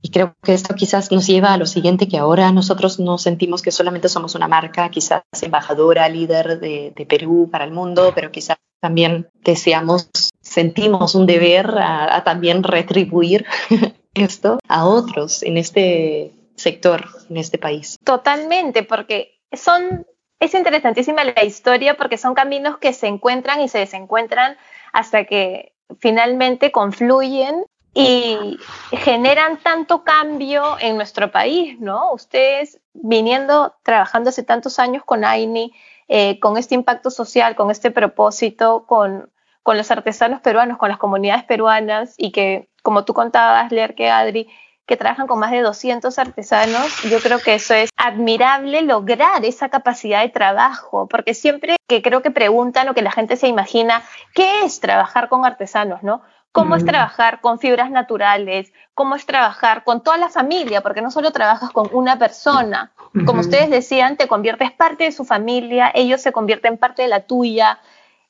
Y 0.00 0.10
creo 0.10 0.34
que 0.42 0.52
esto 0.52 0.74
quizás 0.74 1.12
nos 1.12 1.28
lleva 1.28 1.52
a 1.52 1.58
lo 1.58 1.66
siguiente, 1.66 2.08
que 2.08 2.18
ahora 2.18 2.50
nosotros 2.50 2.98
no 2.98 3.18
sentimos 3.18 3.62
que 3.62 3.70
solamente 3.70 4.08
somos 4.08 4.34
una 4.34 4.48
marca, 4.48 4.90
quizás 4.90 5.22
embajadora, 5.40 6.08
líder 6.08 6.58
de, 6.58 6.92
de 6.96 7.06
Perú 7.06 7.48
para 7.52 7.64
el 7.64 7.70
mundo, 7.70 8.10
pero 8.16 8.32
quizás 8.32 8.56
también 8.80 9.28
deseamos 9.44 10.10
sentimos 10.52 11.14
un 11.14 11.26
deber 11.26 11.74
a, 11.78 12.22
también 12.24 12.62
retribuir 12.62 13.46
esto 14.14 14.58
a 14.68 14.84
otros 14.84 15.42
en 15.42 15.56
este 15.56 16.32
sector, 16.62 17.04
en 17.28 17.36
este 17.36 17.58
país. 17.58 17.98
Totalmente, 18.04 18.82
porque 18.82 19.40
son, 19.52 20.06
es 20.40 20.54
interesantísima 20.54 21.24
la 21.24 21.44
historia 21.44 21.96
porque 21.96 22.18
son 22.18 22.34
caminos 22.34 22.78
que 22.78 22.92
se 22.92 23.06
encuentran 23.06 23.60
y 23.60 23.68
se 23.68 23.78
desencuentran 23.78 24.56
hasta 24.92 25.24
que 25.24 25.74
finalmente 25.98 26.72
confluyen 26.72 27.64
y 27.94 28.58
generan 28.92 29.58
tanto 29.58 30.02
cambio 30.02 30.78
en 30.80 30.96
nuestro 30.96 31.30
país, 31.30 31.78
¿no? 31.78 32.12
Ustedes 32.12 32.80
viniendo, 32.94 33.74
trabajando 33.82 34.30
hace 34.30 34.42
tantos 34.42 34.78
años 34.78 35.04
con 35.04 35.24
AINI, 35.24 35.74
eh, 36.08 36.40
con 36.40 36.56
este 36.56 36.74
impacto 36.74 37.10
social, 37.10 37.54
con 37.54 37.70
este 37.70 37.90
propósito, 37.90 38.86
con 38.86 39.30
con 39.62 39.76
los 39.76 39.90
artesanos 39.90 40.40
peruanos, 40.40 40.78
con 40.78 40.88
las 40.88 40.98
comunidades 40.98 41.44
peruanas 41.44 42.14
y 42.16 42.32
que, 42.32 42.68
como 42.82 43.04
tú 43.04 43.14
contabas, 43.14 43.70
leer 43.70 43.94
que 43.94 44.10
Adri, 44.10 44.48
que 44.86 44.96
trabajan 44.96 45.26
con 45.26 45.38
más 45.38 45.50
de 45.52 45.60
200 45.60 46.18
artesanos, 46.18 47.02
yo 47.02 47.20
creo 47.20 47.38
que 47.38 47.54
eso 47.54 47.74
es 47.74 47.90
admirable 47.96 48.82
lograr 48.82 49.44
esa 49.44 49.68
capacidad 49.68 50.22
de 50.22 50.28
trabajo, 50.28 51.06
porque 51.08 51.34
siempre 51.34 51.76
que 51.88 52.02
creo 52.02 52.22
que 52.22 52.30
preguntan 52.30 52.88
o 52.88 52.94
que 52.94 53.02
la 53.02 53.12
gente 53.12 53.36
se 53.36 53.48
imagina, 53.48 54.02
¿qué 54.34 54.64
es 54.64 54.80
trabajar 54.80 55.28
con 55.28 55.44
artesanos, 55.44 56.02
no? 56.02 56.22
¿Cómo 56.52 56.76
es 56.76 56.84
trabajar 56.84 57.40
con 57.40 57.58
fibras 57.58 57.90
naturales? 57.90 58.74
¿Cómo 58.92 59.16
es 59.16 59.24
trabajar 59.24 59.84
con 59.84 60.02
toda 60.02 60.18
la 60.18 60.28
familia? 60.28 60.82
Porque 60.82 61.00
no 61.00 61.10
solo 61.10 61.30
trabajas 61.30 61.70
con 61.70 61.88
una 61.92 62.18
persona. 62.18 62.92
Como 63.24 63.40
ustedes 63.40 63.70
decían, 63.70 64.18
te 64.18 64.28
conviertes 64.28 64.70
parte 64.70 65.04
de 65.04 65.12
su 65.12 65.24
familia, 65.24 65.90
ellos 65.94 66.20
se 66.20 66.30
convierten 66.30 66.76
parte 66.76 67.00
de 67.02 67.08
la 67.08 67.20
tuya 67.20 67.80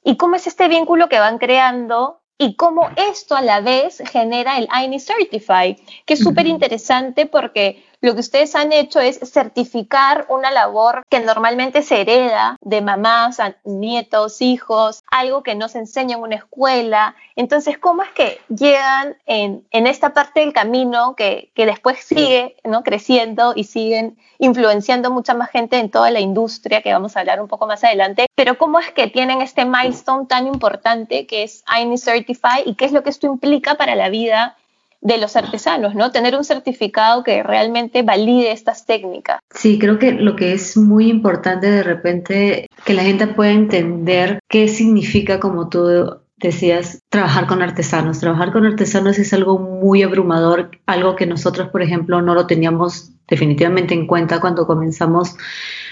y 0.05 0.17
cómo 0.17 0.37
es 0.37 0.47
este 0.47 0.69
vínculo 0.69 1.09
que 1.09 1.19
van 1.19 1.39
creando 1.39 2.22
y 2.43 2.57
cómo 2.57 2.91
esto 2.97 3.37
a 3.37 3.41
la 3.41 3.61
vez 3.61 4.03
genera 4.11 4.59
el 4.59 4.69
INI 4.85 4.99
Certify, 4.99 5.77
que 6.05 6.15
es 6.15 6.21
súper 6.21 6.49
interesante 6.49 7.27
porque 7.27 7.85
lo 8.03 8.15
que 8.15 8.21
ustedes 8.21 8.57
han 8.57 8.73
hecho 8.73 8.99
es 8.99 9.21
certificar 9.33 10.27
una 10.29 10.51
labor 10.51 11.03
que 11.09 11.21
normalmente 11.21 11.83
se 11.83 12.01
hereda 12.01 12.57
de 12.61 12.83
mamás 12.83 13.39
a 13.39 13.55
nietos, 13.65 14.43
hijos, 14.43 15.05
algo 15.09 15.45
que 15.45 15.55
no 15.55 15.69
se 15.69 15.79
enseña 15.79 16.17
en 16.17 16.23
una 16.23 16.35
escuela. 16.35 17.15
Entonces, 17.37 17.79
¿cómo 17.79 18.03
es 18.03 18.11
que 18.11 18.41
llegan 18.49 19.17
en, 19.27 19.65
esta 19.71 20.13
parte 20.13 20.41
del 20.41 20.53
camino 20.53 21.15
que, 21.15 21.53
después 21.55 22.01
sigue 22.01 22.57
¿no? 22.65 22.83
creciendo 22.83 23.53
y 23.55 23.65
siguen 23.65 24.19
influenciando 24.39 25.13
mucha 25.13 25.35
más 25.35 25.51
gente 25.51 25.79
en 25.79 25.89
toda 25.89 26.11
la 26.11 26.19
industria, 26.19 26.83
que 26.83 26.93
vamos 26.93 27.17
a 27.17 27.21
hablar 27.21 27.41
un 27.41 27.47
poco 27.47 27.69
más 27.69 27.85
adelante? 27.85 28.27
Pero 28.35 28.59
¿cómo 28.59 28.81
es 28.81 28.91
que 28.91 29.07
tienen 29.07 29.43
este 29.43 29.65
milestone 29.65 30.27
tan 30.27 30.49
importante 30.49 31.29
que 31.29 31.45
es 31.45 31.63
INI 31.81 31.99
Certify 31.99 32.63
y 32.67 32.75
qué 32.75 32.87
es 32.87 32.93
lo 32.93 33.05
que 33.05 33.11
esto 33.11 33.29
implica 33.29 33.77
para 33.77 33.95
la 33.95 34.09
vida 34.09 34.57
de 35.03 35.19
los 35.19 35.37
artesanos, 35.37 35.95
¿no? 35.95 36.13
Tener 36.13 36.37
un 36.37 36.45
certificado 36.45 37.25
que 37.25 37.43
realmente 37.43 38.03
valide 38.03 38.53
estas 38.53 38.87
técnicas. 38.87 39.41
Sí, 39.51 39.79
creo 39.79 39.99
que 39.99 40.13
lo 40.13 40.37
que 40.37 40.53
es 40.53 40.77
muy 40.77 41.11
importante 41.11 41.71
de 41.71 41.83
repente 41.83 42.67
que 42.85 42.95
la 42.95 43.03
gente 43.03 43.27
pueda 43.27 43.51
entender 43.51 44.39
qué 44.49 44.69
significa, 44.69 45.41
como 45.41 45.69
tú 45.69 46.21
decías, 46.37 47.01
trabajar 47.09 47.47
con 47.47 47.63
artesanos. 47.63 48.21
Trabajar 48.21 48.53
con 48.53 48.65
artesanos 48.65 49.19
es 49.19 49.33
algo 49.33 49.59
muy 49.59 50.03
abrumador, 50.03 50.71
algo 50.87 51.17
que 51.17 51.27
nosotros, 51.27 51.69
por 51.69 51.83
ejemplo, 51.83 52.23
no 52.23 52.35
lo 52.35 52.47
teníamos 52.47 53.11
definitivamente 53.29 53.95
en 53.95 54.07
cuenta 54.07 54.41
cuando 54.41 54.67
comenzamos 54.67 55.37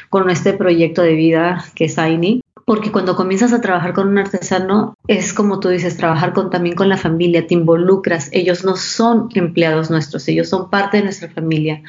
con 0.08 0.28
este 0.30 0.52
proyecto 0.52 1.02
de 1.02 1.14
vida 1.14 1.64
que 1.74 1.84
es 1.84 1.98
AINI 1.98 2.42
porque 2.70 2.92
cuando 2.92 3.16
comienzas 3.16 3.52
a 3.52 3.60
trabajar 3.60 3.94
con 3.94 4.06
un 4.06 4.18
artesano 4.18 4.94
es 5.08 5.32
como 5.32 5.58
tú 5.58 5.70
dices, 5.70 5.96
trabajar 5.96 6.32
con, 6.32 6.50
también 6.50 6.76
con 6.76 6.88
la 6.88 6.96
familia, 6.96 7.48
te 7.48 7.54
involucras, 7.54 8.28
ellos 8.30 8.64
no 8.64 8.76
son 8.76 9.28
empleados 9.34 9.90
nuestros, 9.90 10.28
ellos 10.28 10.48
son 10.48 10.70
parte 10.70 10.98
de 10.98 11.02
nuestra 11.02 11.28
familia. 11.30 11.82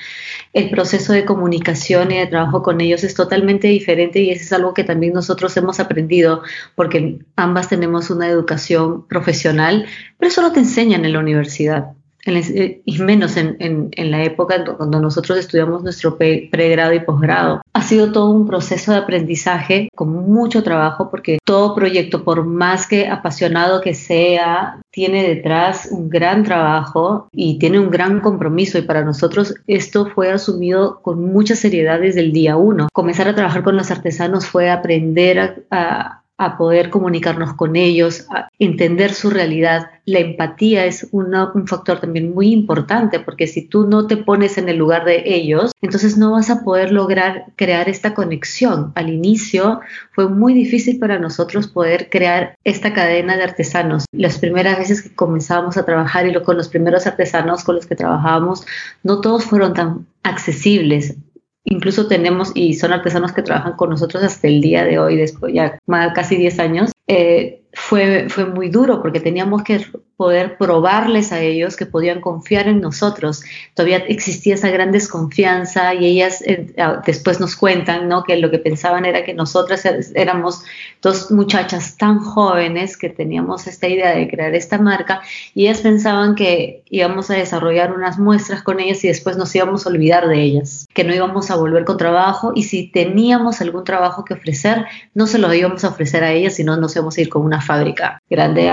El 0.53 0.71
proceso 0.71 1.13
de 1.13 1.23
comunicación 1.23 2.11
y 2.11 2.17
de 2.17 2.25
trabajo 2.25 2.63
con 2.63 2.81
ellos 2.81 3.03
es 3.03 3.13
totalmente 3.13 3.67
diferente 3.67 4.21
y 4.21 4.31
eso 4.31 4.41
es 4.41 4.53
algo 4.53 4.73
que 4.73 4.83
también 4.83 5.13
nosotros 5.13 5.55
hemos 5.55 5.79
aprendido 5.79 6.41
porque 6.73 7.19
ambas 7.35 7.69
tenemos 7.69 8.09
una 8.09 8.27
educación 8.27 9.05
profesional, 9.05 9.85
pero 10.17 10.31
eso 10.31 10.41
no 10.41 10.51
te 10.51 10.61
enseñan 10.61 11.05
en 11.05 11.13
la 11.13 11.19
universidad. 11.19 11.91
Eh, 12.25 12.81
y 12.85 12.99
menos 12.99 13.35
en, 13.37 13.57
en, 13.59 14.11
la 14.11 14.23
época 14.23 14.63
cuando 14.77 14.99
nosotros 14.99 15.39
estudiamos 15.39 15.83
nuestro 15.83 16.17
pregrado 16.17 16.93
y 16.93 16.99
posgrado. 16.99 17.61
Ha 17.73 17.81
sido 17.81 18.11
todo 18.11 18.29
un 18.29 18.45
proceso 18.45 18.91
de 18.91 18.99
aprendizaje 18.99 19.89
con 19.95 20.09
mucho 20.09 20.61
trabajo 20.61 21.09
porque 21.09 21.39
todo 21.43 21.73
proyecto, 21.73 22.23
por 22.23 22.45
más 22.45 22.87
que 22.87 23.07
apasionado 23.07 23.81
que 23.81 23.93
sea, 23.95 24.79
tiene 24.91 25.23
detrás 25.23 25.89
un 25.91 26.09
gran 26.09 26.43
trabajo 26.43 27.27
y 27.31 27.57
tiene 27.57 27.79
un 27.79 27.89
gran 27.89 28.19
compromiso 28.19 28.77
y 28.77 28.83
para 28.83 29.03
nosotros 29.03 29.55
esto 29.65 30.05
fue 30.05 30.31
asumido 30.31 31.01
con 31.01 31.31
mucha 31.31 31.55
seriedad 31.55 31.99
desde 31.99 32.19
el 32.19 32.33
día 32.33 32.57
uno. 32.57 32.87
Comenzar 32.93 33.27
a 33.27 33.35
trabajar 33.35 33.63
con 33.63 33.75
los 33.75 33.89
artesanos 33.89 34.45
fue 34.45 34.69
aprender 34.69 35.65
a 35.71 36.21
poder 36.57 36.89
comunicarnos 36.89 37.53
con 37.53 37.75
ellos, 37.75 38.25
a 38.29 38.49
entender 38.59 39.13
su 39.13 39.29
realidad. 39.29 39.89
La 40.05 40.19
empatía 40.19 40.85
es 40.85 41.07
un 41.11 41.67
factor 41.67 41.99
también 41.99 42.33
muy 42.33 42.51
importante 42.51 43.19
porque 43.19 43.47
si 43.47 43.67
tú 43.67 43.87
no 43.87 44.07
te 44.07 44.17
pones 44.17 44.57
en 44.57 44.67
el 44.67 44.77
lugar 44.77 45.05
de 45.05 45.23
ellos, 45.25 45.71
entonces 45.81 46.17
no 46.17 46.31
vas 46.31 46.49
a 46.49 46.63
poder 46.63 46.91
lograr 46.91 47.45
crear 47.55 47.89
esta 47.89 48.13
conexión. 48.13 48.91
Al 48.95 49.09
inicio 49.09 49.81
fue 50.11 50.29
muy 50.29 50.53
difícil 50.53 50.99
para 50.99 51.19
nosotros 51.19 51.67
poder 51.67 52.09
crear 52.09 52.55
esta 52.63 52.93
cadena 52.93 53.37
de 53.37 53.43
artesanos. 53.43 54.05
Las 54.11 54.39
primeras 54.39 54.77
veces 54.77 55.01
que 55.01 55.15
comenzábamos 55.15 55.77
a 55.77 55.85
trabajar 55.85 56.27
y 56.27 56.33
con 56.41 56.57
los 56.57 56.69
primeros 56.69 57.05
artesanos 57.07 57.63
con 57.63 57.75
los 57.75 57.85
que 57.85 57.95
trabajábamos, 57.95 58.65
no 59.03 59.21
todos 59.21 59.45
fueron 59.45 59.73
tan 59.73 60.07
accesibles 60.23 61.15
Incluso 61.63 62.07
tenemos, 62.07 62.51
y 62.55 62.73
son 62.73 62.91
artesanos 62.91 63.33
que 63.33 63.43
trabajan 63.43 63.73
con 63.73 63.91
nosotros 63.91 64.23
hasta 64.23 64.47
el 64.47 64.61
día 64.61 64.83
de 64.83 64.97
hoy, 64.97 65.15
después 65.15 65.53
ya 65.53 65.77
casi 66.13 66.35
10 66.35 66.59
años, 66.59 66.91
eh, 67.07 67.60
fue, 67.73 68.27
fue 68.29 68.45
muy 68.45 68.69
duro 68.69 69.01
porque 69.01 69.19
teníamos 69.19 69.63
que 69.63 69.85
poder 70.21 70.57
probarles 70.57 71.31
a 71.31 71.39
ellos 71.41 71.75
que 71.75 71.87
podían 71.87 72.21
confiar 72.21 72.67
en 72.67 72.79
nosotros. 72.79 73.43
Todavía 73.73 73.97
existía 74.07 74.53
esa 74.53 74.69
gran 74.69 74.91
desconfianza 74.91 75.95
y 75.95 76.05
ellas 76.05 76.43
eh, 76.45 76.75
ah, 76.77 77.01
después 77.03 77.39
nos 77.39 77.55
cuentan 77.55 78.07
¿no? 78.07 78.23
que 78.23 78.35
lo 78.37 78.51
que 78.51 78.59
pensaban 78.59 79.05
era 79.05 79.23
que 79.23 79.33
nosotras 79.33 79.83
er, 79.83 80.05
éramos 80.13 80.63
dos 81.01 81.31
muchachas 81.31 81.97
tan 81.97 82.19
jóvenes 82.19 82.97
que 82.97 83.09
teníamos 83.09 83.65
esta 83.65 83.87
idea 83.87 84.13
de 84.15 84.29
crear 84.29 84.53
esta 84.53 84.77
marca 84.77 85.21
y 85.55 85.63
ellas 85.63 85.81
pensaban 85.81 86.35
que 86.35 86.83
íbamos 86.87 87.31
a 87.31 87.35
desarrollar 87.35 87.91
unas 87.93 88.19
muestras 88.19 88.61
con 88.61 88.79
ellas 88.79 89.03
y 89.03 89.07
después 89.07 89.37
nos 89.37 89.55
íbamos 89.55 89.85
a 89.85 89.89
olvidar 89.89 90.27
de 90.27 90.39
ellas, 90.39 90.87
que 90.93 91.03
no 91.03 91.15
íbamos 91.15 91.49
a 91.49 91.55
volver 91.55 91.83
con 91.85 91.97
trabajo 91.97 92.51
y 92.53 92.63
si 92.63 92.91
teníamos 92.91 93.61
algún 93.61 93.85
trabajo 93.85 94.23
que 94.23 94.35
ofrecer, 94.35 94.85
no 95.15 95.25
se 95.25 95.39
lo 95.39 95.51
íbamos 95.51 95.83
a 95.83 95.89
ofrecer 95.89 96.23
a 96.23 96.31
ellas, 96.31 96.53
sino 96.53 96.77
nos 96.77 96.95
íbamos 96.95 97.17
a 97.17 97.21
ir 97.21 97.29
con 97.29 97.43
una 97.43 97.60
fábrica 97.61 98.19
grande 98.29 98.71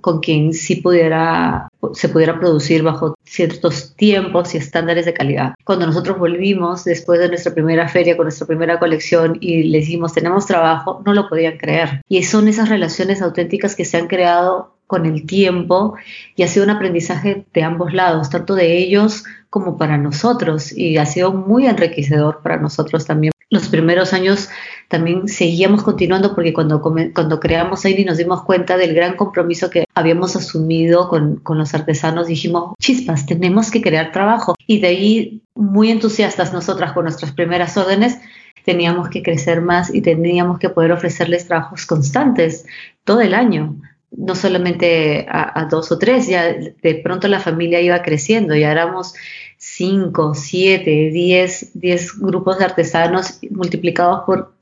con 0.00 0.20
quien 0.20 0.52
sí 0.52 0.76
pudiera, 0.76 1.68
se 1.92 2.08
pudiera 2.08 2.38
producir 2.38 2.82
bajo 2.82 3.14
ciertos 3.24 3.94
tiempos 3.96 4.54
y 4.54 4.58
estándares 4.58 5.06
de 5.06 5.14
calidad. 5.14 5.54
Cuando 5.64 5.86
nosotros 5.86 6.18
volvimos 6.18 6.84
después 6.84 7.20
de 7.20 7.28
nuestra 7.28 7.54
primera 7.54 7.88
feria 7.88 8.16
con 8.16 8.24
nuestra 8.26 8.46
primera 8.46 8.78
colección 8.78 9.38
y 9.40 9.64
les 9.64 9.86
dijimos 9.86 10.12
tenemos 10.12 10.46
trabajo, 10.46 11.02
no 11.04 11.14
lo 11.14 11.28
podían 11.28 11.58
creer. 11.58 12.00
Y 12.08 12.22
son 12.22 12.48
esas 12.48 12.68
relaciones 12.68 13.22
auténticas 13.22 13.76
que 13.76 13.84
se 13.84 13.96
han 13.96 14.06
creado 14.06 14.74
con 14.86 15.06
el 15.06 15.26
tiempo 15.26 15.94
y 16.36 16.42
ha 16.42 16.48
sido 16.48 16.64
un 16.64 16.70
aprendizaje 16.70 17.46
de 17.52 17.62
ambos 17.62 17.94
lados, 17.94 18.30
tanto 18.30 18.54
de 18.54 18.76
ellos 18.78 19.24
como 19.50 19.78
para 19.78 19.98
nosotros 19.98 20.76
y 20.76 20.98
ha 20.98 21.06
sido 21.06 21.32
muy 21.32 21.66
enriquecedor 21.66 22.40
para 22.42 22.58
nosotros 22.58 23.06
también 23.06 23.32
los 23.50 23.68
primeros 23.68 24.12
años 24.12 24.48
también 24.94 25.26
seguíamos 25.26 25.82
continuando 25.82 26.36
porque 26.36 26.52
cuando, 26.52 26.80
cuando 26.80 27.40
creamos 27.40 27.84
Aini 27.84 28.04
nos 28.04 28.16
dimos 28.16 28.44
cuenta 28.44 28.76
del 28.76 28.94
gran 28.94 29.16
compromiso 29.16 29.68
que 29.68 29.86
habíamos 29.92 30.36
asumido 30.36 31.08
con, 31.08 31.38
con, 31.38 31.58
los 31.58 31.74
artesanos. 31.74 32.28
Dijimos, 32.28 32.74
chispas, 32.78 33.26
tenemos 33.26 33.72
que 33.72 33.82
crear 33.82 34.12
trabajo. 34.12 34.54
Y 34.68 34.78
de 34.78 34.86
ahí, 34.86 35.42
muy 35.56 35.90
entusiastas 35.90 36.52
nosotras 36.52 36.92
con 36.92 37.02
nuestras 37.02 37.32
primeras 37.32 37.76
órdenes, 37.76 38.20
teníamos 38.64 39.08
que 39.08 39.24
crecer 39.24 39.62
más 39.62 39.92
y 39.92 40.00
teníamos 40.00 40.60
que 40.60 40.70
poder 40.70 40.92
ofrecerles 40.92 41.48
trabajos 41.48 41.86
constantes 41.86 42.64
todo 43.02 43.20
el 43.20 43.34
año 43.34 43.74
no 44.16 44.36
solamente 44.36 45.26
a, 45.28 45.66
dos 45.68 45.90
o 45.90 45.98
tres, 45.98 46.28
ya 46.28 46.44
de 46.44 46.94
pronto 47.02 47.26
la 47.26 47.40
familia 47.40 47.80
iba 47.80 48.00
creciendo, 48.00 48.54
ya 48.54 48.70
éramos 48.70 49.14
5, 49.58 50.34
7, 50.34 51.10
10, 51.10 51.70
10 51.74 52.20
grupos 52.20 52.58
de 52.58 52.64
artesanos 52.64 53.40
multiplicados 53.50 54.22
por 54.24 54.53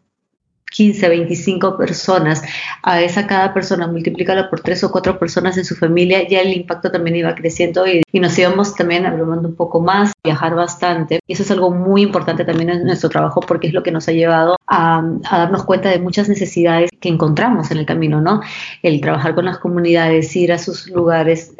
15, 0.72 1.08
25 1.08 1.76
personas, 1.76 2.42
a 2.82 3.00
esa 3.00 3.26
cada 3.26 3.54
persona 3.54 3.86
multiplícala 3.86 4.50
por 4.50 4.60
tres 4.60 4.82
o 4.84 4.90
cuatro 4.90 5.18
personas 5.18 5.56
en 5.58 5.64
su 5.64 5.76
familia, 5.76 6.26
ya 6.28 6.40
el 6.40 6.52
impacto 6.52 6.90
también 6.90 7.16
iba 7.16 7.34
creciendo 7.34 7.86
y, 7.86 8.02
y, 8.10 8.20
nos 8.20 8.38
íbamos 8.38 8.74
también 8.74 9.06
abrumando 9.06 9.48
un 9.48 9.54
poco 9.54 9.80
más, 9.80 10.12
viajar 10.24 10.54
bastante. 10.54 11.20
Y 11.26 11.32
eso 11.34 11.42
es 11.42 11.50
algo 11.50 11.70
muy 11.70 12.02
importante 12.02 12.44
también 12.44 12.70
en 12.70 12.84
nuestro 12.84 13.08
trabajo 13.10 13.40
porque 13.40 13.68
es 13.68 13.74
lo 13.74 13.82
que 13.82 13.92
nos 13.92 14.08
ha 14.08 14.12
llevado 14.12 14.56
a, 14.66 15.02
a 15.30 15.38
darnos 15.38 15.64
cuenta 15.64 15.90
de 15.90 15.98
muchas 15.98 16.28
necesidades 16.28 16.90
que 17.00 17.08
encontramos 17.08 17.70
en 17.70 17.78
el 17.78 17.86
camino, 17.86 18.20
¿no? 18.20 18.40
El 18.82 19.00
trabajar 19.00 19.34
con 19.34 19.44
las 19.44 19.58
comunidades, 19.58 20.34
ir 20.36 20.52
a 20.52 20.58
sus 20.58 20.88
lugares 20.88 21.54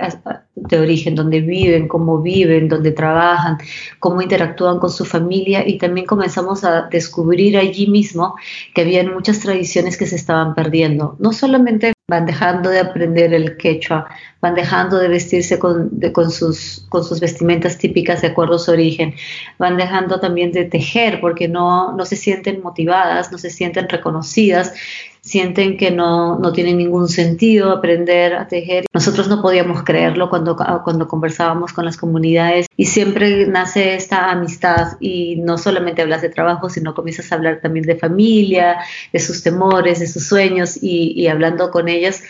de 0.54 0.78
origen, 0.78 1.14
donde 1.14 1.40
viven, 1.40 1.88
cómo 1.88 2.22
viven, 2.22 2.68
donde 2.68 2.92
trabajan, 2.92 3.58
cómo 3.98 4.22
interactúan 4.22 4.78
con 4.78 4.90
su 4.90 5.04
familia 5.04 5.66
y 5.66 5.78
también 5.78 6.06
comenzamos 6.06 6.64
a 6.64 6.82
descubrir 6.82 7.56
allí 7.56 7.88
mismo 7.88 8.36
que 8.74 8.82
había 8.82 9.01
muchas 9.11 9.40
tradiciones 9.40 9.96
que 9.96 10.07
se 10.07 10.16
estaban 10.16 10.55
perdiendo. 10.55 11.16
No 11.18 11.32
solamente 11.32 11.92
van 12.09 12.26
dejando 12.26 12.68
de 12.68 12.80
aprender 12.80 13.32
el 13.32 13.57
quechua, 13.57 14.07
van 14.40 14.55
dejando 14.55 14.98
de 14.98 15.09
vestirse 15.09 15.59
con, 15.59 15.90
sus 16.30 17.20
vestimentas 17.20 17.78
típicas 17.78 18.20
de 18.20 18.28
acuerdo 18.28 18.57
a 18.57 18.59
su 18.59 18.70
origen, 18.70 19.14
van 19.59 19.76
dejando 19.76 20.20
también 20.20 20.53
de 20.53 20.64
tejer 20.64 21.20
porque 21.20 21.48
no, 21.48 21.96
no 21.96 22.05
se 22.05 22.16
sienten 22.16 22.61
motivadas, 22.61 23.32
no 23.32 23.38
se 23.38 23.50
sienten 23.50 23.88
reconocidas, 23.88 24.74
sienten 25.22 25.76
que 25.76 25.92
no, 25.92 26.38
no 26.38 26.52
tiene 26.52 26.74
ningún 26.74 27.08
sentido 27.08 27.70
aprender 27.70 28.34
a 28.34 28.48
tejer. 28.48 28.86
Nosotros 28.92 29.28
no 29.28 29.40
podíamos 29.40 29.84
creerlo 29.84 30.28
cuando, 30.28 30.56
cuando 30.56 31.06
conversábamos 31.06 31.72
con 31.72 31.84
las 31.84 31.96
comunidades 31.96 32.66
y 32.76 32.86
siempre 32.86 33.46
nace 33.46 33.94
esta 33.94 34.30
amistad 34.30 34.96
y 34.98 35.36
no 35.36 35.58
solamente 35.58 36.02
hablas 36.02 36.22
de 36.22 36.28
trabajo, 36.28 36.68
sino 36.68 36.92
comienzas 36.92 37.30
a 37.30 37.36
hablar 37.36 37.60
también 37.62 37.86
de 37.86 37.96
familia, 37.96 38.78
de 39.12 39.18
sus 39.20 39.44
temores, 39.44 40.00
de 40.00 40.08
sus 40.08 40.26
sueños 40.26 40.76
y, 40.82 41.12
y 41.12 41.28
hablando 41.28 41.70
con 41.70 41.88
ellas 41.88 42.22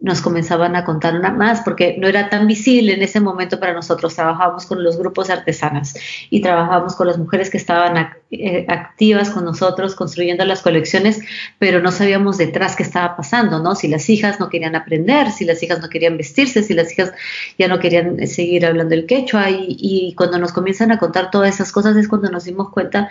nos 0.00 0.20
comenzaban 0.20 0.76
a 0.76 0.84
contar 0.84 1.14
una 1.14 1.30
más 1.30 1.62
porque 1.62 1.96
no 1.98 2.06
era 2.06 2.28
tan 2.28 2.46
visible 2.46 2.92
en 2.92 3.02
ese 3.02 3.18
momento 3.18 3.58
para 3.58 3.72
nosotros. 3.72 4.14
Trabajábamos 4.14 4.66
con 4.66 4.82
los 4.84 4.98
grupos 4.98 5.30
artesanas 5.30 5.94
y 6.28 6.42
trabajábamos 6.42 6.94
con 6.96 7.06
las 7.06 7.16
mujeres 7.16 7.48
que 7.48 7.56
estaban 7.56 8.10
eh, 8.30 8.66
activas 8.68 9.30
con 9.30 9.44
nosotros 9.44 9.94
construyendo 9.94 10.44
las 10.44 10.60
colecciones, 10.60 11.20
pero 11.58 11.80
no 11.80 11.92
sabíamos 11.92 12.36
detrás 12.36 12.76
qué 12.76 12.82
estaba 12.82 13.16
pasando, 13.16 13.60
¿no? 13.60 13.74
Si 13.74 13.88
las 13.88 14.08
hijas 14.10 14.38
no 14.38 14.50
querían 14.50 14.76
aprender, 14.76 15.30
si 15.30 15.44
las 15.46 15.62
hijas 15.62 15.80
no 15.80 15.88
querían 15.88 16.18
vestirse, 16.18 16.62
si 16.62 16.74
las 16.74 16.92
hijas 16.92 17.12
ya 17.58 17.66
no 17.66 17.78
querían 17.78 18.26
seguir 18.26 18.66
hablando 18.66 18.94
el 18.94 19.06
quechua 19.06 19.50
y, 19.50 19.76
y 19.78 20.14
cuando 20.14 20.38
nos 20.38 20.52
comienzan 20.52 20.92
a 20.92 20.98
contar 20.98 21.30
todas 21.30 21.54
esas 21.54 21.72
cosas 21.72 21.96
es 21.96 22.06
cuando 22.06 22.30
nos 22.30 22.44
dimos 22.44 22.70
cuenta 22.70 23.10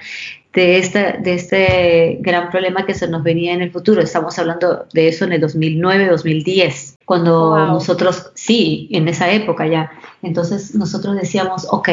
de 0.56 0.78
este, 0.78 1.18
de 1.20 1.34
este 1.34 2.18
gran 2.22 2.50
problema 2.50 2.86
que 2.86 2.94
se 2.94 3.08
nos 3.08 3.24
venía 3.24 3.54
en 3.54 3.62
el 3.62 3.72
futuro. 3.72 4.02
Estamos 4.02 4.40
hablando 4.40 4.88
de 4.94 5.10
eso 5.10 5.26
en 5.26 5.34
el 5.34 5.42
2009, 5.42 6.08
2010, 6.08 6.85
cuando 7.06 7.56
nosotros, 7.68 8.32
sí, 8.34 8.90
en 8.92 9.08
esa 9.08 9.32
época 9.32 9.68
ya. 9.68 9.92
Entonces 10.22 10.74
nosotros 10.74 11.16
decíamos, 11.16 11.68
ok, 11.70 11.90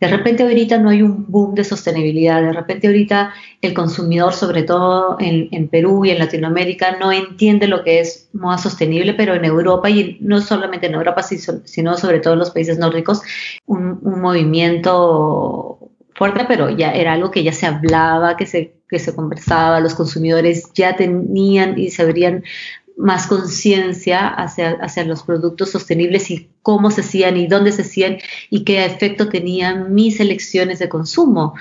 de 0.00 0.08
repente 0.08 0.42
ahorita 0.42 0.78
no 0.78 0.90
hay 0.90 1.02
un 1.02 1.26
boom 1.30 1.54
de 1.54 1.64
sostenibilidad, 1.64 2.42
de 2.42 2.52
repente 2.52 2.86
ahorita 2.86 3.32
el 3.60 3.74
consumidor, 3.74 4.32
sobre 4.32 4.62
todo 4.62 5.16
en, 5.20 5.48
en, 5.52 5.68
Perú 5.68 6.04
y 6.04 6.10
en 6.10 6.18
Latinoamérica, 6.18 6.96
no 6.98 7.12
entiende 7.12 7.68
lo 7.68 7.84
que 7.84 8.00
es 8.00 8.28
moda 8.32 8.58
sostenible, 8.58 9.14
pero 9.14 9.34
en 9.34 9.44
Europa 9.44 9.88
y 9.88 10.18
no 10.20 10.40
solamente 10.40 10.86
en 10.86 10.94
Europa, 10.94 11.22
sino 11.22 11.96
sobre 11.96 12.20
todo 12.20 12.32
en 12.32 12.40
los 12.40 12.50
países 12.50 12.78
nórdicos, 12.78 13.22
un, 13.66 14.00
un 14.02 14.20
movimiento 14.20 15.78
fuerte, 16.14 16.44
pero 16.46 16.70
ya 16.70 16.92
era 16.92 17.12
algo 17.12 17.30
que 17.30 17.42
ya 17.42 17.52
se 17.52 17.66
hablaba, 17.66 18.36
que 18.36 18.46
se, 18.46 18.74
que 18.88 18.98
se 18.98 19.14
conversaba, 19.14 19.80
los 19.80 19.94
consumidores 19.94 20.70
ya 20.74 20.96
tenían 20.96 21.78
y 21.78 21.90
se 21.90 22.04
verían 22.04 22.44
más 22.96 23.26
conciencia 23.26 24.28
hacia, 24.28 24.72
hacia 24.80 25.04
los 25.04 25.22
productos 25.22 25.70
sostenibles 25.70 26.30
y 26.30 26.48
cómo 26.62 26.90
se 26.90 27.00
hacían 27.00 27.36
y 27.36 27.46
dónde 27.46 27.72
se 27.72 27.82
hacían 27.82 28.18
y 28.50 28.64
qué 28.64 28.84
efecto 28.84 29.28
tenían 29.28 29.94
mis 29.94 30.20
elecciones 30.20 30.78
de 30.78 30.88
consumo. 30.88 31.54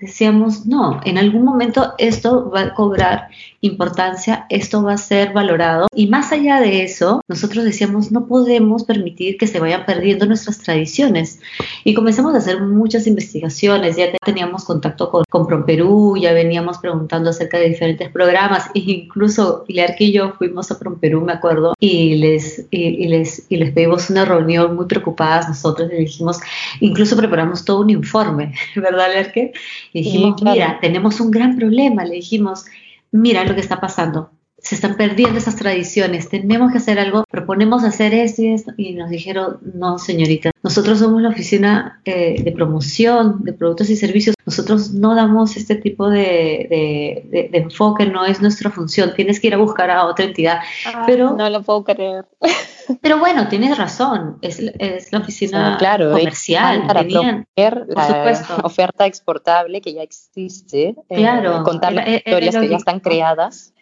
Decíamos, 0.00 0.66
no, 0.66 1.00
en 1.04 1.18
algún 1.18 1.44
momento 1.44 1.94
esto 1.98 2.50
va 2.50 2.60
a 2.62 2.74
cobrar 2.74 3.28
importancia, 3.60 4.46
esto 4.48 4.82
va 4.82 4.94
a 4.94 4.98
ser 4.98 5.32
valorado 5.32 5.86
y 5.94 6.06
más 6.06 6.32
allá 6.32 6.60
de 6.60 6.82
eso, 6.82 7.20
nosotros 7.28 7.64
decíamos, 7.64 8.10
no 8.10 8.26
podemos 8.26 8.84
permitir 8.84 9.36
que 9.36 9.46
se 9.46 9.60
vayan 9.60 9.84
perdiendo 9.84 10.24
nuestras 10.24 10.58
tradiciones 10.58 11.40
y 11.84 11.92
comenzamos 11.94 12.34
a 12.34 12.38
hacer 12.38 12.60
muchas 12.62 13.06
investigaciones, 13.06 13.96
ya 13.96 14.06
teníamos 14.24 14.64
contacto 14.64 15.10
con, 15.10 15.24
con 15.28 15.46
Promperú, 15.46 16.16
ya 16.16 16.32
veníamos 16.32 16.78
preguntando 16.78 17.30
acerca 17.30 17.58
de 17.58 17.68
diferentes 17.68 18.10
programas, 18.10 18.66
e 18.74 18.80
incluso 18.80 19.64
Pilar 19.66 19.94
y 19.98 20.12
yo 20.12 20.32
fuimos 20.38 20.70
a 20.70 20.78
Promperú, 20.78 21.20
me 21.20 21.32
acuerdo, 21.32 21.74
y 21.78 22.16
les, 22.16 22.66
y, 22.70 23.08
les, 23.08 23.44
y 23.48 23.56
les 23.56 23.72
pedimos 23.72 24.08
una 24.08 24.24
reunión 24.24 24.74
muy 24.74 24.86
preocupadas 24.86 25.48
nosotros, 25.48 25.88
le 25.88 25.96
dijimos, 25.96 26.40
incluso 26.80 27.16
preparamos 27.16 27.64
todo 27.64 27.80
un 27.80 27.90
informe, 27.90 28.54
¿verdad, 28.76 29.12
Lerke? 29.12 29.52
Y 29.92 30.02
dijimos, 30.02 30.42
mira, 30.42 30.78
tenemos 30.80 31.20
un 31.20 31.30
gran 31.30 31.56
problema, 31.56 32.04
le 32.04 32.16
dijimos, 32.16 32.64
mira 33.10 33.44
lo 33.44 33.54
que 33.54 33.60
está 33.60 33.80
pasando, 33.80 34.30
se 34.70 34.76
están 34.76 34.94
perdiendo 34.94 35.36
esas 35.36 35.56
tradiciones, 35.56 36.28
tenemos 36.28 36.70
que 36.70 36.78
hacer 36.78 37.00
algo, 37.00 37.24
proponemos 37.28 37.82
hacer 37.82 38.14
esto 38.14 38.42
y 38.42 38.52
esto, 38.52 38.70
y 38.76 38.92
nos 38.92 39.10
dijeron, 39.10 39.58
no, 39.74 39.98
señorita, 39.98 40.52
nosotros 40.62 41.00
somos 41.00 41.20
la 41.20 41.30
oficina 41.30 42.00
eh, 42.04 42.40
de 42.40 42.52
promoción 42.52 43.42
de 43.42 43.52
productos 43.52 43.90
y 43.90 43.96
servicios, 43.96 44.36
nosotros 44.46 44.92
no 44.92 45.16
damos 45.16 45.56
este 45.56 45.74
tipo 45.74 46.08
de, 46.08 47.26
de, 47.32 47.58
enfoque, 47.58 48.06
no 48.06 48.24
es 48.24 48.40
nuestra 48.40 48.70
función, 48.70 49.12
tienes 49.16 49.40
que 49.40 49.48
ir 49.48 49.54
a 49.54 49.56
buscar 49.56 49.90
a 49.90 50.06
otra 50.06 50.24
entidad. 50.24 50.60
pero 51.04 51.34
No 51.34 51.50
lo 51.50 51.62
puedo 51.62 51.82
creer. 51.82 52.26
Pero 53.02 53.18
bueno, 53.18 53.48
tienes 53.48 53.76
razón, 53.76 54.38
es, 54.40 54.60
es 54.78 55.12
la 55.12 55.18
oficina 55.18 55.76
claro, 55.78 56.10
comercial. 56.10 56.86
Para 56.86 57.00
tenían, 57.00 57.46
la 57.56 58.60
oferta 58.62 59.06
exportable 59.06 59.80
que 59.80 59.94
ya 59.94 60.02
existe, 60.02 60.94
eh, 61.08 61.26
contar 61.64 61.92
las 61.92 62.08
historias 62.08 62.56
que 62.56 62.68
ya 62.68 62.76
están 62.76 63.00
creadas 63.00 63.74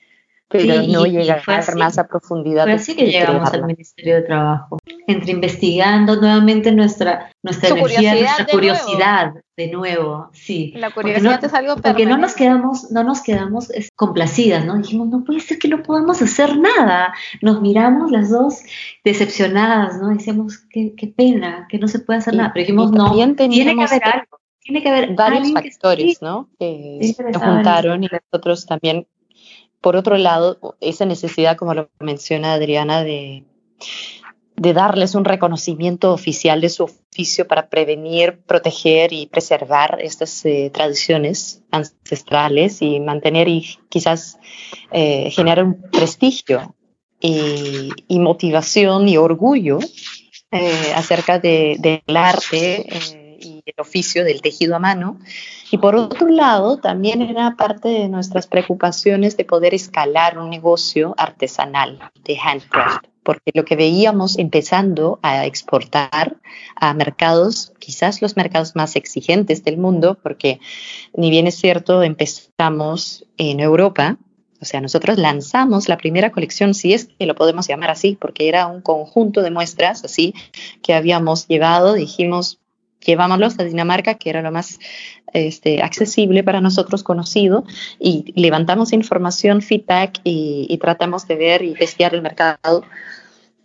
pero 0.48 0.82
no 0.82 1.04
llegar 1.04 1.42
más 1.76 1.98
a 1.98 2.06
profundidad. 2.06 2.64
Fue 2.64 2.72
así 2.72 2.96
que 2.96 3.06
llegamos 3.06 3.52
al 3.52 3.66
Ministerio 3.66 4.16
de 4.16 4.22
Trabajo, 4.22 4.78
entre 5.06 5.32
investigando 5.32 6.16
nuevamente 6.16 6.72
nuestra, 6.72 7.30
nuestra 7.42 7.70
energía, 7.70 8.14
nuestra 8.14 8.46
curiosidad 8.46 9.34
de 9.58 9.68
nuevo, 9.68 10.30
sí. 10.32 10.72
La 10.76 10.92
curiosidad 10.92 11.44
es 11.44 11.52
algo 11.52 11.76
Porque 11.76 12.06
no 12.06 12.16
nos 12.16 12.34
quedamos, 12.34 12.92
no 12.92 13.02
nos 13.02 13.20
quedamos 13.20 13.68
complacidas, 13.96 14.64
¿no? 14.64 14.78
Dijimos, 14.78 15.08
no 15.08 15.24
puede 15.24 15.40
ser 15.40 15.58
que 15.58 15.66
no 15.66 15.82
podamos 15.82 16.22
hacer 16.22 16.56
nada. 16.56 17.12
Nos 17.42 17.60
miramos 17.60 18.12
las 18.12 18.30
dos 18.30 18.60
decepcionadas, 19.04 20.00
¿no? 20.00 20.10
Decíamos, 20.10 20.58
qué, 20.70 20.94
qué 20.96 21.08
pena, 21.08 21.66
que 21.68 21.78
no 21.78 21.88
se 21.88 21.98
puede 21.98 22.20
hacer 22.20 22.36
nada. 22.36 22.52
Pero 22.54 22.62
dijimos, 22.62 22.92
no, 22.92 23.12
tiene 23.12 23.74
que 23.74 23.82
haber 23.82 24.04
algo. 24.04 24.38
Tiene 24.60 24.82
que 24.82 24.88
haber 24.90 25.14
varios 25.14 25.50
factores, 25.50 26.22
¿no? 26.22 26.48
Que 26.58 27.14
se 27.16 27.24
juntaron 27.34 28.04
y 28.04 28.08
nosotros 28.08 28.64
también 28.64 29.08
por 29.80 29.96
otro 29.96 30.16
lado, 30.16 30.76
esa 30.80 31.04
necesidad, 31.04 31.56
como 31.56 31.74
lo 31.74 31.90
menciona 32.00 32.54
Adriana, 32.54 33.04
de, 33.04 33.44
de 34.58 34.72
darles 34.72 35.14
un 35.14 35.24
reconocimiento 35.24 36.12
oficial 36.12 36.60
de 36.60 36.68
su 36.68 36.84
oficio 36.84 37.46
para 37.46 37.68
prevenir, 37.68 38.40
proteger 38.44 39.12
y 39.12 39.26
preservar 39.26 39.98
estas 40.02 40.44
eh, 40.44 40.70
tradiciones 40.72 41.62
ancestrales 41.70 42.82
y 42.82 42.98
mantener 42.98 43.48
y 43.48 43.78
quizás 43.88 44.38
eh, 44.90 45.30
generar 45.30 45.64
un 45.64 45.80
prestigio 45.90 46.74
y, 47.20 47.90
motivación 48.08 49.08
y 49.08 49.16
orgullo 49.16 49.78
eh, 50.50 50.92
acerca 50.94 51.38
del 51.38 52.02
arte 52.16 52.86
el 52.88 53.17
oficio 53.80 54.24
del 54.24 54.42
tejido 54.42 54.76
a 54.76 54.78
mano. 54.78 55.18
Y 55.70 55.78
por 55.78 55.96
otro 55.96 56.28
lado, 56.28 56.78
también 56.78 57.20
era 57.22 57.56
parte 57.56 57.88
de 57.88 58.08
nuestras 58.08 58.46
preocupaciones 58.46 59.36
de 59.36 59.44
poder 59.44 59.74
escalar 59.74 60.38
un 60.38 60.50
negocio 60.50 61.14
artesanal 61.18 61.98
de 62.24 62.38
handcraft, 62.38 63.04
porque 63.22 63.50
lo 63.52 63.64
que 63.64 63.76
veíamos 63.76 64.38
empezando 64.38 65.18
a 65.22 65.44
exportar 65.44 66.36
a 66.76 66.94
mercados, 66.94 67.72
quizás 67.78 68.22
los 68.22 68.36
mercados 68.36 68.76
más 68.76 68.96
exigentes 68.96 69.62
del 69.64 69.76
mundo, 69.76 70.18
porque 70.22 70.60
ni 71.14 71.30
bien 71.30 71.46
es 71.46 71.56
cierto, 71.56 72.02
empezamos 72.02 73.26
en 73.36 73.60
Europa, 73.60 74.16
o 74.60 74.64
sea, 74.64 74.80
nosotros 74.80 75.18
lanzamos 75.18 75.88
la 75.88 75.98
primera 75.98 76.32
colección, 76.32 76.74
si 76.74 76.92
es 76.92 77.06
que 77.18 77.26
lo 77.26 77.34
podemos 77.34 77.68
llamar 77.68 77.90
así, 77.90 78.16
porque 78.20 78.48
era 78.48 78.66
un 78.66 78.80
conjunto 78.80 79.42
de 79.42 79.50
muestras 79.50 80.04
así 80.04 80.34
que 80.82 80.94
habíamos 80.94 81.46
llevado, 81.46 81.94
dijimos, 81.94 82.58
llevámoslos 83.04 83.58
a 83.58 83.64
Dinamarca, 83.64 84.14
que 84.14 84.30
era 84.30 84.42
lo 84.42 84.50
más 84.50 84.78
este, 85.32 85.82
accesible 85.82 86.42
para 86.42 86.60
nosotros, 86.60 87.02
conocido, 87.02 87.64
y 87.98 88.32
levantamos 88.34 88.92
información, 88.92 89.62
feedback 89.62 90.20
y, 90.24 90.76
tratamos 90.78 91.26
de 91.26 91.36
ver 91.36 91.62
y 91.62 91.74
testear 91.74 92.14
el 92.14 92.22
mercado. 92.22 92.84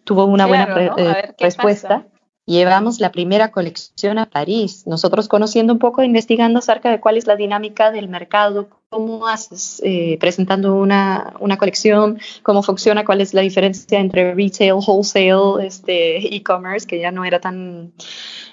Tuvo 0.03 0.25
una 0.25 0.45
buena 0.45 0.67
eh, 0.97 1.33
respuesta. 1.39 2.05
Llevamos 2.45 2.99
la 2.99 3.13
primera 3.13 3.51
colección 3.51 4.17
a 4.17 4.29
París, 4.29 4.85
nosotros 4.85 5.29
conociendo 5.29 5.71
un 5.71 5.79
poco, 5.79 6.03
investigando 6.03 6.59
acerca 6.59 6.91
de 6.91 6.99
cuál 6.99 7.15
es 7.15 7.25
la 7.25 7.37
dinámica 7.37 7.89
del 7.89 8.09
mercado, 8.09 8.67
cómo 8.89 9.27
haces 9.27 9.81
eh, 9.85 10.17
presentando 10.19 10.75
una, 10.75 11.35
una, 11.39 11.55
colección, 11.55 12.19
cómo 12.41 12.61
funciona, 12.61 13.05
cuál 13.05 13.21
es 13.21 13.33
la 13.33 13.39
diferencia 13.39 13.97
entre 13.97 14.33
retail, 14.33 14.73
wholesale, 14.73 15.65
este, 15.65 16.35
e-commerce, 16.35 16.85
que 16.85 16.99
ya 16.99 17.11
no 17.11 17.23
era 17.23 17.39
tan 17.39 17.93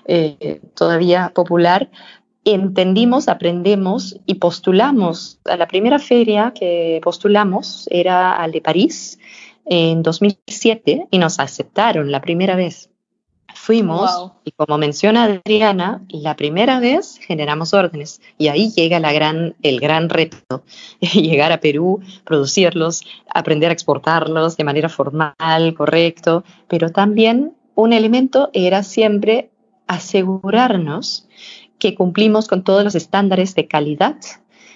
eh, 0.07 0.61
todavía 0.75 1.33
popular, 1.35 1.91
entendimos, 2.45 3.29
aprendemos 3.29 4.17
y 4.27 4.35
postulamos. 4.35 5.39
A 5.45 5.57
la 5.57 5.67
primera 5.67 5.99
feria 5.99 6.53
que 6.55 7.01
postulamos 7.03 7.87
era 7.91 8.37
al 8.37 8.53
de 8.53 8.61
París 8.61 9.19
en 9.67 10.03
2007 10.03 11.09
y 11.11 11.19
nos 11.19 11.39
aceptaron 11.39 12.11
la 12.11 12.21
primera 12.21 12.57
vez. 12.57 12.91
Fuimos 13.55 14.33
y 14.45 14.53
como 14.53 14.79
menciona 14.79 15.25
Adriana, 15.25 16.03
la 16.09 16.37
primera 16.37 16.81
vez 16.81 17.19
generamos 17.19 17.75
órdenes 17.75 18.21
y 18.39 18.49
ahí 18.49 18.71
llega 18.71 19.01
la 19.01 19.13
gran, 19.13 19.55
el 19.63 19.81
gran 19.81 20.09
reto, 20.09 20.65
llegar 21.01 21.53
a 21.53 21.61
Perú, 21.61 22.01
producirlos, 22.25 23.03
aprender 23.29 23.71
a 23.71 23.73
exportarlos 23.73 24.57
de 24.57 24.65
manera 24.65 24.89
formal, 24.89 25.75
correcto, 25.77 26.45
pero 26.69 26.91
también 26.91 27.55
un 27.75 27.93
elemento 27.93 28.51
era 28.53 28.83
siempre 28.83 29.50
asegurarnos 29.91 31.27
que 31.81 31.97
cumplimos 31.97 32.47
con 32.47 32.63
todos 32.63 32.85
los 32.85 32.95
estándares 32.95 33.57
de 33.57 33.67
calidad 33.67 34.17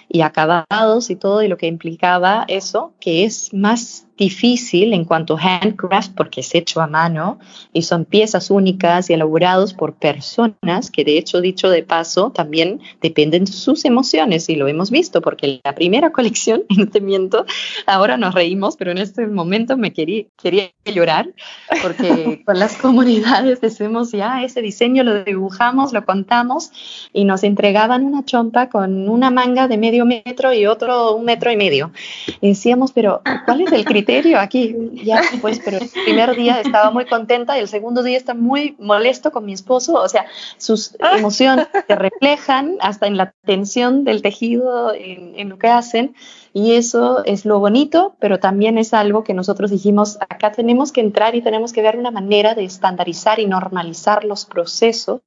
y 0.09 0.21
acabados 0.21 1.09
y 1.09 1.15
todo 1.15 1.41
y 1.41 1.47
lo 1.47 1.55
que 1.55 1.67
implicaba 1.67 2.43
eso, 2.49 2.93
que 2.99 3.23
es 3.23 3.53
más 3.53 4.07
difícil 4.17 4.93
en 4.93 5.03
cuanto 5.03 5.37
a 5.37 5.59
handcraft 5.59 6.13
porque 6.15 6.41
es 6.41 6.55
hecho 6.55 6.81
a 6.81 6.87
mano 6.87 7.39
y 7.73 7.81
son 7.81 8.05
piezas 8.05 8.49
únicas 8.49 9.09
y 9.09 9.13
elaborados 9.13 9.73
por 9.73 9.95
personas 9.95 10.89
que 10.91 11.03
de 11.03 11.17
hecho 11.17 11.41
dicho 11.41 11.69
de 11.69 11.83
paso 11.83 12.31
también 12.31 12.79
dependen 13.01 13.45
de 13.45 13.51
sus 13.51 13.83
emociones 13.83 14.47
y 14.47 14.55
lo 14.55 14.67
hemos 14.67 14.89
visto 14.89 15.21
porque 15.21 15.59
la 15.63 15.75
primera 15.75 16.11
colección, 16.13 16.63
en 16.69 16.81
este 16.81 17.01
miento, 17.01 17.45
ahora 17.85 18.17
nos 18.17 18.33
reímos, 18.33 18.77
pero 18.77 18.91
en 18.91 18.99
este 18.99 19.27
momento 19.27 19.75
me 19.75 19.91
quería, 19.91 20.25
quería 20.41 20.71
llorar 20.85 21.33
porque 21.81 22.41
con 22.45 22.57
las 22.57 22.77
comunidades 22.77 23.59
decimos 23.59 24.11
ya 24.11 24.43
ese 24.43 24.61
diseño 24.61 25.03
lo 25.03 25.23
dibujamos, 25.23 25.91
lo 25.91 26.05
contamos 26.05 26.71
y 27.11 27.25
nos 27.25 27.43
entregaban 27.43 28.05
una 28.05 28.23
chompa 28.23 28.69
con 28.69 29.09
una 29.09 29.29
manga 29.29 29.67
de 29.67 29.77
medio 29.77 30.05
metro 30.05 30.53
y 30.53 30.65
otro 30.65 31.15
un 31.15 31.25
metro 31.25 31.51
y 31.51 31.57
medio. 31.57 31.91
Y 32.39 32.49
decíamos, 32.49 32.91
pero 32.91 33.21
¿cuál 33.45 33.61
es 33.61 33.71
el 33.71 33.83
criterio? 33.83 34.04
aquí. 34.37 34.75
Ya, 35.03 35.21
pues, 35.41 35.59
pero 35.63 35.77
el 35.77 35.89
primer 35.89 36.35
día 36.35 36.61
estaba 36.61 36.91
muy 36.91 37.05
contenta 37.05 37.57
y 37.57 37.61
el 37.61 37.67
segundo 37.67 38.03
día 38.03 38.17
está 38.17 38.33
muy 38.33 38.75
molesto 38.79 39.31
con 39.31 39.45
mi 39.45 39.53
esposo. 39.53 39.93
O 39.93 40.09
sea, 40.09 40.25
sus 40.57 40.95
ah. 41.01 41.17
emociones 41.17 41.67
se 41.87 41.95
reflejan 41.95 42.77
hasta 42.81 43.07
en 43.07 43.17
la 43.17 43.33
tensión 43.45 44.03
del 44.03 44.21
tejido, 44.21 44.93
en, 44.93 45.49
lo 45.49 45.57
que 45.57 45.67
hacen. 45.67 46.15
Y 46.53 46.73
eso 46.73 47.23
es 47.25 47.45
lo 47.45 47.59
bonito, 47.59 48.15
pero 48.19 48.39
también 48.39 48.77
es 48.77 48.93
algo 48.93 49.23
que 49.23 49.33
nosotros 49.33 49.71
dijimos, 49.71 50.17
acá 50.21 50.51
tenemos 50.51 50.91
que 50.91 51.01
entrar 51.01 51.35
y 51.35 51.41
tenemos 51.41 51.73
que 51.73 51.81
ver 51.81 51.97
una 51.97 52.11
manera 52.11 52.55
de 52.55 52.63
estandarizar 52.63 53.39
y 53.39 53.45
normalizar 53.45 54.23
los 54.23 54.45
procesos 54.45 55.21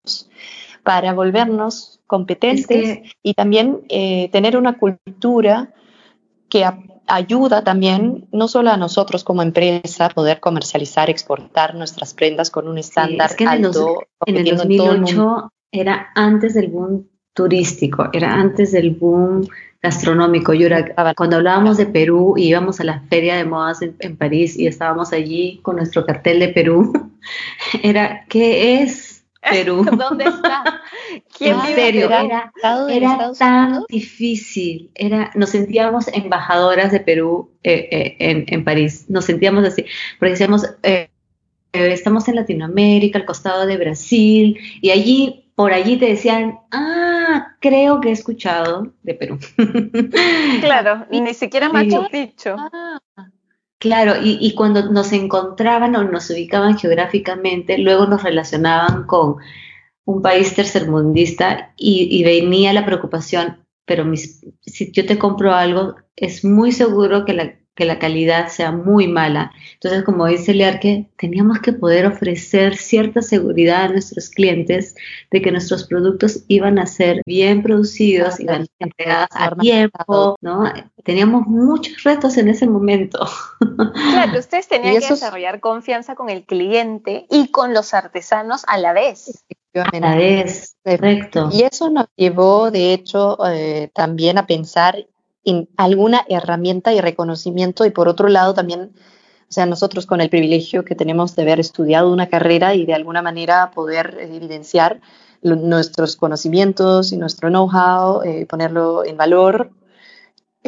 para 0.83 1.13
volvernos 1.13 2.01
competentes 2.07 3.01
y 3.23 3.35
también 3.35 3.83
eh, 3.91 4.31
tener 4.33 4.57
una 4.57 4.79
cultura 4.79 5.69
que 6.49 6.65
ayuda 7.09 7.65
también, 7.65 8.29
no 8.33 8.49
solo 8.49 8.71
a 8.71 8.77
nosotros 8.77 9.25
como 9.25 9.43
empresa, 9.43 10.07
a 10.07 10.11
poder 10.11 10.41
comercializar, 10.41 11.11
exportar 11.11 11.75
nuestras 11.75 12.15
prendas 12.15 12.51
con 12.51 12.69
un 12.69 12.79
estándar 12.79 13.31
alto. 13.47 14.03
En 14.27 14.37
el, 14.37 14.57
2008 14.57 15.51
era 15.73 16.11
antes 16.15 16.55
del 16.55 16.69
boom 16.69 17.09
turístico, 17.35 18.09
era 18.13 18.35
antes 18.35 18.73
del 18.73 18.91
boom 18.91 19.47
gastronómico. 19.83 20.55
Yo 20.55 20.69
cuando 21.17 21.37
hablábamos 21.37 21.77
de 21.77 21.87
Perú 21.87 22.35
y 22.37 22.49
íbamos 22.49 22.81
a 22.81 22.85
la 22.85 23.01
feria 23.09 23.37
de 23.37 23.45
modas 23.45 23.81
en, 23.83 24.17
París 24.17 24.59
y 24.59 24.67
estábamos 24.67 25.13
allí 25.13 25.61
con 25.63 25.77
nuestro 25.77 26.05
cartel 26.05 26.41
de 26.41 26.49
Perú, 26.49 26.93
era, 27.83 28.25
¿qué 28.29 28.83
es 28.83 29.08
Perú. 29.41 29.85
¿Dónde 29.99 30.25
está? 30.25 30.83
¿Quién 31.39 31.55
en 31.55 31.75
serio, 31.75 32.07
era, 32.07 32.53
era 32.91 33.33
tan 33.39 33.85
difícil. 33.89 34.91
Era, 34.95 35.31
nos 35.35 35.51
sentíamos 35.51 36.09
embajadoras 36.09 36.93
de 36.93 37.01
Perú 37.01 37.51
eh, 37.63 37.89
eh, 37.91 38.17
en, 38.19 38.45
en, 38.49 38.65
París. 38.65 39.07
Nos 39.09 39.25
sentíamos 39.25 39.65
así, 39.65 39.85
porque 40.19 40.33
decíamos, 40.33 40.67
eh, 40.83 41.09
estamos 41.73 42.29
en 42.29 42.37
Latinoamérica, 42.37 43.19
al 43.19 43.27
costado 43.27 43.67
de 43.67 43.77
Brasil, 43.77 44.59
y 44.81 44.91
allí, 44.91 45.51
por 45.55 45.73
allí 45.73 45.97
te 45.97 46.07
decían, 46.07 46.59
ah, 46.73 47.57
creo 47.61 48.01
que 48.01 48.09
he 48.09 48.13
escuchado 48.13 48.93
de 49.03 49.15
Perú. 49.15 49.39
Claro, 50.61 51.07
ni 51.11 51.35
siquiera 51.35 51.69
Machu 51.69 52.09
Picchu. 52.11 52.51
Ah, 52.57 52.99
Claro, 53.79 54.15
y, 54.21 54.55
cuando 54.57 54.91
nos 54.91 55.13
encontraban 55.13 55.95
o 55.95 56.03
nos 56.03 56.31
ubicaban 56.31 56.77
geográficamente, 56.77 57.79
luego 57.79 58.07
nos 58.07 58.25
relacionaban 58.25 59.05
con 59.07 59.37
un 60.05 60.21
país 60.21 60.55
tercermundista 60.55 61.75
y, 61.77 62.09
y 62.11 62.25
venía 62.25 62.73
la 62.73 62.85
preocupación, 62.85 63.65
pero 63.85 64.05
si 64.63 64.91
yo 64.91 65.07
te 65.07 65.17
compro 65.19 65.55
algo, 65.55 65.95
es 66.17 66.45
muy 66.45 66.73
seguro 66.73 67.25
que 67.25 67.35
la 67.35 67.58
que 67.79 67.85
la 67.85 68.01
calidad 68.01 68.49
sea 68.49 68.73
muy 68.73 69.07
mala. 69.07 69.53
Entonces, 69.75 70.03
como 70.03 70.27
dice 70.27 70.53
Learque, 70.53 71.09
teníamos 71.17 71.61
que 71.61 71.73
poder 71.73 72.07
ofrecer 72.07 72.77
cierta 72.77 73.23
seguridad 73.23 73.85
a 73.85 73.89
nuestros 73.91 74.31
clientes 74.31 74.97
de 75.31 75.41
que 75.41 75.53
nuestros 75.53 75.85
productos 75.85 76.43
iban 76.49 76.81
a 76.81 76.87
ser 76.87 77.23
bien 77.25 77.63
producidos, 77.63 78.41
iban 78.41 78.63
a 78.63 78.65
ser 78.65 78.75
entregados 78.81 79.29
a 79.31 79.55
tiempo, 79.55 80.37
¿no? 80.41 80.65
Teníamos 81.05 81.47
muchos 81.47 82.03
retos 82.03 82.37
en 82.37 82.49
ese 82.49 82.67
momento. 82.67 83.21
Claro, 83.95 84.39
ustedes 84.39 84.67
tenían 84.67 84.99
que 84.99 85.09
desarrollar 85.09 85.61
confianza 85.61 86.17
con 86.17 86.31
el 86.31 86.45
cliente 86.45 87.27
y 87.31 87.49
con 87.49 87.75
los 87.75 87.95
artesanos 87.95 88.65
a 88.67 88.79
la 88.79 88.93
vez. 88.93 89.45
A 89.75 90.01
la 90.01 90.17
vez, 90.17 90.77
correcto. 90.85 91.49
Y 91.53 91.63
eso 91.63 91.91
nos 91.91 92.07
llevó, 92.17 92.71
de 92.71 92.93
hecho, 92.93 93.39
eh, 93.47 93.91
también 93.95 94.39
a 94.39 94.47
pensar 94.47 95.07
alguna 95.77 96.25
herramienta 96.29 96.93
y 96.93 97.01
reconocimiento 97.01 97.85
y 97.85 97.91
por 97.91 98.09
otro 98.09 98.29
lado 98.29 98.55
también, 98.55 98.93
o 98.93 99.53
sea, 99.53 99.67
nosotros 99.67 100.07
con 100.07 100.21
el 100.21 100.31
privilegio 100.31 100.85
que 100.85 100.95
tenemos 100.95 101.35
de 101.37 101.43
haber 101.43 101.61
estudiado 101.61 102.13
una 102.13 102.29
carrera 102.29 102.75
y 102.75 102.87
de 102.87 102.95
alguna 102.95 103.23
manera 103.23 103.71
poder 103.71 104.17
evidenciar 104.21 105.01
nuestros 105.43 106.17
conocimientos 106.17 107.13
y 107.13 107.17
nuestro 107.17 107.49
know-how, 107.49 108.23
eh, 108.23 108.47
ponerlo 108.47 109.05
en 109.05 109.17
valor. 109.17 109.71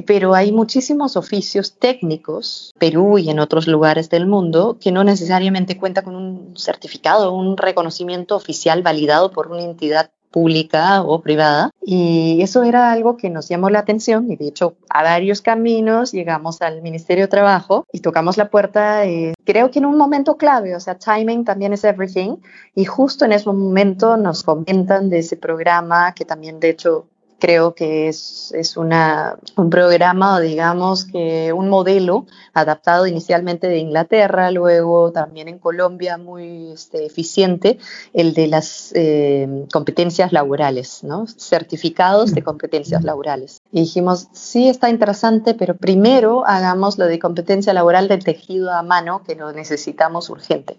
Pero 0.07 0.35
hay 0.35 0.53
muchísimos 0.53 1.17
oficios 1.17 1.79
técnicos, 1.79 2.73
Perú 2.79 3.19
y 3.19 3.29
en 3.29 3.41
otros 3.41 3.67
lugares 3.67 4.09
del 4.09 4.27
mundo, 4.27 4.79
que 4.81 4.93
no 4.93 5.03
necesariamente 5.03 5.77
cuenta 5.77 6.03
con 6.03 6.15
un 6.15 6.57
certificado, 6.57 7.35
un 7.35 7.57
reconocimiento 7.57 8.37
oficial 8.37 8.83
validado 8.83 9.33
por 9.33 9.49
una 9.49 9.63
entidad 9.63 10.11
pública 10.31 11.03
o 11.03 11.21
privada. 11.21 11.71
Y 11.83 12.41
eso 12.43 12.63
era 12.63 12.93
algo 12.93 13.17
que 13.17 13.31
nos 13.31 13.49
llamó 13.49 13.71
la 13.71 13.81
atención 13.81 14.31
y 14.31 14.37
de 14.37 14.49
hecho 14.49 14.77
a 14.89 15.03
varios 15.03 15.43
caminos 15.43 16.13
llegamos 16.13 16.63
al 16.63 16.83
Ministerio 16.83 17.25
de 17.25 17.29
Trabajo 17.29 17.87
y 17.93 18.01
tocamos 18.01 18.37
la 18.37 18.51
puerta, 18.51 19.05
eh, 19.07 19.35
creo 19.45 19.71
que 19.71 19.79
en 19.81 19.87
un 19.87 19.97
momento 19.97 20.37
clave, 20.37 20.77
o 20.77 20.81
sea, 20.81 20.97
timing 20.97 21.45
también 21.45 21.73
es 21.73 21.85
everything. 21.85 22.37
Y 22.75 22.85
justo 22.85 23.25
en 23.25 23.33
ese 23.33 23.47
momento 23.47 24.17
nos 24.17 24.43
comentan 24.43 25.11
de 25.11 25.19
ese 25.19 25.37
programa 25.37 26.15
que 26.15 26.25
también 26.25 26.61
de 26.61 26.71
hecho 26.71 27.07
creo 27.41 27.75
que 27.75 28.09
es, 28.09 28.53
es 28.55 28.77
una, 28.77 29.39
un 29.57 29.71
programa, 29.71 30.39
digamos, 30.41 31.05
que 31.05 31.53
un 31.53 31.69
modelo 31.69 32.27
adaptado 32.55 33.07
inicialmente 33.07 33.67
de 33.69 33.79
Inglaterra, 33.79 34.51
luego 34.51 35.11
también 35.11 35.49
en 35.49 35.59
Colombia 35.59 36.19
muy 36.19 36.73
este, 36.73 37.07
eficiente, 37.07 37.79
el 38.13 38.35
de 38.35 38.47
las 38.47 38.93
eh, 38.95 39.67
competencias 39.73 40.33
laborales, 40.33 41.03
¿no? 41.03 41.27
certificados 41.27 42.33
de 42.33 42.43
competencias 42.43 43.03
laborales. 43.03 43.63
Y 43.73 43.81
dijimos, 43.81 44.29
sí, 44.33 44.69
está 44.69 44.91
interesante, 44.91 45.55
pero 45.55 45.77
primero 45.77 46.47
hagamos 46.47 46.99
lo 46.99 47.07
de 47.07 47.19
competencia 47.19 47.73
laboral 47.73 48.07
del 48.07 48.23
tejido 48.23 48.71
a 48.71 48.83
mano, 48.83 49.23
que 49.25 49.35
lo 49.35 49.53
necesitamos 49.53 50.31
urgente. 50.31 50.79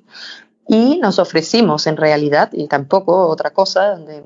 Y 0.67 0.99
nos 0.99 1.19
ofrecimos 1.19 1.87
en 1.87 1.97
realidad, 1.97 2.49
y 2.53 2.67
tampoco 2.67 3.27
otra 3.27 3.49
cosa, 3.49 3.89
donde 3.89 4.23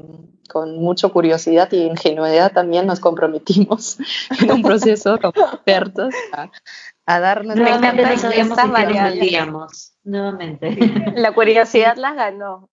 con 0.49 0.77
mucha 0.77 1.09
curiosidad 1.09 1.71
y 1.71 1.83
ingenuidad 1.83 2.51
también 2.51 2.85
nos 2.87 2.99
comprometimos 2.99 3.97
en 4.41 4.51
un 4.51 4.61
proceso 4.61 5.17
como 5.19 5.47
expertos 5.47 6.13
a, 6.31 6.49
a 7.05 7.19
darnos 7.19 7.55
Nuevamente 7.55 8.03
no 8.03 8.17
sabíamos 8.17 9.91
Nuevamente. 10.03 10.77
La 11.15 11.33
curiosidad 11.33 11.97
las 11.97 12.15
ganó. 12.15 12.69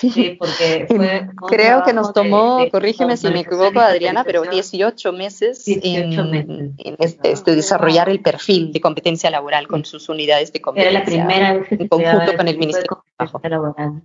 Sí, 0.00 0.36
porque 0.38 0.86
fue 0.88 1.28
creo 1.48 1.82
que 1.84 1.92
nos 1.92 2.12
tomó, 2.12 2.66
corrígeme 2.70 3.16
si 3.16 3.28
me 3.28 3.40
equivoco 3.40 3.80
Adriana, 3.80 4.24
pero 4.24 4.42
18 4.42 5.12
meses, 5.12 5.64
18 5.66 6.24
meses. 6.24 6.70
en, 6.78 6.96
este, 6.98 7.32
este, 7.32 7.54
desarrollar 7.54 8.08
el 8.08 8.20
perfil 8.20 8.72
de 8.72 8.80
competencia 8.80 9.30
laboral 9.30 9.68
con 9.68 9.84
sus 9.84 10.08
unidades 10.08 10.52
de 10.52 10.60
competencia. 10.60 10.90
Era 10.90 11.00
la 11.00 11.04
primera 11.04 11.52
vez 11.52 11.68
que 11.68 11.74
en 11.74 11.88
conjunto 11.88 12.36
con 12.36 12.48
el 12.48 12.58
Ministerio 12.58 13.02
de 13.04 13.12
Trabajo. 13.16 13.40
Laboral. 13.44 14.02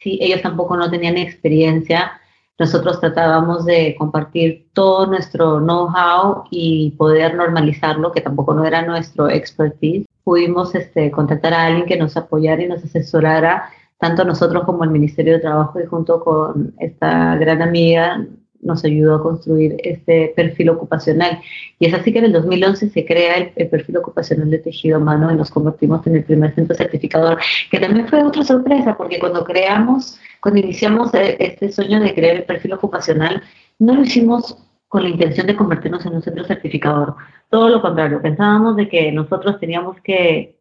Sí, 0.00 0.18
ellos 0.20 0.42
tampoco 0.42 0.76
no 0.76 0.90
tenían 0.90 1.16
experiencia. 1.16 2.12
Nosotros 2.58 3.00
tratábamos 3.00 3.64
de 3.64 3.94
compartir 3.98 4.68
todo 4.72 5.06
nuestro 5.06 5.60
know-how 5.60 6.44
y 6.50 6.92
poder 6.92 7.34
normalizarlo, 7.34 8.12
que 8.12 8.20
tampoco 8.20 8.54
no 8.54 8.64
era 8.64 8.82
nuestro 8.82 9.28
expertise. 9.28 10.06
Pudimos 10.24 10.74
este, 10.74 11.10
contratar 11.10 11.54
a 11.54 11.66
alguien 11.66 11.86
que 11.86 11.96
nos 11.96 12.16
apoyara 12.16 12.62
y 12.62 12.68
nos 12.68 12.84
asesorara 12.84 13.70
tanto 13.98 14.24
nosotros 14.24 14.64
como 14.64 14.84
el 14.84 14.90
Ministerio 14.90 15.34
de 15.34 15.40
Trabajo 15.40 15.80
y 15.80 15.86
junto 15.86 16.20
con 16.20 16.74
esta 16.78 17.36
gran 17.36 17.62
amiga 17.62 18.24
nos 18.60 18.84
ayudó 18.84 19.16
a 19.16 19.22
construir 19.22 19.76
este 19.84 20.32
perfil 20.34 20.70
ocupacional. 20.70 21.40
Y 21.78 21.86
es 21.86 21.94
así 21.94 22.12
que 22.12 22.18
en 22.18 22.26
el 22.26 22.32
2011 22.32 22.90
se 22.90 23.04
crea 23.04 23.52
el, 23.54 23.68
perfil 23.68 23.98
ocupacional 23.98 24.50
de 24.50 24.58
tejido 24.58 24.96
a 24.96 25.00
mano 25.00 25.30
y 25.32 25.36
nos 25.36 25.50
convertimos 25.50 26.06
en 26.06 26.16
el 26.16 26.24
primer 26.24 26.54
centro 26.54 26.76
certificador, 26.76 27.38
que 27.70 27.78
también 27.78 28.08
fue 28.08 28.22
otra 28.22 28.44
sorpresa, 28.44 28.96
porque 28.96 29.18
cuando 29.18 29.44
creamos, 29.44 30.18
cuando 30.40 30.60
iniciamos 30.60 31.12
e, 31.14 31.36
este 31.38 31.70
sueño 31.70 32.00
de 32.00 32.14
crear 32.14 32.36
el 32.36 32.44
perfil 32.44 32.72
ocupacional, 32.72 33.42
no 33.78 33.94
lo 33.94 34.02
hicimos 34.02 34.56
con 34.88 35.02
la 35.02 35.10
intención 35.10 35.46
de 35.46 35.56
convertirnos 35.56 36.04
en 36.06 36.14
un 36.14 36.22
centro 36.22 36.44
certificador. 36.44 37.14
Todo 37.50 37.68
lo 37.68 37.82
contrario, 37.82 38.22
pensábamos 38.22 38.76
de 38.76 38.88
que 38.88 39.12
nosotros 39.12 39.60
teníamos 39.60 39.98
que 40.02 40.58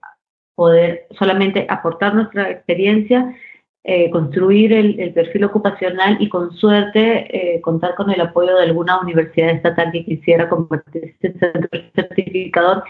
poder 0.57 1.05
solamente 1.11 1.67
aportar 1.69 2.15
nuestra 2.15 2.49
experiencia, 2.49 3.35
eh, 3.83 4.09
construir 4.09 4.73
el, 4.73 5.13
perfil 5.13 5.45
ocupacional 5.45 6.17
y 6.19 6.27
con 6.27 6.51
suerte 6.51 7.55
eh, 7.55 7.61
contar 7.61 7.95
con 7.95 8.11
el 8.11 8.19
apoyo 8.19 8.55
de 8.57 8.63
alguna 8.63 8.99
universidad 8.99 9.51
estatal 9.51 9.91
que 9.91 10.03
quisiera 10.03 10.49
convertirse 10.49 11.15
en 11.21 11.39
centro 11.39 11.69
certificador 11.95 12.83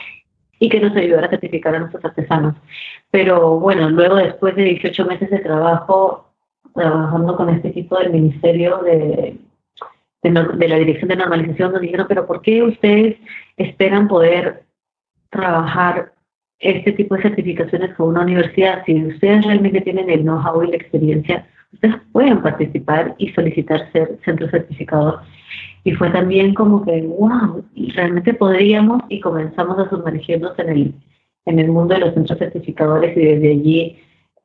y 0.59 0.69
que 0.69 0.79
nos 0.79 0.95
ayudara 0.95 1.27
a 1.27 1.29
certificar 1.29 1.75
a 1.75 1.79
nuestros 1.79 2.03
artesanos. 2.03 2.55
Pero 3.11 3.59
bueno, 3.59 3.89
luego 3.89 4.15
después 4.15 4.55
de 4.55 4.63
18 4.63 5.05
meses 5.05 5.29
de 5.29 5.39
trabajo, 5.39 6.31
trabajando 6.73 7.35
con 7.37 7.49
este 7.49 7.67
equipo 7.67 7.99
del 7.99 8.11
Ministerio 8.11 8.79
de, 8.79 9.37
de 10.23 10.67
la 10.67 10.77
Dirección 10.77 11.09
de 11.09 11.15
Normalización, 11.15 11.73
nos 11.73 11.81
dijeron, 11.81 12.07
pero 12.09 12.25
¿por 12.25 12.41
qué 12.41 12.63
ustedes 12.63 13.17
esperan 13.55 14.07
poder 14.07 14.63
trabajar 15.29 16.13
este 16.59 16.91
tipo 16.93 17.15
de 17.15 17.21
certificaciones 17.23 17.93
con 17.95 18.09
una 18.09 18.21
universidad, 18.21 18.83
si 18.85 19.05
ustedes 19.05 19.45
realmente 19.45 19.81
tienen 19.81 20.09
el 20.09 20.21
know-how 20.21 20.63
y 20.63 20.71
la 20.71 20.77
experiencia, 20.77 21.47
ustedes 21.73 21.95
pueden 22.11 22.41
participar 22.41 23.15
y 23.17 23.29
solicitar 23.29 23.91
ser 23.91 24.17
centro 24.25 24.49
certificador. 24.49 25.19
Y 25.83 25.91
fue 25.93 26.09
también 26.09 26.53
como 26.53 26.83
que, 26.83 27.01
wow, 27.01 27.63
realmente 27.95 28.33
podríamos 28.33 29.03
y 29.09 29.19
comenzamos 29.19 29.77
a 29.79 29.89
sumergirnos 29.89 30.57
en 30.59 30.69
el, 30.69 30.93
en 31.45 31.59
el 31.59 31.69
mundo 31.69 31.93
de 31.93 32.01
los 32.01 32.13
centros 32.13 32.39
certificadores 32.39 33.15
y 33.15 33.21
desde 33.21 33.51
allí 33.51 33.97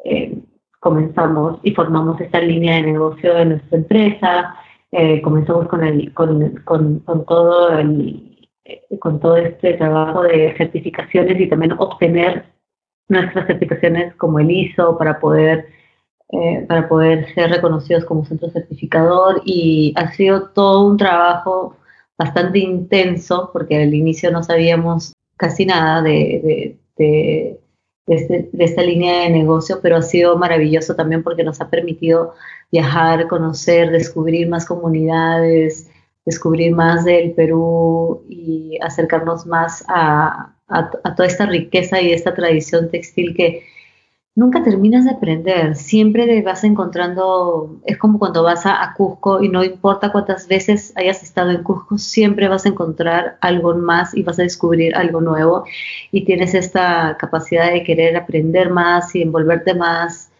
eh, 0.04 0.38
comenzamos 0.80 1.58
y 1.62 1.72
formamos 1.72 2.20
esta 2.20 2.40
línea 2.40 2.76
de 2.76 2.92
negocio 2.92 3.34
de 3.34 3.44
nuestra 3.46 3.78
empresa. 3.78 4.54
Eh, 4.92 5.22
comenzamos 5.22 5.66
con, 5.68 5.82
el, 5.82 6.12
con, 6.12 6.56
con, 6.64 6.98
con 7.00 7.24
todo 7.24 7.78
el 7.78 8.31
con 9.00 9.20
todo 9.20 9.36
este 9.36 9.74
trabajo 9.74 10.22
de 10.22 10.54
certificaciones 10.56 11.40
y 11.40 11.48
también 11.48 11.72
obtener 11.72 12.46
nuestras 13.08 13.46
certificaciones 13.46 14.14
como 14.16 14.38
el 14.38 14.50
ISO 14.50 14.96
para 14.96 15.18
poder, 15.18 15.68
eh, 16.30 16.64
para 16.68 16.88
poder 16.88 17.32
ser 17.34 17.50
reconocidos 17.50 18.04
como 18.04 18.24
centro 18.24 18.50
certificador. 18.50 19.42
Y 19.44 19.92
ha 19.96 20.12
sido 20.12 20.50
todo 20.50 20.86
un 20.86 20.96
trabajo 20.96 21.76
bastante 22.16 22.60
intenso 22.60 23.50
porque 23.52 23.82
al 23.82 23.94
inicio 23.94 24.30
no 24.30 24.42
sabíamos 24.42 25.12
casi 25.36 25.66
nada 25.66 26.02
de, 26.02 26.78
de, 26.96 27.60
este, 28.06 28.48
de, 28.52 28.64
esta 28.64 28.82
línea 28.82 29.22
de 29.22 29.30
negocio, 29.30 29.80
pero 29.82 29.96
ha 29.96 30.02
sido 30.02 30.36
maravilloso 30.36 30.94
también 30.94 31.22
porque 31.22 31.44
nos 31.44 31.60
ha 31.60 31.70
permitido 31.70 32.34
viajar, 32.70 33.28
conocer, 33.28 33.90
descubrir 33.90 34.48
más 34.48 34.66
comunidades, 34.66 35.90
descubrir 36.24 36.74
más 36.74 37.04
del 37.04 37.32
Perú 37.32 38.24
y 38.28 38.78
acercarnos 38.80 39.46
más 39.46 39.84
a, 39.88 40.54
a, 40.68 41.14
toda 41.14 41.26
esta 41.26 41.46
riqueza 41.46 42.00
y 42.00 42.12
esta 42.12 42.34
tradición 42.34 42.90
textil 42.90 43.34
que, 43.34 43.64
nunca 44.34 44.62
terminas 44.62 45.04
de 45.04 45.10
aprender, 45.10 45.76
siempre 45.76 46.40
vas 46.42 46.64
encontrando, 46.64 47.80
es 47.84 47.98
como 47.98 48.18
cuando 48.18 48.42
vas 48.42 48.64
a, 48.66 48.94
Cusco 48.96 49.42
y 49.42 49.48
no 49.48 49.62
importa 49.62 50.12
cuántas 50.12 50.48
veces 50.48 50.92
hayas 50.96 51.22
estado 51.22 51.50
en 51.50 51.62
Cusco, 51.62 51.98
siempre 51.98 52.48
vas 52.48 52.66
a 52.66 52.70
encontrar 52.70 53.36
algo 53.40 53.74
más 53.74 54.14
y 54.14 54.22
vas 54.22 54.38
a 54.38 54.42
descubrir 54.42 54.94
algo 54.96 55.20
nuevo 55.20 55.64
y 56.10 56.24
tienes 56.24 56.54
esta 56.54 57.16
capacidad 57.18 57.70
de 57.72 57.84
querer 57.84 58.16
aprender 58.16 58.70
más 58.70 59.14
y 59.14 59.22
envolverte 59.22 59.74
más. 59.74 60.31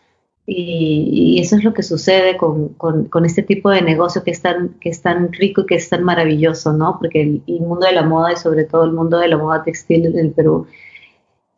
Y, 0.47 1.39
eso 1.41 1.57
es 1.57 1.65
lo 1.65 1.73
que 1.73 1.83
sucede 1.83 2.37
con, 2.37 3.25
este 3.25 3.43
tipo 3.43 3.71
de 3.71 3.83
negocio 3.83 4.25
que 4.25 4.33
es, 4.33 4.43
tan, 4.43 4.71
que 4.81 4.91
es 4.91 5.03
tan 5.03 5.33
rico 5.33 5.63
y 5.63 5.67
que 5.67 5.75
es 5.77 5.89
tan 5.89 6.03
maravilloso, 6.05 6.73
¿no? 6.73 6.99
Porque 6.99 7.23
el, 7.23 7.43
el 7.47 7.61
mundo 7.61 7.87
de 7.87 7.93
la 7.93 8.03
moda 8.03 8.33
y 8.33 8.37
sobre 8.37 8.65
todo 8.65 8.85
el 8.85 8.93
mundo 8.93 9.19
de 9.19 9.29
la 9.29 9.39
moda 9.39 9.63
textil 9.63 10.07
en 10.07 10.19
el 10.19 10.33
Perú 10.33 10.67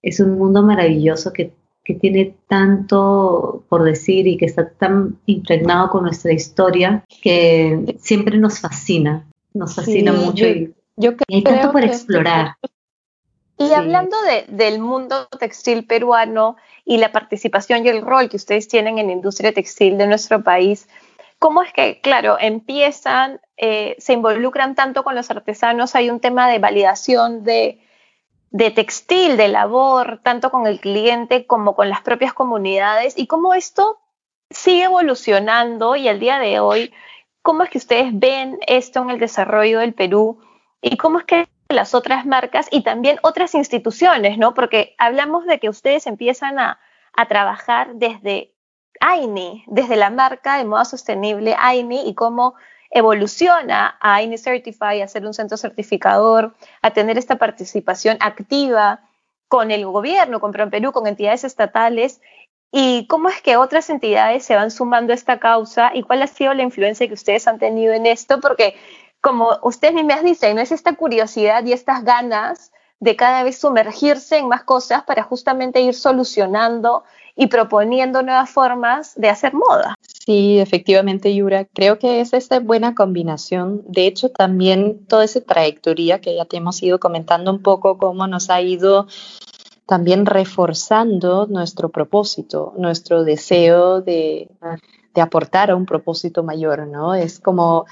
es 0.02 0.20
un 0.20 0.38
mundo 0.38 0.62
maravilloso 0.62 1.32
que 1.32 1.52
que 1.84 1.94
tiene 1.94 2.34
tanto 2.48 3.64
por 3.68 3.84
decir 3.84 4.26
y 4.26 4.38
que 4.38 4.46
está 4.46 4.70
tan 4.70 5.18
impregnado 5.26 5.90
con 5.90 6.04
nuestra 6.04 6.32
historia 6.32 7.04
que 7.22 7.96
siempre 8.00 8.38
nos 8.38 8.58
fascina, 8.58 9.26
nos 9.52 9.74
fascina 9.74 10.12
mucho 10.12 10.46
y, 10.46 10.74
hay 11.28 11.42
tanto 11.42 11.72
por 11.72 11.84
explorar. 11.84 12.54
Y 13.58 13.72
hablando 13.72 14.16
de, 14.22 14.46
del 14.52 14.80
mundo 14.80 15.28
textil 15.38 15.86
peruano 15.86 16.56
y 16.84 16.98
la 16.98 17.12
participación 17.12 17.84
y 17.84 17.88
el 17.88 18.02
rol 18.02 18.28
que 18.28 18.36
ustedes 18.36 18.68
tienen 18.68 18.98
en 18.98 19.06
la 19.06 19.12
industria 19.12 19.52
textil 19.52 19.96
de 19.98 20.06
nuestro 20.06 20.42
país, 20.42 20.88
¿cómo 21.38 21.62
es 21.62 21.72
que, 21.72 22.00
claro, 22.00 22.36
empiezan, 22.38 23.40
eh, 23.56 23.96
se 23.98 24.12
involucran 24.12 24.74
tanto 24.74 25.04
con 25.04 25.14
los 25.14 25.30
artesanos? 25.30 25.94
Hay 25.94 26.10
un 26.10 26.20
tema 26.20 26.48
de 26.48 26.58
validación 26.58 27.44
de 27.44 27.80
de 28.54 28.70
textil, 28.70 29.36
de 29.36 29.48
labor, 29.48 30.20
tanto 30.22 30.52
con 30.52 30.68
el 30.68 30.78
cliente 30.78 31.44
como 31.44 31.74
con 31.74 31.88
las 31.88 32.02
propias 32.02 32.32
comunidades. 32.32 33.18
Y 33.18 33.26
cómo 33.26 33.52
esto 33.52 33.98
sigue 34.48 34.84
evolucionando 34.84 35.96
y 35.96 36.06
al 36.06 36.20
día 36.20 36.38
de 36.38 36.60
hoy, 36.60 36.94
cómo 37.42 37.64
es 37.64 37.70
que 37.70 37.78
ustedes 37.78 38.16
ven 38.16 38.60
esto 38.68 39.02
en 39.02 39.10
el 39.10 39.18
desarrollo 39.18 39.80
del 39.80 39.92
Perú 39.92 40.38
y 40.80 40.96
cómo 40.96 41.18
es 41.18 41.24
que 41.24 41.48
las 41.74 41.94
otras 41.94 42.26
marcas 42.26 42.68
y 42.70 42.82
también 42.82 43.18
otras 43.22 43.54
instituciones, 43.54 44.38
¿no? 44.38 44.54
Porque 44.54 44.94
hablamos 44.98 45.46
de 45.46 45.58
que 45.58 45.68
ustedes 45.68 46.06
empiezan 46.06 46.58
a, 46.58 46.78
a 47.12 47.26
trabajar 47.26 47.94
desde 47.94 48.54
AINI, 49.00 49.64
desde 49.66 49.96
la 49.96 50.10
marca 50.10 50.56
de 50.56 50.64
moda 50.64 50.84
sostenible 50.84 51.56
AINI 51.58 52.08
y 52.08 52.14
cómo 52.14 52.54
evoluciona 52.90 53.98
a 54.00 54.22
INI 54.22 54.38
Certify, 54.38 55.02
a 55.02 55.08
ser 55.08 55.26
un 55.26 55.34
centro 55.34 55.56
certificador, 55.56 56.54
a 56.80 56.92
tener 56.92 57.18
esta 57.18 57.36
participación 57.36 58.16
activa 58.20 59.00
con 59.48 59.70
el 59.70 59.84
gobierno, 59.84 60.40
con 60.40 60.52
Perú, 60.52 60.92
con 60.92 61.06
entidades 61.06 61.44
estatales, 61.44 62.20
y 62.76 63.06
cómo 63.06 63.28
es 63.28 63.40
que 63.40 63.56
otras 63.56 63.88
entidades 63.88 64.44
se 64.44 64.56
van 64.56 64.72
sumando 64.72 65.12
a 65.12 65.14
esta 65.14 65.38
causa 65.38 65.92
y 65.94 66.02
cuál 66.02 66.22
ha 66.22 66.26
sido 66.26 66.54
la 66.54 66.64
influencia 66.64 67.06
que 67.06 67.14
ustedes 67.14 67.46
han 67.46 67.60
tenido 67.60 67.92
en 67.92 68.06
esto, 68.06 68.40
porque 68.40 68.74
como 69.24 69.58
ustedes 69.62 70.04
me 70.04 70.22
dicen, 70.22 70.56
¿no? 70.56 70.60
es 70.60 70.70
esta 70.70 70.94
curiosidad 70.96 71.64
y 71.64 71.72
estas 71.72 72.04
ganas 72.04 72.72
de 73.00 73.16
cada 73.16 73.42
vez 73.42 73.58
sumergirse 73.58 74.36
en 74.36 74.48
más 74.48 74.64
cosas 74.64 75.02
para 75.04 75.22
justamente 75.22 75.80
ir 75.80 75.94
solucionando 75.94 77.04
y 77.34 77.46
proponiendo 77.46 78.22
nuevas 78.22 78.50
formas 78.50 79.14
de 79.16 79.30
hacer 79.30 79.54
moda. 79.54 79.94
Sí, 80.02 80.58
efectivamente, 80.58 81.34
Yura. 81.34 81.64
Creo 81.64 81.98
que 81.98 82.20
es 82.20 82.34
esta 82.34 82.60
buena 82.60 82.94
combinación. 82.94 83.82
De 83.86 84.06
hecho, 84.06 84.28
también 84.28 85.06
toda 85.06 85.24
esa 85.24 85.40
trayectoria 85.40 86.20
que 86.20 86.36
ya 86.36 86.44
te 86.44 86.58
hemos 86.58 86.82
ido 86.82 87.00
comentando 87.00 87.50
un 87.50 87.62
poco, 87.62 87.96
cómo 87.96 88.26
nos 88.26 88.50
ha 88.50 88.60
ido 88.60 89.06
también 89.86 90.26
reforzando 90.26 91.46
nuestro 91.46 91.88
propósito, 91.88 92.74
nuestro 92.76 93.24
deseo 93.24 94.02
de, 94.02 94.48
de 95.14 95.20
aportar 95.20 95.70
a 95.70 95.76
un 95.76 95.86
propósito 95.86 96.42
mayor, 96.42 96.86
¿no? 96.86 97.14
Es 97.14 97.38
como 97.38 97.86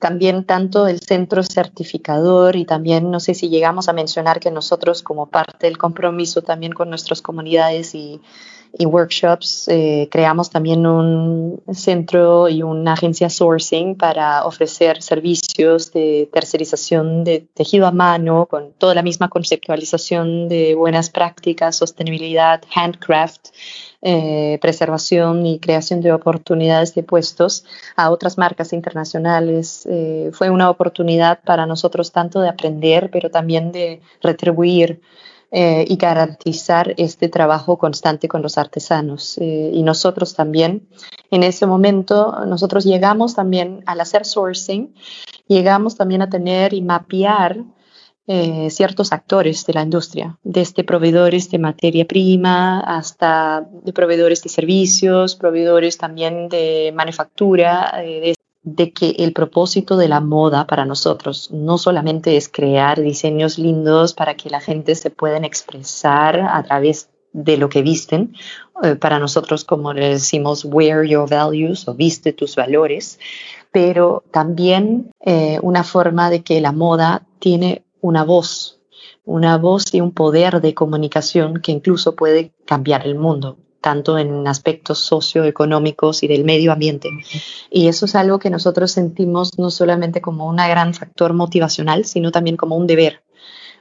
también 0.00 0.44
tanto 0.44 0.86
el 0.86 1.00
centro 1.00 1.42
certificador 1.42 2.56
y 2.56 2.64
también 2.64 3.10
no 3.10 3.20
sé 3.20 3.34
si 3.34 3.48
llegamos 3.48 3.88
a 3.88 3.92
mencionar 3.92 4.40
que 4.40 4.50
nosotros 4.50 5.02
como 5.02 5.26
parte 5.26 5.66
del 5.66 5.78
compromiso 5.78 6.42
también 6.42 6.72
con 6.72 6.90
nuestras 6.90 7.22
comunidades 7.22 7.94
y 7.94 8.20
workshops. 8.84 9.68
Eh, 9.68 10.08
creamos 10.10 10.50
también 10.50 10.86
un 10.86 11.62
centro 11.72 12.48
y 12.48 12.62
una 12.62 12.94
agencia 12.94 13.30
sourcing 13.30 13.96
para 13.96 14.44
ofrecer 14.44 15.00
servicios 15.02 15.92
de 15.92 16.28
tercerización 16.32 17.24
de 17.24 17.46
tejido 17.54 17.86
a 17.86 17.92
mano 17.92 18.46
con 18.46 18.72
toda 18.72 18.94
la 18.94 19.02
misma 19.02 19.28
conceptualización 19.28 20.48
de 20.48 20.74
buenas 20.74 21.10
prácticas, 21.10 21.76
sostenibilidad, 21.76 22.62
handcraft. 22.74 23.48
Eh, 24.06 24.58
preservación 24.60 25.46
y 25.46 25.58
creación 25.58 26.02
de 26.02 26.12
oportunidades 26.12 26.94
de 26.94 27.02
puestos 27.02 27.64
a 27.96 28.10
otras 28.10 28.36
marcas 28.36 28.74
internacionales. 28.74 29.88
Eh, 29.90 30.30
fue 30.34 30.50
una 30.50 30.68
oportunidad 30.68 31.40
para 31.42 31.64
nosotros 31.64 32.12
tanto 32.12 32.42
de 32.42 32.50
aprender, 32.50 33.08
pero 33.10 33.30
también 33.30 33.72
de 33.72 34.02
retribuir 34.20 35.00
eh, 35.50 35.86
y 35.88 35.96
garantizar 35.96 36.92
este 36.98 37.30
trabajo 37.30 37.78
constante 37.78 38.28
con 38.28 38.42
los 38.42 38.58
artesanos. 38.58 39.38
Y 39.38 39.82
nosotros 39.82 40.34
también, 40.34 40.86
en 41.30 41.42
ese 41.42 41.64
momento, 41.64 42.44
nosotros 42.46 42.84
llegamos 42.84 43.34
también 43.34 43.82
al 43.86 44.02
hacer 44.02 44.26
sourcing, 44.26 44.94
llegamos 45.48 45.96
también 45.96 46.20
a 46.20 46.28
tener 46.28 46.74
y 46.74 46.82
mapear 46.82 47.64
eh, 48.26 48.70
ciertos 48.70 49.12
actores 49.12 49.66
de 49.66 49.74
la 49.74 49.82
industria, 49.82 50.38
desde 50.42 50.84
proveedores 50.84 51.50
de 51.50 51.58
materia 51.58 52.06
prima 52.06 52.80
hasta 52.80 53.66
de 53.84 53.92
proveedores 53.92 54.42
de 54.42 54.48
servicios, 54.48 55.36
proveedores 55.36 55.98
también 55.98 56.48
de 56.48 56.92
manufactura, 56.94 57.92
de 57.98 58.34
de 58.64 58.92
que 58.92 59.10
el 59.18 59.34
propósito 59.34 59.98
de 59.98 60.08
la 60.08 60.20
moda 60.20 60.66
para 60.66 60.86
nosotros 60.86 61.50
no 61.52 61.76
solamente 61.76 62.38
es 62.38 62.48
crear 62.48 63.00
diseños 63.00 63.58
lindos 63.58 64.14
para 64.14 64.36
que 64.36 64.48
la 64.48 64.60
gente 64.60 64.94
se 64.94 65.10
pueda 65.10 65.36
expresar 65.36 66.40
a 66.40 66.62
través 66.62 67.10
de 67.34 67.58
lo 67.58 67.68
que 67.68 67.82
visten, 67.82 68.34
eh, 68.82 68.94
para 68.94 69.18
nosotros 69.18 69.64
como 69.64 69.92
le 69.92 70.08
decimos 70.08 70.64
wear 70.64 71.04
your 71.04 71.28
values 71.28 71.86
o 71.88 71.94
viste 71.94 72.32
tus 72.32 72.56
valores, 72.56 73.18
pero 73.70 74.24
también 74.30 75.10
eh, 75.20 75.58
una 75.60 75.84
forma 75.84 76.30
de 76.30 76.42
que 76.42 76.60
la 76.62 76.72
moda 76.72 77.26
tiene 77.40 77.82
una 78.04 78.22
voz, 78.22 78.80
una 79.24 79.56
voz 79.56 79.94
y 79.94 80.02
un 80.02 80.12
poder 80.12 80.60
de 80.60 80.74
comunicación 80.74 81.62
que 81.62 81.72
incluso 81.72 82.14
puede 82.14 82.52
cambiar 82.66 83.06
el 83.06 83.14
mundo 83.14 83.56
tanto 83.80 84.16
en 84.16 84.46
aspectos 84.48 84.98
socioeconómicos 85.00 86.22
y 86.22 86.26
del 86.26 86.42
medio 86.44 86.72
ambiente. 86.72 87.10
Y 87.70 87.88
eso 87.88 88.06
es 88.06 88.14
algo 88.14 88.38
que 88.38 88.48
nosotros 88.48 88.90
sentimos 88.90 89.58
no 89.58 89.70
solamente 89.70 90.22
como 90.22 90.48
un 90.48 90.56
gran 90.56 90.94
factor 90.94 91.34
motivacional, 91.34 92.06
sino 92.06 92.32
también 92.32 92.56
como 92.56 92.76
un 92.76 92.86
deber, 92.86 93.22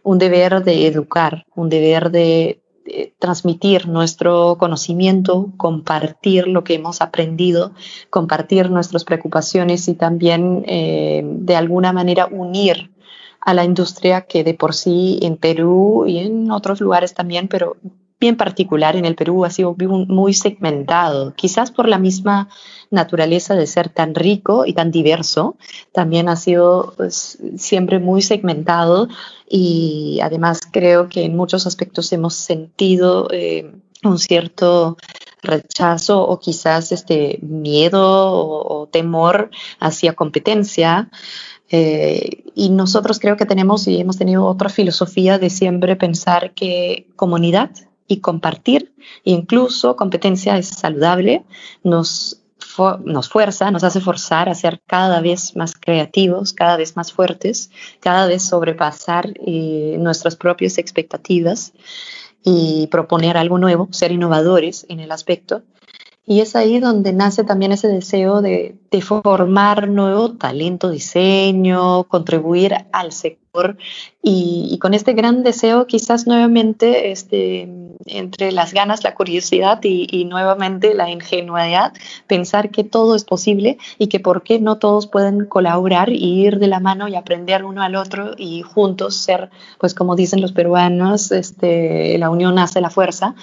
un 0.04 0.18
deber 0.18 0.62
de 0.66 0.88
educar, 0.88 1.46
un 1.56 1.70
deber 1.70 2.12
de, 2.12 2.60
transmitir 3.18 3.88
nuestro 3.88 4.58
conocimiento, 4.58 5.54
compartir 5.56 6.48
lo 6.48 6.66
que 6.66 6.74
hemos 6.74 7.00
aprendido, 7.00 7.72
compartir 8.10 8.70
nuestras 8.70 9.06
preocupaciones 9.06 9.88
y 9.88 9.94
también 9.94 10.66
eh, 10.68 11.22
de 11.24 11.56
alguna 11.56 11.94
manera 11.94 12.28
unir 12.28 12.92
a 13.46 13.54
la 13.54 13.64
industria 13.64 14.22
que 14.22 14.44
de 14.44 14.54
por 14.54 14.74
sí 14.74 15.20
en 15.22 15.38
Perú 15.38 16.06
y 16.08 16.20
en 16.20 16.52
otros 16.52 16.82
lugares 16.82 17.14
también, 17.14 17.48
pero 17.48 17.78
bien 18.20 18.38
particular 18.38 18.96
en 18.96 19.04
el 19.04 19.16
Perú 19.16 19.44
ha 19.44 19.50
sido 19.50 19.76
muy 19.78 20.34
segmentado, 20.34 21.34
quizás 21.36 21.72
por 21.72 21.90
la 21.90 22.00
misma 22.00 22.48
naturaleza 22.90 23.54
de 23.56 23.68
ser 23.68 23.90
tan 23.90 24.16
rico 24.16 24.66
y 24.66 24.74
tan 24.74 24.92
diverso, 24.92 25.58
también 25.92 26.30
ha 26.30 26.38
sido 26.38 26.94
pues, 26.96 27.38
siempre 27.58 28.00
muy 28.00 28.22
segmentado 28.22 29.10
y 29.50 30.20
además 30.24 30.62
creo 30.72 31.10
que 31.10 31.26
en 31.26 31.36
muchos 31.36 31.68
aspectos 31.68 32.14
hemos 32.14 32.36
sentido 32.36 33.28
eh, 33.32 33.74
un 34.04 34.20
cierto 34.20 34.98
rechazo 35.42 36.26
o 36.26 36.40
quizás 36.40 36.92
este 36.92 37.40
miedo 37.42 38.02
o, 38.02 38.88
temor 38.88 39.50
hacia 39.80 40.14
competencia. 40.14 41.10
Eh, 41.76 42.44
y 42.54 42.70
nosotros 42.70 43.18
creo 43.18 43.36
que 43.36 43.48
tenemos 43.48 43.88
y 43.88 44.00
hemos 44.00 44.20
tenido 44.20 44.46
otra 44.46 44.70
filosofía 44.70 45.40
de 45.40 45.50
siempre 45.50 45.96
pensar 45.96 46.54
que 46.54 47.08
comunidad 47.16 47.72
y 48.08 48.20
compartir, 48.20 48.94
incluso 49.24 49.96
competencia 49.96 50.56
es 50.60 50.68
saludable, 50.68 51.46
nos, 51.84 52.44
nos 53.06 53.28
fuerza, 53.28 53.72
nos 53.72 53.84
hace 53.84 54.02
forzar 54.02 54.50
a 54.50 54.54
ser 54.54 54.84
cada 54.86 55.20
vez 55.20 55.56
más 55.56 55.74
creativos, 55.74 56.54
cada 56.54 56.78
vez 56.78 56.96
más 56.96 57.12
fuertes, 57.12 57.72
cada 58.00 58.28
vez 58.28 58.44
sobrepasar 58.44 59.34
eh, 59.44 59.98
nuestras 60.00 60.36
propias 60.36 60.78
expectativas 60.78 61.74
y 62.44 62.86
proponer 62.92 63.36
algo 63.36 63.58
nuevo, 63.58 63.88
ser 63.90 64.12
innovadores 64.12 64.86
en 64.90 65.00
el 65.00 65.12
aspecto. 65.12 65.64
Y 66.26 66.40
es 66.40 66.56
ahí 66.56 66.80
donde 66.80 67.12
nace 67.12 67.44
también 67.44 67.74
ese 67.74 67.90
deseo 67.90 68.42
de, 68.42 68.78
formar 69.02 69.90
nuevo 69.90 70.34
talento, 70.34 70.90
diseño, 70.90 72.06
contribuir 72.06 72.86
al 72.94 73.12
sector 73.12 73.44
y, 74.22 74.78
con 74.80 74.94
este 74.94 75.14
gran 75.14 75.44
deseo 75.44 75.86
quizás 75.86 76.26
nuevamente 76.28 77.12
este, 77.12 77.70
entre 78.06 78.52
las 78.52 78.74
ganas, 78.74 79.04
la 79.04 79.16
curiosidad 79.16 79.80
y, 79.84 80.26
nuevamente 80.26 80.94
la 80.94 81.10
ingenuidad, 81.10 81.94
pensar 82.28 82.72
que 82.72 82.84
todo 82.84 83.16
es 83.16 83.26
posible 83.26 83.78
y 84.00 84.08
que 84.08 84.20
por 84.20 84.44
qué 84.44 84.60
no 84.60 84.78
todos 84.78 85.08
pueden 85.08 85.46
colaborar 85.46 86.10
y 86.10 86.46
ir 86.46 86.58
de 86.58 86.68
la 86.68 86.80
mano 86.80 87.08
y 87.08 87.16
aprender 87.16 87.64
uno 87.66 87.84
al 87.84 87.96
otro 87.96 88.32
y 88.38 88.62
juntos 88.62 89.16
ser, 89.16 89.50
pues 89.78 89.94
como 89.94 90.16
dicen 90.16 90.42
los 90.42 90.52
peruanos, 90.52 91.32
este, 91.32 92.18
la 92.18 92.30
unión 92.30 92.58
hace 92.60 92.82
la 92.82 92.90
fuerza. 92.90 93.36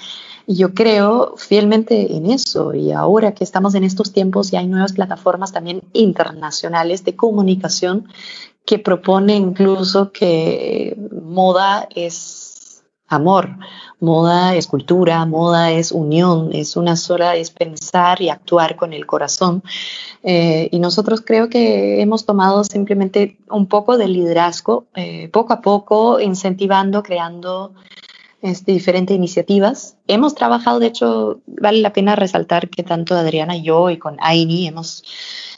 Yo 0.47 0.73
creo 0.73 1.35
fielmente 1.37 2.15
en 2.15 2.29
eso. 2.29 2.73
Y 2.73 2.91
ahora 2.91 3.33
que 3.33 3.43
estamos 3.43 3.75
en 3.75 3.83
estos 3.83 4.11
tiempos 4.11 4.51
y 4.51 4.57
hay 4.57 4.67
nuevas 4.67 4.93
plataformas 4.93 5.51
también 5.51 5.81
internacionales 5.93 7.03
de 7.03 7.15
comunicación 7.15 8.07
que 8.65 8.79
propone 8.79 9.35
incluso 9.35 10.11
que 10.11 10.95
moda 11.23 11.87
es 11.95 12.83
amor, 13.07 13.49
moda 13.99 14.55
es 14.55 14.67
cultura, 14.67 15.25
moda 15.25 15.71
es 15.71 15.91
unión, 15.91 16.51
es 16.53 16.77
una 16.77 16.95
sola, 16.95 17.35
es 17.35 17.51
pensar 17.51 18.21
y 18.21 18.29
actuar 18.29 18.77
con 18.77 18.93
el 18.93 19.05
corazón. 19.05 19.63
Eh, 20.23 20.69
y 20.71 20.79
nosotros 20.79 21.21
creo 21.25 21.49
que 21.49 22.01
hemos 22.01 22.25
tomado 22.25 22.63
simplemente 22.63 23.37
un 23.49 23.67
poco 23.67 23.97
de 23.97 24.07
liderazgo, 24.07 24.85
eh, 24.95 25.29
poco 25.29 25.53
a 25.53 25.61
poco, 25.61 26.19
incentivando, 26.21 27.03
creando 27.03 27.73
este, 28.41 28.71
diferentes 28.71 29.15
iniciativas. 29.15 29.97
Hemos 30.07 30.35
trabajado, 30.35 30.79
de 30.79 30.87
hecho, 30.87 31.41
vale 31.45 31.79
la 31.81 31.93
pena 31.93 32.15
resaltar 32.15 32.69
que 32.69 32.83
tanto 32.83 33.15
Adriana 33.15 33.55
y 33.55 33.63
yo 33.63 33.89
y 33.89 33.97
con 33.97 34.17
Aini 34.19 34.67
hemos 34.67 35.03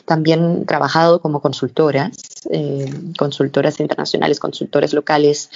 también 0.05 0.65
trabajado 0.65 1.21
como 1.21 1.41
consultoras, 1.41 2.11
eh, 2.49 2.91
consultoras 3.17 3.79
internacionales, 3.79 4.39
consultores 4.39 4.93
locales, 4.93 5.49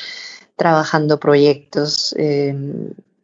trabajando 0.55 1.19
proyectos 1.19 2.15
eh, 2.17 2.55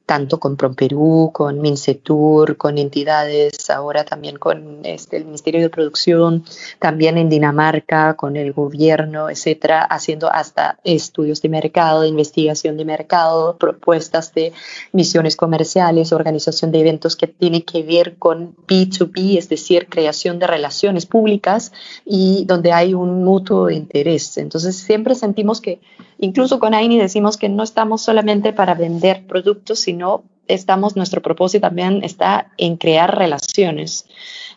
tanto 0.06 0.40
con 0.40 0.58
PromPerú, 0.58 1.32
con 1.34 1.62
Mincetur, 1.62 2.58
con 2.58 2.78
entidades, 2.78 3.70
ahora 3.70 4.04
también 4.04 4.38
con 4.38 4.82
este, 4.84 5.18
el 5.18 5.26
Ministerio 5.26 5.62
de 5.62 5.70
Producción, 5.70 6.44
también 6.80 7.18
en 7.18 7.30
Dinamarca, 7.30 8.16
con 8.16 8.36
el 8.36 8.52
gobierno, 8.52 9.30
etcétera, 9.30 9.82
haciendo 9.84 10.30
hasta 10.32 10.78
estudios 10.84 11.42
de 11.42 11.50
mercado, 11.50 12.02
de 12.02 12.10
investigación 12.10 12.76
de 12.76 12.86
mercado, 12.86 13.58
propuestas 13.58 14.34
de 14.34 14.52
misiones 14.92 15.38
comerciales, 15.38 16.12
organización 16.12 16.72
de 16.72 16.82
eventos 16.82 17.16
que 17.16 17.28
tienen 17.28 17.62
que 17.62 17.84
ver 17.84 18.16
con 18.18 18.56
B2B, 18.68 19.38
es 19.38 19.48
decir, 19.48 19.88
creación 19.88 20.38
de 20.40 20.48
relaciones 20.48 21.06
públicas 21.06 21.72
y 22.06 22.44
donde 22.46 22.74
hay 22.74 22.94
un 22.94 23.24
mutuo 23.24 23.70
interés. 23.70 24.38
Entonces, 24.38 24.76
siempre 24.76 25.16
sentimos 25.16 25.62
que 25.62 25.80
Incluso 26.24 26.58
con 26.58 26.74
AINI 26.74 26.98
decimos 26.98 27.36
que 27.36 27.50
no 27.50 27.64
estamos 27.64 28.02
solamente 28.02 28.54
para 28.54 28.76
vender 28.76 29.28
productos, 29.28 29.80
sino 29.80 30.24
estamos, 30.48 30.96
nuestro 30.96 31.22
propósito 31.22 31.68
también 31.68 32.02
está 32.02 32.50
en 32.58 32.78
crear 32.78 33.18
relaciones, 33.18 34.06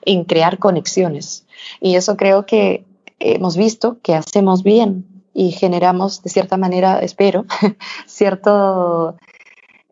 en 0.04 0.22
crear 0.22 0.58
conexiones. 0.58 1.44
Y 1.80 1.96
eso 1.96 2.16
creo 2.16 2.46
que 2.46 2.84
hemos 3.18 3.56
visto 3.56 3.98
que 4.00 4.14
hacemos 4.14 4.62
bien 4.62 5.06
y 5.34 5.50
generamos, 5.50 6.22
de 6.22 6.30
cierta 6.30 6.56
manera, 6.56 7.00
espero, 7.00 7.46
cierto 8.06 9.16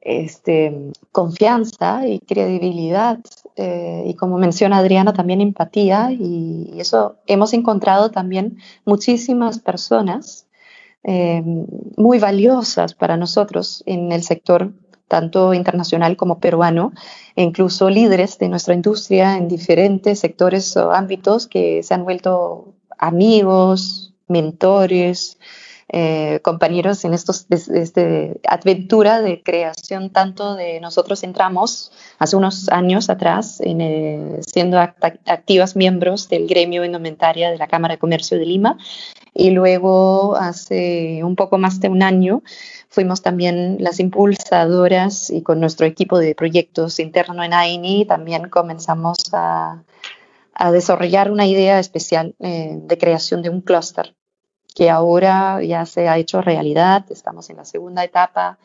este, 0.01 0.93
confianza 1.11 2.07
y 2.07 2.21
credibilidad. 2.21 3.19
Eh, 3.57 4.05
y 4.07 4.15
como 4.15 4.39
menciona 4.39 4.79
Adriana, 4.79 5.13
también 5.13 5.41
empatía. 5.41 6.13
y 6.13 6.71
eso 6.79 7.17
hemos 7.27 7.53
encontrado 7.53 8.13
también 8.13 8.59
muchísimas 8.85 9.59
personas 9.59 10.47
eh, 11.05 11.43
muy 11.97 12.19
valiosas 12.19 12.95
para 12.95 13.17
nosotros 13.17 13.83
en 13.87 14.11
el 14.11 14.23
sector 14.23 14.73
tanto 15.07 15.55
internacional 15.55 16.17
como 16.17 16.41
peruano, 16.41 16.93
e 17.37 17.43
incluso 17.43 17.91
líderes 17.91 18.39
de 18.39 18.49
nuestra 18.49 18.75
industria 18.75 19.37
en 19.37 19.49
diferentes 19.49 20.19
sectores 20.19 20.77
o 20.77 20.93
ámbitos 20.93 21.47
que 21.47 21.83
se 21.83 21.95
han 21.95 22.05
vuelto 22.05 22.75
amigos, 22.99 24.15
mentores, 24.29 25.39
eh, 25.89 26.41
compañeros 26.43 27.05
en 27.05 27.13
estos 27.13 27.47
este, 27.51 28.41
aventura 28.49 29.21
de 29.21 29.43
creación 29.43 30.11
tanto 30.11 30.55
de 30.55 30.81
nosotros 30.81 31.23
entramos 31.23 31.93
hace 32.19 32.37
unos 32.37 32.71
años 32.71 33.11
atrás 33.11 33.61
en, 33.61 33.81
eh, 33.83 34.41
siendo 34.47 34.79
activas 34.79 35.77
miembros 35.77 36.29
del 36.31 36.49
gremio 36.49 36.85
indumentaria 36.85 37.51
de 37.51 37.59
la 37.59 37.69
Cámara 37.69 37.95
de 37.95 37.99
Comercio 37.99 38.39
de 38.39 38.47
Lima 38.47 38.79
y 39.35 39.51
luego 39.51 40.37
hace 40.37 41.23
un 41.25 41.35
poco 41.35 41.59
más 41.59 41.81
de 41.81 41.89
un 41.89 42.03
año 42.03 42.43
fuimos 42.89 43.21
también 43.21 43.77
las 43.81 43.99
impulsadoras 43.99 45.29
y 45.31 45.43
con 45.43 45.59
nuestro 45.59 45.87
equipo 45.87 46.19
de 46.19 46.37
proyectos 46.37 47.01
interno 47.01 47.43
en 47.43 47.53
AINI 47.53 48.07
también 48.07 48.49
comenzamos 48.49 49.19
a, 49.33 49.83
desarrollar 50.73 51.33
una 51.33 51.47
idea 51.47 51.81
especial 51.81 52.37
eh, 52.39 52.79
de 52.81 52.97
creación 52.97 53.43
de 53.43 53.51
un 53.51 53.61
clúster 53.61 54.15
que 54.73 54.89
ahora 54.89 55.63
ya 55.63 55.85
se 55.85 56.09
ha 56.09 56.17
hecho 56.17 56.41
realidad, 56.41 57.05
estamos 57.11 57.49
en 57.51 57.57
la 57.57 57.65
segunda 57.65 58.03
etapa, 58.03 58.59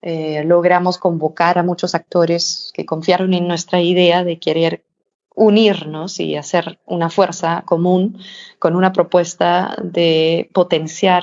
eh, 0.00 0.42
logramos 0.44 0.96
convocar 0.96 1.58
a 1.58 1.62
muchos 1.62 1.94
actores 1.94 2.72
que 2.74 2.86
confiaron 2.86 3.34
en 3.34 3.48
nuestra 3.48 3.80
idea 3.80 4.24
de 4.24 4.38
querer 4.38 4.84
unirnos 5.38 6.18
y 6.18 6.34
hacer 6.34 6.80
una 6.84 7.10
fuerza 7.10 7.62
común 7.64 8.18
con 8.58 8.74
una 8.74 8.92
propuesta 8.92 9.76
de 9.82 10.50
potenciar 10.52 11.22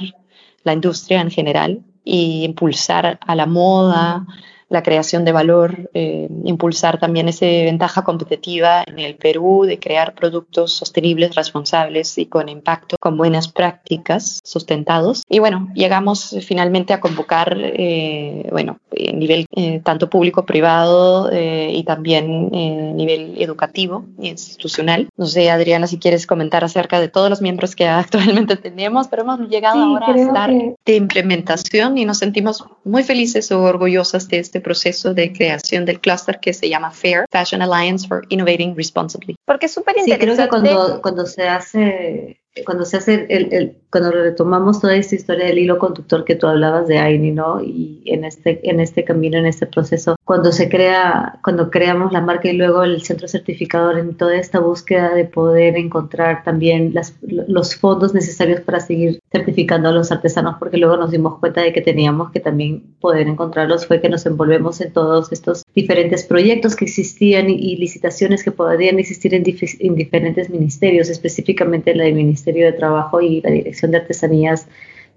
la 0.64 0.74
industria 0.74 1.20
en 1.20 1.30
general 1.30 1.84
y 2.04 2.46
impulsar 2.46 3.20
a 3.20 3.36
la 3.36 3.46
moda, 3.46 4.26
la 4.70 4.84
creación 4.84 5.26
de 5.26 5.32
valor, 5.32 5.90
eh, 5.94 6.28
impulsar 6.44 7.00
también 7.00 7.28
esa 7.28 7.46
ventaja 7.46 8.04
competitiva 8.04 8.84
en 8.88 9.00
el 9.00 9.16
Perú 9.16 9.66
de 9.66 9.80
crear 9.80 10.16
productos 10.16 10.74
sostenibles, 10.74 11.36
responsables 11.36 12.18
y 12.18 12.26
con 12.26 12.50
impacto, 12.50 12.96
con 13.00 13.18
buenas 13.18 13.48
prácticas 13.48 14.40
sustentados. 14.44 15.24
Y 15.30 15.40
bueno, 15.40 15.70
llegamos 15.76 16.36
finalmente 16.42 16.94
a 16.94 17.00
convocar, 17.00 17.56
eh, 17.60 18.48
bueno, 18.52 18.80
a 18.98 19.12
nivel 19.12 19.46
eh, 19.56 19.82
tanto 19.84 20.10
público-privado 20.10 21.30
y 21.32 21.84
también 21.84 22.50
a 22.54 22.94
nivel 22.94 23.36
educativo 23.42 24.06
e 24.20 24.28
institucional. 24.28 25.10
No 25.18 25.26
sé, 25.26 25.50
Adriana, 25.50 25.88
si 25.88 26.00
quieres 26.00 26.26
comentar 26.26 26.64
acerca 26.64 27.00
de 27.00 27.08
todos 27.08 27.30
los 27.30 27.42
miembros 27.42 27.76
que 27.76 27.88
actualmente 27.88 28.56
tenemos, 28.56 29.08
pero 29.08 29.22
hemos 29.22 29.40
llegado 29.50 29.80
ahora 29.80 30.08
a 30.08 30.16
estar 30.16 30.52
de 30.52 30.96
implementación 30.96 31.98
y 31.98 32.06
nos 32.06 32.18
sentimos 32.18 32.66
muy 32.84 33.04
felices 33.04 33.52
o 33.52 33.62
orgullosas 33.62 34.28
de 34.28 34.40
este 34.40 34.56
este 34.56 34.62
proceso 34.62 35.14
de 35.14 35.34
creación 35.34 35.84
del 35.84 36.00
clúster 36.00 36.40
que 36.40 36.54
se 36.54 36.70
llama 36.70 36.90
FAIR, 36.90 37.26
Fashion 37.30 37.62
Alliance 37.62 38.08
for 38.08 38.26
Innovating 38.30 38.74
Responsibly. 38.74 39.36
Porque 39.46 39.66
es 39.66 39.74
súper 39.74 39.98
interesante. 39.98 40.26
Sí, 40.26 40.36
creo 40.36 40.46
que 40.46 40.50
cuando, 40.50 41.02
cuando 41.02 41.26
se 41.26 41.44
hace 41.44 42.40
cuando 42.64 42.86
se 42.86 42.98
hace 42.98 43.26
el, 43.30 43.54
el, 43.54 43.76
cuando 43.90 44.12
retomamos 44.12 44.80
toda 44.80 44.96
esta 44.96 45.16
historia 45.16 45.46
del 45.46 45.60
hilo 45.60 45.78
conductor 45.78 46.24
que 46.24 46.36
tú 46.36 46.48
hablabas 46.48 46.88
de 46.88 47.00
Aini, 47.00 47.32
¿no? 47.32 47.62
Y 47.62 48.02
en 48.06 48.24
este, 48.24 48.60
en 48.70 48.80
este 48.80 49.04
camino, 49.04 49.38
en 49.38 49.46
este 49.46 49.66
proceso, 49.68 50.16
cuando 50.24 50.52
se 50.52 50.70
crea, 50.70 51.40
cuando 51.44 51.70
creamos 51.70 52.12
la 52.12 52.22
marca 52.22 52.50
y 52.50 52.54
luego 52.54 52.84
el 52.84 53.02
centro 53.04 53.28
certificador 53.28 54.00
en 54.00 54.16
toda 54.16 54.36
esta 54.36 54.60
búsqueda 54.60 55.14
de 55.14 55.26
poder 55.26 55.78
encontrar 55.78 56.44
también 56.44 56.94
las, 56.94 57.16
los 57.22 57.76
fondos 57.76 58.14
necesarios 58.14 58.62
para 58.62 58.80
seguir 58.80 59.20
certificando 59.32 59.90
a 59.90 59.92
los 59.92 60.12
artesanos, 60.12 60.56
porque 60.60 60.78
luego 60.78 60.98
nos 60.98 61.12
dimos 61.12 61.40
cuenta 61.40 61.62
de 61.62 61.74
que 61.74 61.82
teníamos 61.82 62.32
que 62.32 62.40
también 62.40 62.84
poder 63.02 63.28
encontrarlos, 63.28 63.86
fue 63.86 64.02
que 64.02 64.10
nos 64.10 64.26
envolvemos 64.26 64.82
en 64.82 64.92
todos 64.94 65.32
estos 65.32 65.64
diferentes 65.76 66.24
proyectos 66.24 66.76
que 66.76 66.86
existían 66.86 67.50
y, 67.50 67.76
licitaciones 67.76 68.44
que 68.44 68.52
podrían 68.52 69.00
existir 69.00 69.34
en, 69.34 69.44
en 69.46 69.96
diferentes 69.96 70.50
ministerios, 70.50 71.10
específicamente 71.10 71.94
la 71.94 72.06
de 72.06 72.14
Ministerio 72.46 72.66
de 72.66 72.78
Trabajo 72.78 73.22
y 73.22 73.42
la 73.42 73.52
Dirección 73.52 73.92
de 73.92 73.98
Artesanías 73.98 74.68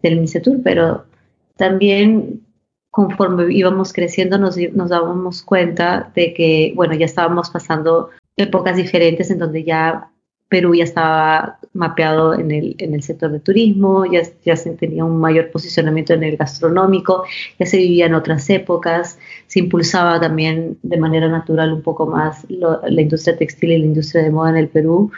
del 0.02 0.16
MINCETUR, 0.16 0.62
pero 0.62 1.04
también 1.56 2.40
conforme 2.90 3.52
íbamos 3.52 3.92
creciendo 3.92 4.38
nos, 4.38 4.56
nos 4.72 4.88
dábamos 4.88 5.42
cuenta 5.42 6.10
de 6.14 6.32
que, 6.32 6.72
bueno, 6.74 6.94
ya 6.94 7.04
estábamos 7.04 7.50
pasando 7.50 8.10
épocas 8.36 8.76
diferentes 8.76 9.30
en 9.30 9.38
donde 9.38 9.64
ya 9.64 10.10
Perú 10.48 10.74
ya 10.74 10.84
estaba 10.84 11.58
mapeado 11.74 12.32
en 12.32 12.50
el, 12.50 12.74
en 12.78 12.94
el 12.94 13.02
sector 13.02 13.30
de 13.30 13.40
turismo, 13.40 14.06
ya, 14.06 14.22
ya 14.42 14.56
se 14.56 14.70
tenía 14.70 15.04
un 15.04 15.20
mayor 15.20 15.50
posicionamiento 15.50 16.14
en 16.14 16.22
el 16.22 16.38
gastronómico, 16.38 17.24
ya 17.58 17.66
se 17.66 17.76
vivía 17.76 18.06
en 18.06 18.14
otras 18.14 18.48
épocas, 18.48 19.18
se 19.46 19.58
impulsaba 19.58 20.18
también 20.18 20.78
de 20.82 20.96
manera 20.96 21.28
natural 21.28 21.74
un 21.74 21.82
poco 21.82 22.06
más 22.06 22.46
la 22.48 23.02
industria 23.02 23.36
textil 23.36 23.72
y 23.72 23.78
la 23.78 23.84
industria 23.84 24.22
de 24.22 24.30
moda 24.30 24.50
en 24.50 24.56
el 24.56 24.68
Perú, 24.68 25.10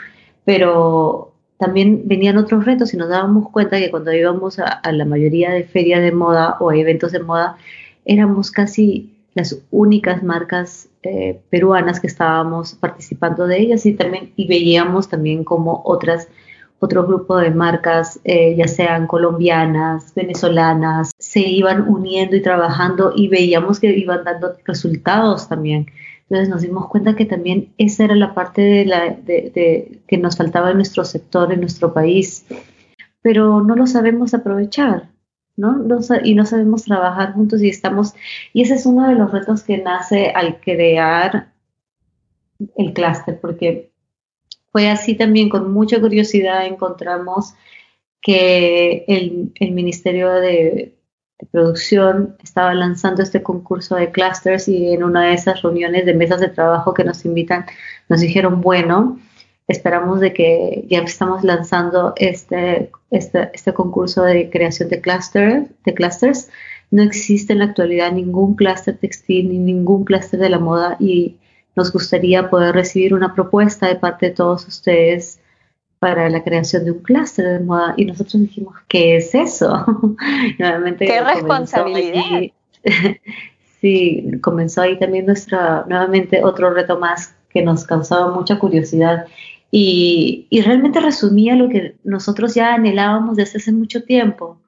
pero 0.44 1.29
también 1.60 2.02
venían 2.06 2.38
otros 2.38 2.64
retos 2.64 2.94
y 2.94 2.96
nos 2.96 3.10
dábamos 3.10 3.50
cuenta 3.50 3.78
que 3.78 3.90
cuando 3.90 4.10
íbamos 4.12 4.58
a, 4.58 4.80
la 4.92 5.04
mayoría 5.04 5.50
de 5.50 5.64
ferias 5.64 6.00
de 6.00 6.10
moda 6.10 6.56
o 6.58 6.70
a 6.70 6.76
eventos 6.76 7.12
de 7.12 7.20
moda, 7.20 7.58
éramos 8.06 8.50
casi 8.50 9.14
las 9.34 9.60
únicas 9.70 10.22
marcas 10.22 10.88
eh, 11.02 11.38
peruanas 11.50 12.00
que 12.00 12.06
estábamos 12.06 12.72
participando 12.72 13.46
de 13.46 13.60
ellas 13.60 13.84
y 13.84 13.92
también 13.92 14.32
y 14.36 14.48
veíamos 14.48 15.10
también 15.10 15.44
como 15.44 15.82
otras 15.84 16.28
otro 16.82 17.06
grupo 17.06 17.36
de 17.36 17.50
marcas, 17.50 18.20
eh, 18.24 18.54
ya 18.56 18.66
sean 18.66 19.06
colombianas, 19.06 20.14
venezolanas, 20.14 21.10
se 21.18 21.40
iban 21.40 21.86
uniendo 21.86 22.36
y 22.36 22.40
trabajando 22.40 23.12
y 23.14 23.28
veíamos 23.28 23.80
que 23.80 23.94
iban 23.94 24.24
dando 24.24 24.56
resultados 24.64 25.46
también. 25.46 25.88
Entonces 26.30 26.48
nos 26.48 26.62
dimos 26.62 26.86
cuenta 26.88 27.16
que 27.16 27.24
también 27.26 27.72
esa 27.76 28.04
era 28.04 28.14
la 28.14 28.34
parte 28.34 28.62
de 28.62 28.84
la, 28.84 29.10
de, 29.10 29.98
que 30.06 30.16
nos 30.16 30.36
faltaba 30.36 30.70
en 30.70 30.76
nuestro 30.76 31.04
sector, 31.04 31.52
en 31.52 31.60
nuestro 31.60 31.92
país, 31.92 32.46
pero 33.20 33.60
no 33.62 33.74
lo 33.74 33.88
sabemos 33.88 34.32
aprovechar. 34.32 35.10
¿no? 35.56 35.84
y 36.24 36.34
no 36.34 36.46
sabemos 36.46 36.84
trabajar 36.84 37.34
juntos 37.34 37.60
y 37.60 37.68
estamos, 37.68 38.14
y 38.54 38.62
ese 38.62 38.74
es 38.74 38.86
uno 38.86 39.06
de 39.06 39.14
los 39.14 39.30
retos 39.30 39.62
que 39.62 39.76
nace 39.76 40.30
al 40.30 40.58
crear 40.58 41.52
el 42.76 42.94
clúster, 42.94 43.38
porque 43.38 43.90
fue 44.72 44.88
así 44.88 45.16
también, 45.16 45.50
con 45.50 45.70
mucha 45.70 46.00
curiosidad 46.00 46.64
encontramos 46.64 47.54
que 48.22 49.04
el, 49.06 49.72
Ministerio 49.72 50.30
de, 50.32 50.94
Producción 51.50 52.36
estaba 52.42 52.74
lanzando 52.74 53.22
este 53.22 53.42
concurso 53.42 53.96
de 53.96 54.10
clusters 54.10 54.68
y 54.68 54.92
en 54.92 55.02
una 55.02 55.26
de 55.26 55.34
esas 55.34 55.62
reuniones 55.62 56.06
de 56.06 56.14
mesas 56.14 56.40
de 56.40 56.48
trabajo 56.48 56.94
que 56.94 57.04
nos 57.04 57.24
invitan, 57.24 57.66
nos 58.08 58.20
dijeron, 58.20 58.60
bueno, 58.60 59.18
esperamos 59.66 60.20
de 60.20 60.32
que 60.32 60.84
ya 60.88 61.00
estamos 61.00 61.44
lanzando 61.44 62.12
este, 62.16 62.90
este, 63.10 63.50
este 63.52 63.72
concurso 63.72 64.22
de 64.22 64.50
creación 64.50 64.88
de, 64.88 65.00
cluster, 65.00 65.68
de 65.84 65.94
clusters. 65.94 66.48
No 66.90 67.02
existe 67.02 67.52
en 67.52 67.60
la 67.60 67.66
actualidad 67.66 68.12
ningún 68.12 68.54
clúster 68.54 68.96
textil 68.98 69.48
ni 69.48 69.58
ningún 69.58 70.04
clúster 70.04 70.40
de 70.40 70.50
la 70.50 70.58
moda 70.58 70.96
y 70.98 71.36
nos 71.76 71.92
gustaría 71.92 72.50
poder 72.50 72.74
recibir 72.74 73.14
una 73.14 73.34
propuesta 73.34 73.86
de 73.86 73.96
parte 73.96 74.26
de 74.26 74.32
todos 74.32 74.66
ustedes 74.66 75.39
para 76.00 76.30
la 76.30 76.42
creación 76.42 76.84
de 76.84 76.92
un 76.92 77.00
clúster 77.00 77.46
de 77.46 77.60
moda 77.60 77.94
y 77.96 78.06
nosotros 78.06 78.40
dijimos, 78.40 78.74
¿qué 78.88 79.16
es 79.16 79.34
eso? 79.34 79.84
nuevamente 80.58 81.04
¿Qué 81.04 81.20
responsabilidad? 81.20 82.50
sí, 83.80 84.30
comenzó 84.40 84.80
ahí 84.80 84.98
también 84.98 85.26
nuestra, 85.26 85.84
nuevamente 85.86 86.42
otro 86.42 86.70
reto 86.70 86.98
más 86.98 87.36
que 87.50 87.62
nos 87.62 87.84
causaba 87.84 88.34
mucha 88.34 88.58
curiosidad 88.58 89.26
y, 89.70 90.46
y, 90.50 90.62
realmente 90.62 90.98
resumía 90.98 91.54
lo 91.54 91.68
que 91.68 91.94
nosotros 92.02 92.54
ya 92.54 92.74
anhelábamos 92.74 93.36
desde 93.36 93.58
hace 93.58 93.70
mucho 93.70 94.02
tiempo, 94.02 94.58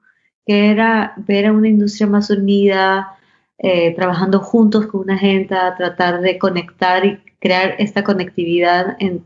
que 0.45 0.69
era 0.69 1.13
ver 1.17 1.47
a 1.47 1.51
una 1.51 1.67
industria 1.67 2.07
más 2.07 2.29
unida, 2.29 3.17
eh, 3.57 3.93
trabajando 3.95 4.39
juntos 4.39 4.87
con 4.87 5.01
una 5.01 5.17
gente 5.17 5.55
a 5.55 5.75
tratar 5.75 6.21
de 6.21 6.37
conectar 6.37 7.05
y 7.05 7.19
crear 7.43 7.75
esta 7.77 8.05
conectividad 8.05 8.95
en, 8.99 9.25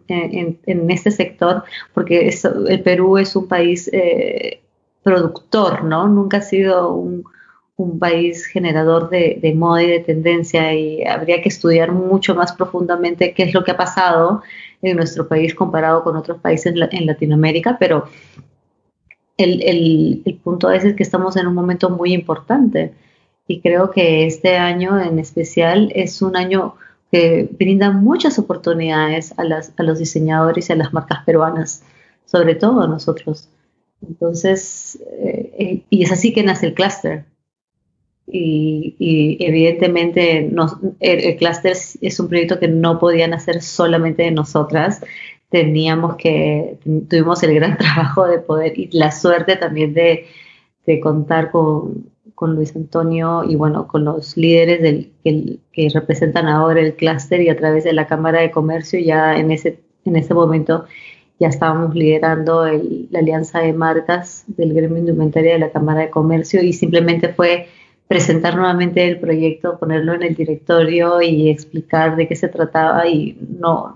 este 0.89 1.11
sector, 1.11 1.63
porque 1.93 2.32
el 2.68 2.82
Perú 2.82 3.20
es 3.20 3.36
un 3.36 3.47
país 3.47 3.88
eh, 3.93 4.59
productor, 5.03 5.84
¿no? 5.84 6.07
Nunca 6.07 6.38
ha 6.38 6.41
sido 6.41 6.93
un, 6.93 7.24
país 7.99 8.47
generador 8.47 9.11
de, 9.11 9.38
de, 9.39 9.53
moda 9.53 9.84
y 9.84 9.88
de 9.88 9.99
tendencia 9.99 10.74
y 10.74 11.03
habría 11.03 11.43
que 11.43 11.49
estudiar 11.49 11.91
mucho 11.91 12.34
más 12.34 12.53
profundamente 12.53 13.36
qué 13.36 13.43
es 13.43 13.53
lo 13.53 13.63
que 13.63 13.70
ha 13.70 13.78
pasado 13.78 14.41
en 14.82 14.97
nuestro 14.97 15.28
país 15.28 15.53
comparado 15.53 16.03
con 16.03 16.15
otros 16.15 16.39
países 16.39 16.74
en 16.74 17.05
Latinoamérica, 17.05 17.78
pero 17.80 18.05
el, 19.38 19.61
el, 19.61 20.24
el 20.26 20.36
punto 20.38 20.72
es 20.72 20.91
que 20.95 21.03
estamos 21.03 21.38
en 21.38 21.45
un 21.45 21.53
momento 21.53 21.91
muy 21.91 22.13
importante 22.13 22.95
y 23.47 23.61
creo 23.61 23.91
que 23.91 24.26
este 24.26 24.57
año 24.57 24.99
en 24.99 25.20
especial 25.20 25.91
es 25.93 26.24
un 26.24 26.36
año 26.36 26.78
que 27.12 27.49
brinda 27.58 27.91
muchas 27.91 28.38
oportunidades 28.39 29.34
a, 29.38 29.43
las, 29.43 29.74
a 29.78 29.84
los 29.84 29.99
diseñadores 29.99 30.70
y 30.70 30.74
a 30.74 30.76
las 30.76 30.93
marcas 30.93 31.24
peruanas, 31.26 31.84
sobre 32.26 32.55
todo 32.55 32.82
a 32.82 32.88
nosotros. 32.88 33.49
Entonces, 34.08 34.99
eh, 35.20 35.51
eh, 35.58 35.84
y 35.89 36.03
es 36.03 36.12
así 36.12 36.34
que 36.34 36.43
nace 36.43 36.68
el 36.68 36.74
clúster. 36.74 37.26
Y, 38.30 39.38
evidentemente 39.39 40.51
el, 40.99 41.36
clúster 41.38 41.78
es 42.01 42.20
un 42.20 42.28
proyecto 42.28 42.60
que 42.60 42.68
no 42.68 42.99
podía 42.99 43.28
nacer 43.28 43.62
solamente 43.62 44.24
de 44.24 44.32
nosotras. 44.32 45.01
Teníamos 45.49 46.18
que, 46.18 46.78
tuvimos 47.10 47.41
el 47.43 47.55
gran 47.55 47.78
trabajo 47.78 48.28
de 48.28 48.39
poder 48.39 48.78
y 48.78 48.89
la 48.91 49.12
suerte 49.12 49.55
también 49.55 49.93
de, 49.93 50.26
de 50.86 50.99
contar 50.99 51.51
con, 51.51 52.10
con 52.38 52.53
Luis 52.53 52.75
Antonio 52.75 53.43
y 53.43 53.55
bueno, 53.55 53.88
con 53.88 54.05
los 54.05 54.38
líderes 54.38 54.79
del, 54.79 55.09
que, 55.73 55.89
representan 55.91 56.45
ahora 56.45 56.81
el 56.81 56.93
clúster 56.93 57.41
y 57.41 57.49
a 57.49 57.57
través 57.57 57.83
de 57.83 57.93
la 57.93 58.05
Cámara 58.05 58.41
de 58.41 58.51
Comercio 58.51 58.99
ya 58.99 59.35
en 59.39 59.49
ese, 59.49 59.79
en 60.05 60.15
ese 60.17 60.35
momento 60.35 60.85
ya 61.39 61.47
estábamos 61.47 61.95
liderando 61.95 62.67
la 63.09 63.19
alianza 63.19 63.61
de 63.61 63.73
marcas 63.73 64.43
del 64.45 64.75
gremio 64.75 64.99
indumentaria 64.99 65.53
de 65.53 65.59
la 65.59 65.71
Cámara 65.71 66.01
de 66.01 66.09
Comercio 66.11 66.61
y 66.61 66.73
simplemente 66.73 67.29
fue 67.29 67.69
presentar 68.07 68.55
nuevamente 68.55 69.03
el 69.07 69.19
proyecto, 69.19 69.79
ponerlo 69.79 70.13
en 70.13 70.21
el 70.21 70.35
directorio 70.35 71.19
y 71.23 71.49
explicar 71.49 72.17
de 72.17 72.27
qué 72.27 72.35
se 72.35 72.49
trataba 72.49 73.07
y 73.07 73.35
no, 73.59 73.95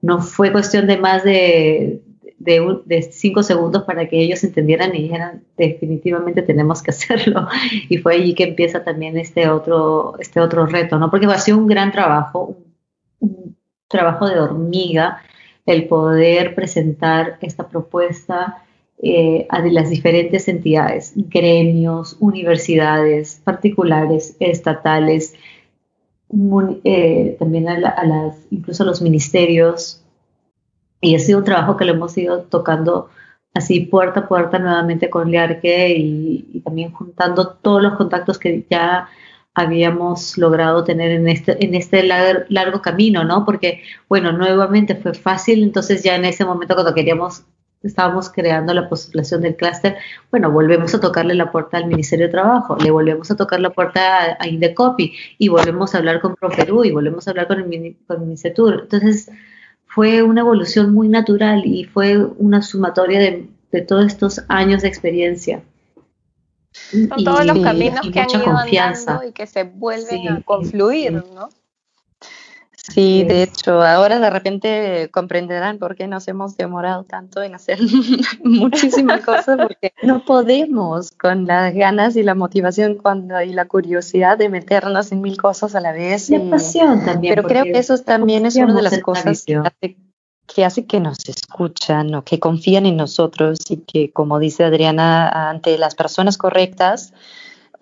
no 0.00 0.22
fue 0.22 0.50
cuestión 0.50 0.86
de 0.86 0.96
más 0.96 1.24
de, 1.24 2.00
de, 2.44 3.02
cinco 3.10 3.42
segundos 3.42 3.84
para 3.84 4.08
que 4.08 4.20
ellos 4.20 4.42
entendieran 4.44 4.94
y 4.94 5.02
dijeran 5.02 5.44
definitivamente 5.56 6.42
tenemos 6.42 6.82
que 6.82 6.90
hacerlo. 6.92 7.48
Y 7.88 7.98
fue 7.98 8.14
allí 8.14 8.34
que 8.34 8.44
empieza 8.44 8.84
también 8.84 9.16
este 9.16 9.48
otro, 9.48 10.14
este 10.18 10.40
otro 10.40 10.66
reto, 10.66 10.98
¿no? 10.98 11.10
Porque 11.10 11.26
va 11.26 11.34
a 11.34 11.38
ser 11.38 11.54
un 11.54 11.66
gran 11.66 11.92
trabajo, 11.92 12.56
un, 13.20 13.56
trabajo 13.88 14.26
de 14.28 14.40
hormiga, 14.40 15.22
el 15.66 15.86
poder 15.86 16.54
presentar 16.54 17.38
esta 17.40 17.68
propuesta 17.68 18.64
eh, 19.00 19.46
a 19.48 19.60
las 19.60 19.90
diferentes 19.90 20.48
entidades, 20.48 21.12
gremios, 21.14 22.16
universidades, 22.20 23.40
particulares, 23.44 24.36
estatales, 24.40 25.34
eh, 26.84 27.36
también 27.38 27.68
a, 27.68 27.74
a, 27.74 28.06
las, 28.06 28.36
incluso 28.50 28.82
a 28.82 28.86
los 28.86 29.02
ministerios, 29.02 30.01
y 31.02 31.16
ha 31.16 31.18
sido 31.18 31.38
un 31.38 31.44
trabajo 31.44 31.76
que 31.76 31.84
lo 31.84 31.92
hemos 31.92 32.16
ido 32.16 32.42
tocando 32.44 33.10
así 33.54 33.80
puerta 33.80 34.20
a 34.20 34.28
puerta 34.28 34.58
nuevamente 34.58 35.10
con 35.10 35.30
Liarque 35.30 35.94
y, 35.98 36.62
también 36.64 36.92
juntando 36.92 37.48
todos 37.48 37.82
los 37.82 37.94
contactos 37.96 38.38
que 38.38 38.64
ya 38.70 39.08
habíamos 39.54 40.38
logrado 40.38 40.84
tener 40.84 41.10
en 41.10 41.28
este, 41.28 41.62
en 41.62 41.74
este 41.74 42.04
largo, 42.04 42.80
camino, 42.80 43.24
¿no? 43.24 43.44
Porque, 43.44 43.82
bueno, 44.08 44.32
nuevamente 44.32 44.94
fue 44.94 45.12
fácil, 45.12 45.62
entonces 45.62 46.02
ya 46.02 46.14
en 46.14 46.24
ese 46.24 46.44
momento 46.44 46.74
cuando 46.74 46.94
queríamos, 46.94 47.44
estábamos 47.82 48.30
creando 48.30 48.72
la 48.72 48.88
postulación 48.88 49.42
del 49.42 49.56
clúster, 49.56 49.96
bueno, 50.30 50.50
volvemos 50.50 50.94
a 50.94 51.00
tocarle 51.00 51.34
la 51.34 51.50
puerta 51.52 51.76
al 51.76 51.86
Ministerio 51.86 52.26
de 52.26 52.32
Trabajo, 52.32 52.76
le 52.76 52.90
volvemos 52.90 53.30
a 53.30 53.36
tocar 53.36 53.60
la 53.60 53.70
puerta 53.70 54.38
a, 54.38 54.48
Indecopi 54.48 55.12
y 55.36 55.48
volvemos 55.48 55.94
a 55.94 55.98
hablar 55.98 56.20
con 56.20 56.36
Proferú 56.36 56.84
y 56.84 56.92
volvemos 56.92 57.26
a 57.26 57.32
hablar 57.32 57.48
con 57.48 57.58
el, 57.58 57.96
con 58.06 58.22
el 58.22 58.38
Entonces, 58.44 59.30
fue 59.94 60.22
una 60.22 60.40
evolución 60.40 60.94
muy 60.94 61.08
natural 61.08 61.66
y 61.66 61.84
fue 61.84 62.16
una 62.16 62.62
sumatoria 62.62 63.20
de, 63.20 63.82
todos 63.82 64.06
estos 64.06 64.42
años 64.48 64.80
de 64.82 64.88
experiencia. 64.88 65.62
Son 66.72 67.22
todos 67.22 67.44
los 67.44 67.58
caminos 67.58 68.00
que 68.10 68.20
han 68.20 68.30
ido 68.30 68.56
andando 68.56 69.28
y 69.28 69.32
que 69.32 69.46
se 69.46 69.64
vuelven 69.64 70.28
a 70.28 70.42
confluir, 70.42 71.12
¿no? 71.12 71.50
Sí, 72.88 73.22
de 73.22 73.44
hecho, 73.44 73.80
ahora 73.80 74.18
de 74.18 74.28
repente 74.28 75.08
comprenderán 75.12 75.78
por 75.78 75.94
qué 75.94 76.08
nos 76.08 76.26
hemos 76.26 76.56
demorado 76.56 77.04
tanto 77.04 77.40
en 77.40 77.54
hacer 77.54 77.78
muchísimas 78.42 79.20
cosas, 79.20 79.56
porque 79.56 79.92
no 80.02 80.24
podemos 80.24 81.12
con 81.12 81.46
las 81.46 81.72
ganas 81.74 82.16
y 82.16 82.24
la 82.24 82.34
motivación 82.34 82.96
cuando, 82.96 83.40
y 83.40 83.52
la 83.52 83.66
curiosidad 83.66 84.36
de 84.36 84.48
meternos 84.48 85.12
en 85.12 85.20
mil 85.20 85.36
cosas 85.36 85.76
a 85.76 85.80
la 85.80 85.92
vez. 85.92 86.28
Y, 86.28 86.38
pasión 86.40 87.04
también. 87.04 87.36
Pero 87.36 87.46
creo 87.46 87.64
que 87.64 87.78
eso 87.78 87.96
también 87.98 88.46
es 88.46 88.56
una 88.56 88.74
de 88.74 88.82
las 88.82 88.98
cosas 88.98 89.44
que 89.44 89.54
hace, 89.54 89.96
que 90.52 90.64
hace 90.64 90.84
que 90.84 90.98
nos 90.98 91.28
escuchan 91.28 92.12
o 92.16 92.24
que 92.24 92.40
confían 92.40 92.86
en 92.86 92.96
nosotros 92.96 93.60
y 93.70 93.76
que, 93.76 94.10
como 94.10 94.40
dice 94.40 94.64
Adriana, 94.64 95.28
ante 95.50 95.78
las 95.78 95.94
personas 95.94 96.36
correctas, 96.36 97.14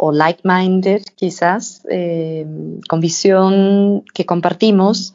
o 0.03 0.13
like-minded 0.13 1.03
quizás, 1.15 1.83
eh, 1.91 2.47
con 2.89 3.01
visión 3.01 4.03
que 4.15 4.25
compartimos, 4.25 5.13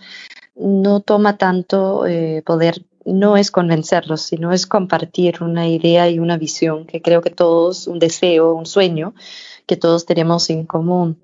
no 0.55 0.99
toma 0.99 1.37
tanto 1.37 2.05
eh, 2.05 2.43
poder, 2.45 2.85
no 3.03 3.35
es 3.35 3.49
convencerlos, 3.49 4.21
sino 4.21 4.53
es 4.53 4.67
compartir 4.67 5.41
una 5.41 5.67
idea 5.67 6.07
y 6.07 6.19
una 6.19 6.37
visión 6.37 6.85
que 6.85 7.01
creo 7.01 7.23
que 7.23 7.31
todos, 7.31 7.87
un 7.87 7.97
deseo, 7.97 8.53
un 8.53 8.67
sueño 8.67 9.15
que 9.65 9.75
todos 9.75 10.05
tenemos 10.05 10.51
en 10.51 10.67
común. 10.67 11.17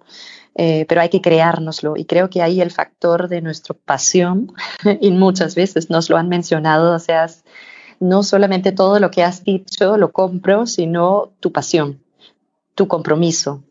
Eh, 0.56 0.86
pero 0.90 1.02
hay 1.02 1.10
que 1.10 1.22
creárnoslo 1.22 1.96
y 1.96 2.06
creo 2.06 2.30
que 2.32 2.42
ahí 2.42 2.62
el 2.62 2.72
factor 2.72 3.28
de 3.30 3.42
nuestra 3.42 3.76
pasión, 3.86 4.54
y 5.02 5.12
muchas 5.12 5.54
veces 5.54 5.92
nos 5.92 6.10
lo 6.10 6.18
han 6.18 6.30
mencionado, 6.30 6.96
o 6.96 7.00
sea, 7.00 7.28
no 8.00 8.24
solamente 8.24 8.72
todo 8.72 9.00
lo 9.00 9.12
que 9.12 9.24
has 9.24 9.44
dicho 9.44 9.98
lo 9.98 10.12
compro, 10.12 10.66
sino 10.66 11.30
tu 11.40 11.52
pasión 11.52 12.00
tu 12.76 12.88
compromiso. 12.88 13.64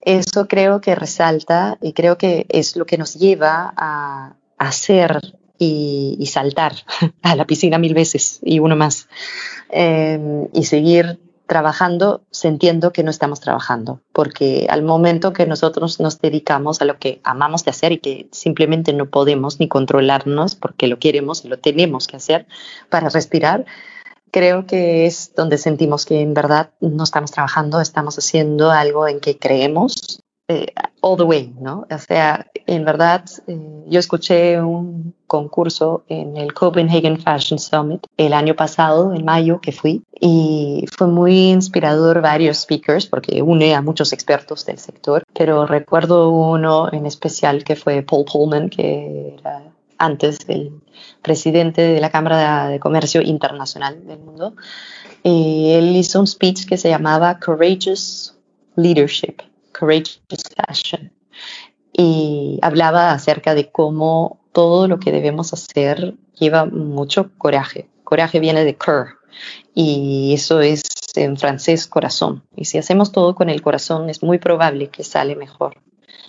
Eso 0.00 0.46
creo 0.46 0.80
que 0.80 0.94
resalta 0.94 1.78
y 1.82 1.92
creo 1.92 2.16
que 2.16 2.46
es 2.48 2.76
lo 2.76 2.86
que 2.86 2.98
nos 2.98 3.14
lleva 3.14 3.72
a, 3.76 4.36
hacer 4.58 5.20
y, 5.58 6.24
saltar 6.30 6.72
a 7.22 7.36
la 7.36 7.46
piscina 7.46 7.78
mil 7.78 7.94
veces 7.94 8.40
y 8.42 8.58
uno 8.58 8.76
más. 8.76 9.08
Em, 9.70 10.48
y 10.52 10.64
seguir 10.64 11.18
trabajando 11.46 12.24
sintiendo 12.30 12.92
que 12.92 13.02
no 13.02 13.10
estamos 13.10 13.40
trabajando, 13.40 14.00
porque 14.12 14.66
al 14.68 14.82
momento 14.82 15.32
que 15.32 15.46
nosotros 15.46 16.00
nos 16.00 16.20
dedicamos 16.20 16.82
a 16.82 16.84
lo 16.84 16.98
que 16.98 17.20
amamos 17.22 17.64
de 17.64 17.70
hacer 17.70 17.92
y 17.92 17.98
que 17.98 18.28
simplemente 18.32 18.92
no 18.92 19.06
podemos 19.06 19.60
ni 19.60 19.68
controlarnos 19.68 20.56
porque 20.56 20.88
lo 20.88 20.98
queremos 20.98 21.44
y 21.44 21.48
lo 21.48 21.58
tenemos 21.58 22.08
que 22.08 22.16
hacer 22.16 22.46
para 22.90 23.08
respirar, 23.08 23.64
creo 24.36 24.66
que 24.66 25.06
es 25.06 25.32
donde 25.34 25.56
sentimos 25.56 26.04
que 26.04 26.20
en 26.20 26.34
verdad 26.34 26.68
no 26.82 27.04
estamos 27.04 27.30
trabajando, 27.30 27.80
estamos 27.80 28.18
haciendo 28.18 28.70
algo 28.70 29.08
en 29.08 29.18
que 29.18 29.38
creemos 29.38 30.20
eh, 30.46 30.66
all 31.00 31.16
the 31.16 31.22
way, 31.22 31.54
¿no? 31.58 31.86
O 31.90 31.98
sea, 31.98 32.46
en 32.66 32.84
verdad, 32.84 33.24
eh, 33.46 33.58
yo 33.86 33.98
escuché 33.98 34.60
un 34.60 35.14
concurso 35.26 36.04
en 36.08 36.36
el 36.36 36.52
Copenhagen 36.52 37.18
Fashion 37.18 37.58
Summit 37.58 38.06
el 38.18 38.34
año 38.34 38.54
pasado, 38.54 39.14
en 39.14 39.24
mayo, 39.24 39.58
que 39.62 39.72
fui, 39.72 40.02
y 40.20 40.84
fue 40.94 41.06
muy 41.06 41.48
inspirador 41.48 42.20
varios 42.20 42.58
speakers 42.58 43.06
porque 43.06 43.40
une 43.40 43.74
a 43.74 43.80
muchos 43.80 44.12
expertos 44.12 44.66
del 44.66 44.76
sector, 44.76 45.22
pero 45.32 45.64
recuerdo 45.64 46.28
uno 46.28 46.92
en 46.92 47.06
especial 47.06 47.64
que 47.64 47.74
fue 47.74 48.02
Paul 48.02 48.26
Pullman, 48.30 48.68
que 48.68 49.36
era 49.38 49.62
antes 49.98 50.38
el 50.48 50.72
presidente 51.22 51.82
de 51.82 52.00
la 52.00 52.10
Cámara 52.10 52.68
de 52.68 52.80
Comercio 52.80 53.22
Internacional 53.22 54.06
del 54.06 54.18
mundo. 54.18 54.54
Y 55.22 55.72
él 55.72 55.96
hizo 55.96 56.20
un 56.20 56.26
speech 56.26 56.66
que 56.66 56.76
se 56.76 56.88
llamaba 56.88 57.38
Courageous 57.38 58.34
Leadership 58.76 59.42
Courageous 59.78 60.20
Fashion. 60.56 61.12
Y 61.92 62.58
hablaba 62.62 63.12
acerca 63.12 63.54
de 63.54 63.70
cómo 63.70 64.40
todo 64.52 64.88
lo 64.88 64.98
que 64.98 65.12
debemos 65.12 65.52
hacer 65.52 66.14
lleva 66.38 66.66
mucho 66.66 67.30
coraje. 67.38 67.88
Coraje 68.04 68.40
viene 68.40 68.64
de 68.64 68.76
cœur 68.76 69.18
y 69.74 70.32
eso 70.34 70.60
es 70.60 70.82
en 71.14 71.36
francés 71.36 71.86
corazón. 71.86 72.44
Y 72.54 72.66
si 72.66 72.78
hacemos 72.78 73.12
todo 73.12 73.34
con 73.34 73.48
el 73.48 73.62
corazón 73.62 74.10
es 74.10 74.22
muy 74.22 74.38
probable 74.38 74.88
que 74.88 75.04
sale 75.04 75.36
mejor 75.36 75.80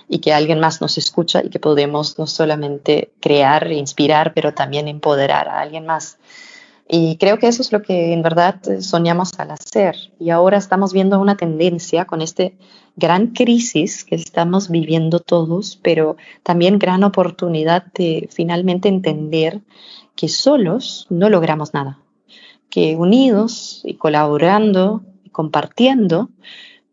y 0.09 0.19
que 0.19 0.33
alguien 0.33 0.59
más 0.59 0.81
nos 0.81 0.97
escucha 0.97 1.43
y 1.43 1.49
que 1.49 1.59
podemos 1.59 2.17
no 2.17 2.27
solamente 2.27 3.11
crear, 3.19 3.71
inspirar, 3.71 4.33
pero 4.33 4.53
también 4.53 4.87
empoderar 4.87 5.49
a 5.49 5.59
alguien 5.59 5.85
más. 5.85 6.17
Y 6.89 7.17
creo 7.17 7.37
que 7.37 7.47
eso 7.47 7.61
es 7.61 7.73
lo 7.73 7.81
que 7.81 8.13
en 8.13 8.21
verdad 8.21 8.61
soñamos 8.79 9.37
al 9.37 9.51
hacer. 9.51 9.95
Y 10.19 10.29
ahora 10.29 10.57
estamos 10.57 10.93
viendo 10.93 11.19
una 11.19 11.35
tendencia 11.35 12.05
con 12.05 12.21
este 12.21 12.57
gran 12.95 13.27
crisis 13.27 14.05
que 14.05 14.15
estamos 14.15 14.69
viviendo 14.69 15.19
todos, 15.19 15.77
pero 15.83 16.15
también 16.43 16.79
gran 16.79 17.03
oportunidad 17.03 17.85
de 17.93 18.29
finalmente 18.31 18.87
entender 18.87 19.59
que 20.15 20.29
solos 20.29 21.07
no 21.09 21.29
logramos 21.29 21.73
nada, 21.73 21.99
que 22.69 22.95
unidos 22.95 23.81
y 23.83 23.95
colaborando 23.95 25.03
y 25.25 25.29
compartiendo 25.29 26.29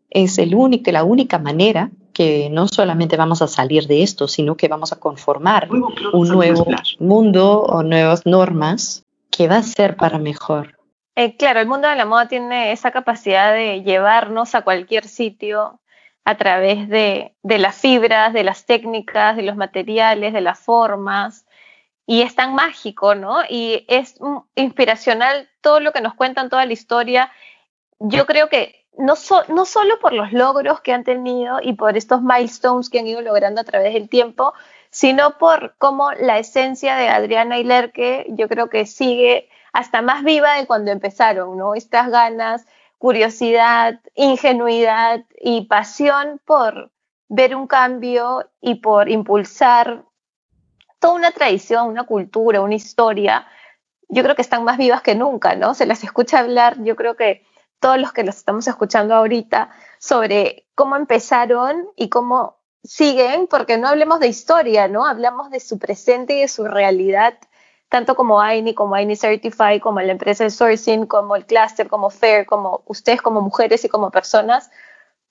es 0.09 0.37
el 0.37 0.55
único, 0.55 0.91
la 0.91 1.05
única 1.05 1.39
manera 1.39 1.89
que 2.15 2.49
no 2.49 2.69
solamente 2.69 3.17
vamos 3.17 3.41
a 3.41 3.47
salir 3.47 3.87
de 3.87 4.01
esto, 4.01 4.29
sino 4.29 4.55
que 4.55 4.69
vamos 4.69 4.93
a 4.93 4.99
conformar 5.01 5.67
un 5.69 6.29
nuevo 6.29 6.65
mundo 6.97 7.61
o 7.61 7.83
nuevas 7.83 8.25
normas 8.25 9.03
que 9.29 9.49
va 9.49 9.57
a 9.57 9.63
ser 9.63 9.97
para 9.97 10.17
mejor. 10.17 10.79
Eh, 11.17 11.35
claro, 11.35 11.59
el 11.59 11.67
mundo 11.67 11.89
de 11.89 11.95
la 11.97 12.05
moda 12.05 12.29
tiene 12.29 12.71
esa 12.71 12.91
capacidad 12.91 13.53
de 13.53 13.83
llevarnos 13.83 14.55
a 14.55 14.61
cualquier 14.61 15.05
sitio 15.09 15.81
a 16.23 16.37
través 16.37 16.87
de, 16.87 17.35
de, 17.43 17.59
las 17.59 17.75
fibras, 17.75 18.31
de 18.31 18.45
las 18.45 18.65
técnicas, 18.65 19.35
de 19.35 19.43
los 19.43 19.57
materiales, 19.57 20.31
de 20.31 20.41
las 20.41 20.57
formas. 20.57 21.45
Y 22.07 22.21
es 22.21 22.33
tan 22.33 22.55
mágico, 22.55 23.13
¿no? 23.13 23.39
Y 23.49 23.83
es 23.89 24.15
inspiracional 24.55 25.49
todo 25.59 25.81
lo 25.81 25.91
que 25.91 26.01
nos 26.01 26.13
cuentan, 26.13 26.49
toda 26.49 26.65
la 26.65 26.73
historia. 26.73 27.29
Yo 27.99 28.25
creo 28.25 28.47
que 28.47 28.84
no, 28.97 29.15
solo 29.15 29.99
por 29.99 30.13
los 30.13 30.31
logros 30.31 30.81
que 30.81 30.93
han 30.93 31.03
tenido 31.03 31.59
y 31.61 31.73
por 31.73 31.97
estos 31.97 32.21
milestones 32.21 32.89
que 32.89 32.99
han 32.99 33.07
ido 33.07 33.21
logrando 33.21 33.61
a 33.61 33.63
través 33.63 33.93
del 33.93 34.09
tiempo, 34.09 34.53
sino 34.89 35.37
por 35.37 35.75
cómo 35.77 36.11
la 36.13 36.39
esencia 36.39 36.95
de 36.95 37.09
Adriana 37.09 37.57
y 37.57 37.63
Lerke 37.63 38.25
yo 38.29 38.47
creo 38.47 38.69
que 38.69 38.85
sigue 38.85 39.49
hasta 39.73 40.01
más 40.01 40.23
viva 40.23 40.53
de 40.55 40.67
cuando 40.67 40.91
empezaron, 40.91 41.57
¿no? 41.57 41.75
Estas 41.75 42.09
ganas, 42.09 42.65
curiosidad, 42.97 43.99
ingenuidad 44.15 45.25
y 45.39 45.65
pasión 45.65 46.39
por 46.45 46.91
ver 47.27 47.55
un 47.55 47.67
cambio 47.67 48.49
y 48.61 48.75
por 48.75 49.09
impulsar 49.09 50.03
toda 50.99 51.15
una 51.15 51.31
tradición, 51.31 51.87
una 51.87 52.03
cultura, 52.03 52.61
una 52.61 52.75
historia, 52.75 53.47
yo 54.07 54.23
creo 54.23 54.35
que 54.35 54.41
están 54.41 54.63
más 54.63 54.77
vivas 54.77 55.01
que 55.01 55.15
nunca, 55.15 55.55
¿no? 55.55 55.73
Se 55.73 55.85
las 55.85 56.03
escucha 56.03 56.39
hablar, 56.39 56.81
yo 56.83 56.95
creo 56.95 57.15
que 57.15 57.45
todos 57.79 57.99
los 57.99 58.13
que 58.13 58.23
las 58.23 58.37
estamos 58.37 58.67
escuchando 58.67 59.15
ahorita, 59.15 59.69
sobre 59.99 60.67
cómo 60.75 60.95
empezaron 60.95 61.87
y 61.95 62.09
cómo 62.09 62.59
siguen, 62.83 63.47
porque 63.47 63.77
no 63.77 63.87
hablemos 63.87 64.19
de 64.19 64.27
historia, 64.27 64.87
¿no? 64.87 65.05
Hablamos 65.05 65.49
de 65.49 65.59
su 65.59 65.79
presente 65.79 66.37
y 66.37 66.41
de 66.41 66.47
su 66.47 66.65
realidad, 66.65 67.37
tanto 67.89 68.15
como 68.15 68.41
AINI, 68.41 68.73
como 68.73 68.95
AINI 68.95 69.15
Certify, 69.15 69.79
como 69.79 70.01
la 70.01 70.11
empresa 70.11 70.43
de 70.43 70.49
sourcing, 70.49 71.05
como 71.05 71.35
el 71.35 71.45
cluster, 71.45 71.87
como 71.87 72.09
FAIR, 72.09 72.45
como 72.45 72.83
ustedes 72.85 73.21
como 73.21 73.41
mujeres 73.41 73.83
y 73.85 73.89
como 73.89 74.11
personas, 74.11 74.71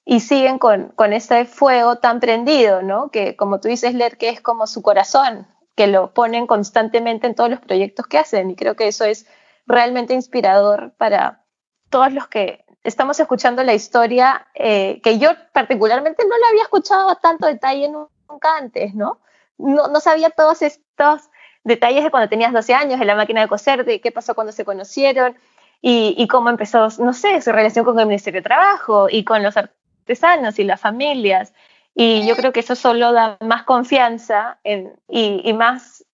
y 0.05 0.21
siguen 0.21 0.59
con, 0.59 0.89
con 0.97 1.13
ese 1.13 1.47
fuego 1.47 1.97
tan 1.97 2.21
prendido, 2.21 2.83
¿no? 2.83 3.11
Que 3.11 3.37
como 3.37 3.61
tú 3.61 3.69
dices, 3.69 3.95
Ler, 3.95 4.19
que 4.19 4.29
es 4.29 4.41
como 4.41 4.67
su 4.67 4.83
corazón, 4.83 5.47
que 5.77 5.87
lo 5.87 6.13
ponen 6.13 6.47
constantemente 6.47 7.27
en 7.27 7.35
todos 7.35 7.51
los 7.51 7.61
proyectos 7.61 8.07
que 8.07 8.19
hacen, 8.19 8.51
y 8.51 8.57
creo 8.57 8.77
que 8.77 8.89
eso 8.89 9.05
es 9.05 9.27
realmente 9.67 10.15
inspirador 10.15 10.93
para 10.99 11.44
todos 11.95 12.13
los 12.13 12.27
que 12.27 12.65
estamos 12.83 13.21
escuchando 13.21 13.63
la 13.63 13.73
historia 13.73 14.49
eh, 14.53 15.01
que 15.01 15.21
yo 15.21 15.31
particularmente 15.53 16.25
no 16.25 16.37
la 16.37 16.49
había 16.49 16.65
escuchado 16.65 17.09
a 17.09 17.21
tanto 17.21 17.47
detalle 17.47 17.89
nunca 17.89 18.57
antes, 18.57 18.97
¿no? 18.97 19.21
¿no? 19.59 20.01
Sabía 20.01 20.31
todos 20.31 20.63
estos 20.63 21.31
detalles 21.63 22.03
de 22.03 22.11
cuando 22.11 22.29
tenías 22.29 22.53
12 22.53 22.75
años, 22.75 23.01
en 23.01 23.07
la 23.07 23.15
máquina 23.15 23.43
de 23.43 23.47
coser, 23.47 23.85
de 23.85 24.01
qué 24.01 24.11
pasó 24.11 24.35
cuando 24.35 24.53
se 24.53 24.65
conocieron 24.65 25.37
y, 25.81 26.27
cómo 26.27 26.51
empezó, 26.51 26.89
no 26.99 27.13
sé, 27.13 27.41
su 27.41 27.53
relación 27.53 27.85
con 27.85 27.97
el 28.01 28.07
Ministerio 28.07 28.41
de 28.41 28.49
Trabajo 28.49 29.07
y 29.09 29.23
con 29.23 29.45
los 29.45 29.57
artesanos 29.57 30.59
y 30.59 30.65
las 30.65 30.81
familias. 30.81 31.55
Y 31.95 32.27
yo 32.27 32.35
creo 32.35 32.53
que 32.53 32.59
eso 32.59 32.75
solo 32.75 33.13
da 33.13 33.37
más 33.41 33.63
confianza 33.63 34.59
y, 34.65 34.89
y 35.49 35.53
más, 35.53 36.05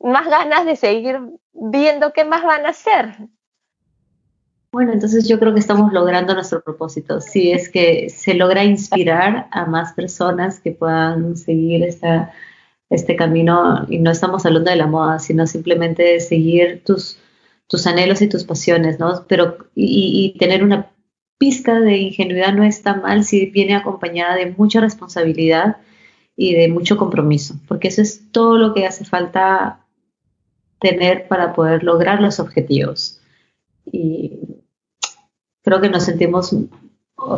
más 0.00 0.26
ganas 0.26 0.64
de 0.64 0.74
seguir 0.74 1.20
viendo 1.52 2.12
qué 2.12 2.24
más 2.24 2.42
van 2.42 2.66
a 2.66 2.70
hacer. 2.70 3.28
Bueno, 4.70 4.92
entonces 4.92 5.26
yo 5.26 5.38
creo 5.38 5.54
que 5.54 5.60
estamos 5.60 5.92
logrando 5.92 6.34
nuestro 6.34 6.62
propósito. 6.62 7.20
Si 7.22 7.52
es 7.52 7.70
que 7.70 8.10
se 8.10 8.34
logra 8.34 8.64
inspirar 8.64 9.48
a 9.50 9.64
más 9.64 9.94
personas 9.94 10.60
que 10.60 10.72
puedan 10.72 11.38
seguir 11.38 11.82
esta, 11.84 12.34
este 12.90 13.16
camino, 13.16 13.86
y 13.88 13.98
no 13.98 14.10
estamos 14.10 14.44
hablando 14.44 14.70
de 14.70 14.76
la 14.76 14.86
moda, 14.86 15.20
sino 15.20 15.46
simplemente 15.46 16.02
de 16.02 16.20
seguir 16.20 16.82
tus, 16.84 17.18
tus 17.66 17.86
anhelos 17.86 18.20
y 18.20 18.28
tus 18.28 18.44
pasiones, 18.44 18.98
¿no? 18.98 19.24
Pero, 19.26 19.56
y, 19.74 20.34
y 20.34 20.38
tener 20.38 20.62
una 20.62 20.90
pizca 21.38 21.80
de 21.80 21.96
ingenuidad 21.96 22.52
no 22.52 22.64
está 22.64 22.94
mal 22.94 23.24
si 23.24 23.46
viene 23.46 23.74
acompañada 23.74 24.36
de 24.36 24.54
mucha 24.58 24.80
responsabilidad 24.80 25.78
y 26.36 26.54
de 26.54 26.68
mucho 26.68 26.98
compromiso, 26.98 27.54
porque 27.68 27.88
eso 27.88 28.02
es 28.02 28.30
todo 28.32 28.58
lo 28.58 28.74
que 28.74 28.86
hace 28.86 29.04
falta 29.06 29.80
tener 30.78 31.26
para 31.26 31.54
poder 31.54 31.84
lograr 31.84 32.20
los 32.20 32.38
objetivos 32.38 33.18
y 33.92 34.57
creo 35.68 35.82
que 35.82 35.90
nos 35.90 36.04
sentimos 36.04 36.56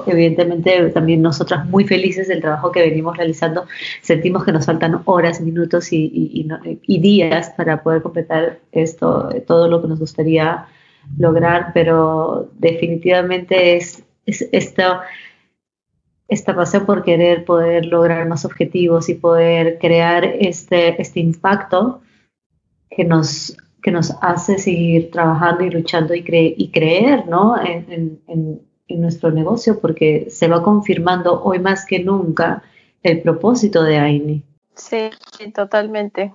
evidentemente 0.07 0.91
también 0.91 1.21
nosotras 1.21 1.67
muy 1.67 1.85
felices 1.85 2.29
del 2.29 2.41
trabajo 2.41 2.71
que 2.71 2.81
venimos 2.81 3.17
realizando. 3.17 3.67
Sentimos 4.03 4.45
que 4.45 4.53
nos 4.53 4.67
faltan 4.67 5.03
horas, 5.05 5.41
minutos 5.41 5.89
y, 5.91 6.47
días 6.87 7.51
para 7.57 7.83
poder 7.83 8.03
completar 8.03 8.61
esto, 8.71 9.31
todo 9.49 9.69
lo 9.69 9.83
que 9.83 9.89
nos 9.89 9.99
gustaría 9.99 10.67
lograr, 11.19 11.73
pero 11.75 12.51
definitivamente 12.59 13.77
es, 13.77 14.05
es 14.27 14.49
esta, 14.53 15.03
esta 16.29 16.55
pasión 16.55 16.87
por 16.87 17.03
querer 17.03 17.45
poder 17.45 17.87
lograr 17.87 18.29
más 18.29 18.45
objetivos 18.45 19.09
y 19.09 19.15
poder 19.15 19.79
crear 19.81 20.25
este, 20.25 21.01
este 21.03 21.19
impacto 21.19 22.03
que 22.91 23.05
nos 23.05 23.57
que 23.83 23.91
nos 23.91 24.15
hace 24.21 24.59
seguir 24.59 25.11
trabajando 25.11 25.65
y 25.65 25.71
luchando 25.71 26.15
y, 26.15 26.25
y 26.29 26.71
creer 26.71 27.27
¿no? 27.27 27.61
en, 27.61 28.21
en, 28.27 28.63
en, 28.89 29.01
nuestro 29.01 29.31
negocio, 29.31 29.81
porque 29.81 30.27
se 30.31 30.49
va 30.49 30.63
confirmando 30.63 31.43
hoy 31.43 31.61
más 31.61 31.87
que 31.87 32.01
nunca 32.01 32.63
el 33.03 33.23
propósito 33.23 33.85
de 33.85 33.99
AINI. 33.99 34.45
Sí, 34.75 35.11
totalmente. 35.55 36.35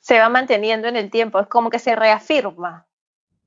Se 0.00 0.18
va 0.18 0.28
manteniendo 0.28 0.88
en 0.88 0.96
el 0.96 1.10
tiempo, 1.10 1.38
es 1.38 1.46
como 1.46 1.70
que 1.70 1.78
se 1.78 1.94
reafirma. 1.94 2.86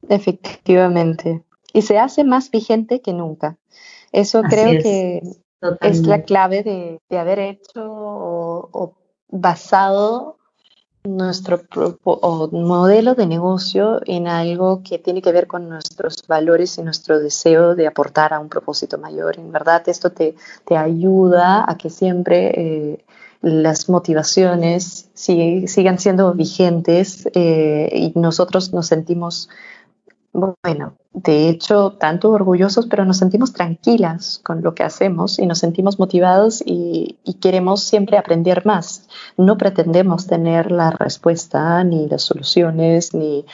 Efectivamente. 0.08 1.44
Y 1.74 1.82
se 1.82 2.00
hace 2.00 2.24
más 2.24 2.50
vigente 2.50 3.02
que 3.02 3.14
nunca. 3.14 3.58
Eso 4.14 4.42
creo 4.44 4.82
que 4.82 5.22
es 5.82 6.08
la 6.08 6.24
clave 6.24 6.64
de, 6.64 7.00
de 7.10 7.20
haber 7.20 7.40
hecho 7.40 7.84
o, 7.84 8.70
o 8.72 8.98
basado 9.28 10.37
nuestro 11.16 11.62
modelo 12.52 13.16
de 13.16 13.26
negocio 13.26 14.02
en 14.06 14.28
algo 14.28 14.82
que 14.84 15.00
tiene 15.00 15.22
que 15.22 15.32
ver 15.32 15.48
con 15.48 15.70
nuestros 15.70 16.24
valores 16.28 16.78
y 16.78 16.84
nuestro 16.84 17.20
deseo 17.20 17.76
de 17.76 17.88
aportar 17.88 18.34
a 18.34 18.40
un 18.40 18.50
propósito 18.50 18.98
mayor. 18.98 19.40
En 19.40 19.52
verdad, 19.52 19.84
esto 19.88 20.12
te, 20.12 20.36
te 20.66 20.76
ayuda 20.76 21.70
a 21.70 21.78
que 21.78 21.90
siempre 21.90 22.52
eh, 22.56 23.06
las 23.42 23.88
motivaciones 23.90 25.10
sigan 25.14 26.00
siendo 26.00 26.34
vigentes 26.34 27.28
eh, 27.34 27.90
y 27.94 28.20
nosotros 28.20 28.74
nos 28.74 28.88
sentimos 28.88 29.50
bueno, 30.34 30.98
de 31.14 31.50
hecho, 31.50 31.94
tanto 31.94 32.30
orgullosos, 32.30 32.86
pero 32.86 33.04
nos 33.04 33.18
sentimos 33.18 33.52
tranquilas 33.52 34.40
con 34.44 34.62
lo 34.62 34.76
que 34.76 34.84
hacemos 34.84 35.40
y 35.40 35.48
nos 35.48 35.58
sentimos 35.58 35.98
motivados 35.98 36.62
y, 36.64 37.18
queremos 37.42 37.84
siempre 37.84 38.18
aprender 38.18 38.66
más. 38.66 39.08
No 39.36 39.58
pretendemos 39.58 40.28
tener 40.28 40.72
la 40.72 40.92
respuesta 40.92 41.84
ni 41.84 42.08
las 42.08 42.22
soluciones, 42.22 43.14
ni 43.16 43.46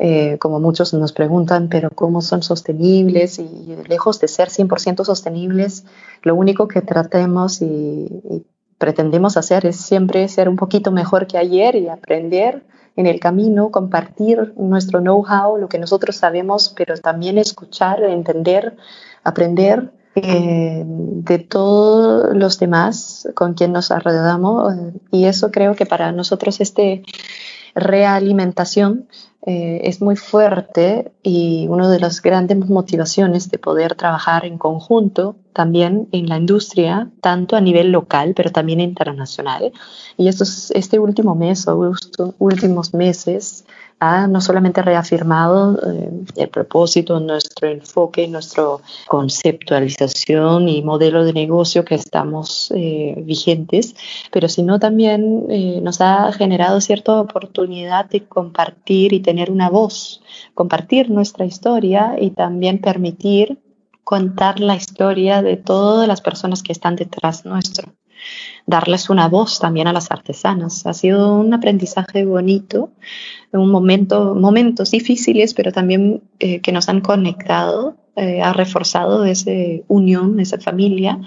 eh, 0.00 0.38
como 0.38 0.58
muchos 0.58 0.92
nos 0.94 1.12
preguntan, 1.12 1.68
pero 1.68 1.90
¿cómo 1.90 2.20
son 2.20 2.42
sostenibles? 2.42 3.38
Y, 3.38 3.76
lejos 3.88 4.18
de 4.18 4.26
ser 4.26 4.48
100% 4.48 5.04
sostenibles, 5.04 5.84
lo 6.22 6.34
único 6.34 6.66
que 6.66 6.80
tratemos 6.80 7.62
y 7.62 8.44
pretendemos 8.78 9.36
hacer 9.36 9.66
es 9.66 9.76
siempre 9.76 10.26
ser 10.28 10.48
un 10.48 10.56
poquito 10.56 10.90
mejor 10.90 11.26
que 11.26 11.38
ayer 11.38 11.76
y 11.76 11.88
aprender 11.88 12.64
en 12.96 13.06
el 13.06 13.20
camino, 13.20 13.70
compartir 13.70 14.54
nuestro 14.56 15.00
know-how, 15.00 15.56
lo 15.58 15.68
que 15.68 15.78
nosotros 15.78 16.16
sabemos, 16.16 16.72
pero 16.76 16.96
también 16.96 17.38
escuchar, 17.38 18.02
entender, 18.04 18.76
aprender 19.24 19.90
eh, 20.14 20.84
de 20.86 21.38
todos 21.40 22.36
los 22.36 22.60
demás 22.60 23.28
con 23.34 23.54
quien 23.54 23.72
nos 23.72 23.90
arrodamos. 23.90 24.74
Y 25.10 25.24
eso 25.24 25.50
creo 25.50 25.74
que 25.74 25.86
para 25.86 26.12
nosotros 26.12 26.60
este 26.60 27.02
realimentación 27.74 29.08
eh, 29.46 29.82
es 29.84 30.00
muy 30.00 30.16
fuerte 30.16 31.12
y 31.22 31.66
una 31.68 31.90
de 31.90 32.00
las 32.00 32.22
grandes 32.22 32.58
motivaciones 32.58 33.50
de 33.50 33.58
poder 33.58 33.94
trabajar 33.94 34.46
en 34.46 34.56
conjunto 34.56 35.36
también 35.52 36.08
en 36.12 36.28
la 36.28 36.38
industria, 36.38 37.10
tanto 37.20 37.54
a 37.54 37.60
nivel 37.60 37.92
local, 37.92 38.32
pero 38.34 38.50
también 38.50 38.80
internacional. 38.80 39.72
Y 40.16 40.28
estos, 40.28 40.70
este 40.70 40.98
último 40.98 41.34
mes 41.34 41.68
o 41.68 41.92
estos 41.92 42.34
últimos 42.38 42.94
meses 42.94 43.66
ha 44.00 44.26
no 44.26 44.40
solamente 44.40 44.82
reafirmado 44.82 45.78
eh, 45.90 46.10
el 46.36 46.48
propósito, 46.48 47.20
nuestro 47.20 47.68
enfoque, 47.68 48.28
nuestra 48.28 48.64
conceptualización 49.06 50.68
y 50.68 50.82
modelo 50.82 51.24
de 51.24 51.32
negocio 51.32 51.84
que 51.84 51.94
estamos 51.94 52.72
eh, 52.74 53.14
vigentes, 53.18 53.94
pero 54.30 54.48
sino 54.48 54.78
también 54.78 55.46
eh, 55.50 55.80
nos 55.82 56.00
ha 56.00 56.32
generado 56.32 56.80
cierta 56.80 57.20
oportunidad 57.20 58.08
de 58.08 58.24
compartir 58.24 59.12
y 59.12 59.20
tener 59.20 59.50
una 59.50 59.70
voz, 59.70 60.22
compartir 60.54 61.10
nuestra 61.10 61.46
historia 61.46 62.16
y 62.20 62.30
también 62.30 62.80
permitir 62.80 63.58
contar 64.02 64.60
la 64.60 64.76
historia 64.76 65.42
de 65.42 65.56
todas 65.56 66.06
las 66.06 66.20
personas 66.20 66.62
que 66.62 66.72
están 66.72 66.96
detrás 66.96 67.46
nuestro 67.46 67.92
darles 68.66 69.10
una 69.10 69.28
voz 69.28 69.58
también 69.58 69.86
a 69.86 69.92
las 69.92 70.10
artesanas. 70.10 70.86
Ha 70.86 70.94
sido 70.94 71.34
un 71.34 71.52
aprendizaje 71.54 72.24
bonito, 72.24 72.90
un 73.52 73.70
momento, 73.70 74.34
momentos 74.34 74.90
difíciles, 74.90 75.54
pero 75.54 75.72
también 75.72 76.22
eh, 76.38 76.60
que 76.60 76.72
nos 76.72 76.88
han 76.88 77.00
conectado, 77.00 77.96
eh, 78.16 78.42
ha 78.42 78.52
reforzado 78.52 79.24
esa 79.24 79.50
unión, 79.88 80.40
esa 80.40 80.58
familia. 80.58 81.20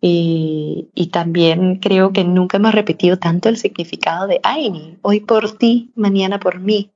Y, 0.00 0.88
y, 0.94 1.06
también 1.06 1.76
creo 1.76 2.12
que 2.12 2.24
nunca 2.24 2.58
hemos 2.58 2.74
repetido 2.74 3.16
tanto 3.18 3.48
el 3.48 3.56
significado 3.56 4.26
de 4.26 4.38
Aini, 4.42 4.98
hoy 5.00 5.20
por 5.20 5.56
ti, 5.56 5.92
mañana 5.94 6.38
por 6.38 6.60
mí 6.60 6.90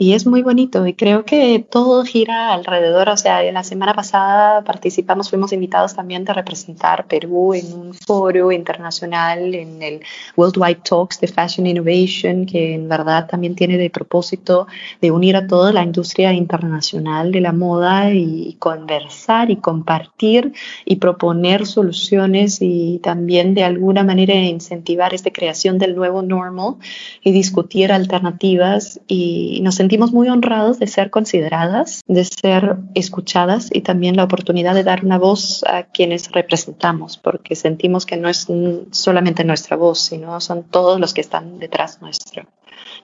y 0.00 0.14
es 0.14 0.26
muy 0.26 0.40
bonito 0.40 0.86
y 0.86 0.94
creo 0.94 1.26
que 1.26 1.58
todo 1.58 2.04
gira 2.04 2.54
alrededor, 2.54 3.10
o 3.10 3.18
sea, 3.18 3.42
la 3.52 3.62
semana 3.62 3.92
pasada 3.92 4.64
participamos, 4.64 5.28
fuimos 5.28 5.52
invitados 5.52 5.94
también 5.94 6.24
a 6.26 6.32
representar 6.32 7.06
Perú 7.06 7.52
en 7.52 7.70
un 7.74 7.92
foro 7.92 8.50
internacional, 8.50 9.54
en 9.54 9.82
el 9.82 10.00
Worldwide 10.38 10.80
Talks 10.88 11.20
de 11.20 11.28
Fashion 11.28 11.66
Innovation, 11.66 12.46
que 12.46 12.76
en 12.76 12.88
verdad 12.88 13.28
también 13.28 13.54
tiene 13.54 13.76
de 13.76 13.90
propósito 13.90 14.66
de 15.02 15.10
unir 15.10 15.36
a 15.36 15.46
toda 15.46 15.70
la 15.70 15.82
industria 15.82 16.32
internacional 16.32 17.30
de 17.30 17.42
la 17.42 17.52
moda 17.52 18.10
y 18.10 18.56
conversar 18.58 19.50
y 19.50 19.56
compartir 19.56 20.54
y 20.86 20.96
proponer 20.96 21.66
soluciones 21.66 22.62
y 22.62 23.00
también 23.02 23.52
de 23.52 23.64
alguna 23.64 24.02
manera 24.02 24.32
incentivar 24.32 25.12
esta 25.12 25.30
creación 25.30 25.76
del 25.76 25.94
nuevo 25.94 26.22
normal 26.22 26.76
y 27.22 27.32
discutir 27.32 27.92
alternativas 27.92 28.98
y 29.06 29.60
nos 29.62 29.78
sentimos 29.90 30.12
muy 30.12 30.28
honrados 30.28 30.78
de 30.78 30.86
ser 30.86 31.10
consideradas, 31.10 32.02
de 32.06 32.24
ser 32.24 32.76
escuchadas 32.94 33.70
y 33.72 33.80
también 33.80 34.14
la 34.14 34.22
oportunidad 34.22 34.72
de 34.76 34.84
dar 34.84 35.04
una 35.04 35.18
voz 35.18 35.64
a 35.64 35.82
quienes 35.82 36.30
representamos, 36.30 37.16
porque 37.16 37.56
sentimos 37.56 38.06
que 38.06 38.16
no 38.16 38.28
es 38.28 38.46
solamente 38.92 39.42
nuestra 39.42 39.76
voz, 39.76 39.98
sino 39.98 40.40
son 40.40 40.62
todos 40.62 41.00
los 41.00 41.12
que 41.12 41.22
están 41.22 41.58
detrás 41.58 42.00
nuestro. 42.00 42.46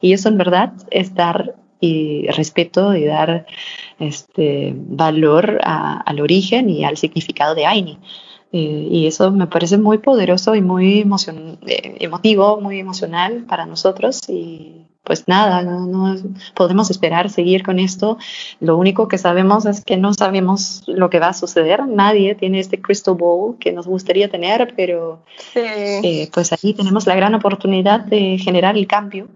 Y 0.00 0.12
eso 0.12 0.28
en 0.28 0.38
verdad 0.38 0.74
es 0.92 1.12
dar 1.12 1.56
y 1.80 2.28
respeto 2.28 2.94
y 2.94 3.04
dar 3.04 3.46
este 3.98 4.72
valor 4.76 5.58
al 5.64 6.20
origen 6.20 6.70
y 6.70 6.84
al 6.84 6.98
significado 6.98 7.56
de 7.56 7.66
Aini. 7.66 7.98
Y 8.52 9.08
eso 9.08 9.32
me 9.32 9.48
parece 9.48 9.76
muy 9.76 9.98
poderoso 9.98 10.54
y 10.54 10.62
muy 10.62 11.00
eh, 11.00 11.96
emotivo, 11.98 12.60
muy 12.60 12.78
emocional 12.78 13.44
para 13.48 13.66
nosotros 13.66 14.20
y 14.28 14.85
pues 15.06 15.28
nada, 15.28 15.62
no, 15.62 16.16
podemos 16.54 16.90
esperar 16.90 17.30
seguir 17.30 17.62
con 17.62 17.78
esto. 17.78 18.18
Lo 18.58 18.76
único 18.76 19.06
que 19.06 19.18
sabemos 19.18 19.64
es 19.64 19.84
que 19.84 19.96
no 19.96 20.12
sabemos 20.12 20.82
lo 20.88 21.10
que 21.10 21.20
va 21.20 21.28
a 21.28 21.32
suceder. 21.32 21.86
Nadie 21.86 22.34
tiene 22.34 22.58
este 22.58 22.82
crystal 22.82 23.14
ball 23.14 23.56
que 23.60 23.72
nos 23.72 23.86
gustaría 23.86 24.28
tener, 24.28 24.74
pero 24.76 25.22
eh, 25.54 26.28
pues 26.34 26.52
ahí 26.52 26.74
tenemos 26.74 27.06
la 27.06 27.14
gran 27.14 27.36
oportunidad 27.36 28.00
de 28.00 28.36
generar 28.38 28.76
el 28.76 28.88
cambio. 28.88 29.28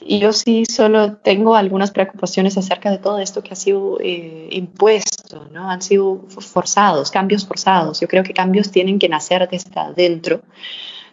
Y 0.00 0.20
yo 0.20 0.32
sí 0.32 0.64
solo 0.64 1.16
tengo 1.16 1.54
algunas 1.54 1.90
preocupaciones 1.90 2.56
acerca 2.56 2.90
de 2.90 2.98
todo 2.98 3.18
esto 3.18 3.42
que 3.42 3.52
ha 3.52 3.56
sido 3.56 3.98
eh, 4.00 4.48
impuesto, 4.52 5.48
¿no? 5.52 5.68
Han 5.70 5.82
sido 5.82 6.24
forzados, 6.28 7.10
cambios 7.10 7.46
forzados. 7.46 8.00
Yo 8.00 8.08
creo 8.08 8.22
que 8.22 8.32
cambios 8.32 8.70
tienen 8.70 8.98
que 8.98 9.10
nacer 9.10 9.46
desde 9.50 9.78
adentro. 9.78 10.40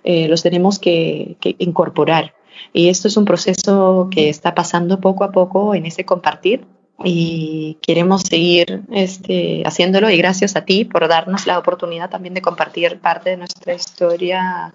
Eh, 0.06 0.30
los 0.30 0.44
tenemos 0.44 0.80
que, 0.80 1.36
que 1.42 1.56
incorporar 1.60 2.34
y 2.74 2.90
esto 2.90 3.08
es 3.08 3.18
un 3.18 3.26
proceso 3.26 4.10
que 4.12 4.30
está 4.30 4.56
pasando 4.56 5.00
poco 5.00 5.24
a 5.24 5.32
poco 5.32 5.76
en 5.76 5.86
ese 5.86 6.06
compartir 6.06 6.66
y 7.04 7.78
queremos 7.82 8.22
seguir 8.22 8.84
este, 8.92 9.64
haciéndolo. 9.66 10.10
Y 10.10 10.18
gracias 10.18 10.56
a 10.56 10.66
ti 10.66 10.86
por 10.86 11.08
darnos 11.08 11.48
la 11.48 11.58
oportunidad 11.60 12.10
también 12.10 12.34
de 12.34 12.42
compartir 12.42 13.00
parte 13.00 13.32
de 13.32 13.38
nuestra 13.38 13.74
historia 13.74 14.74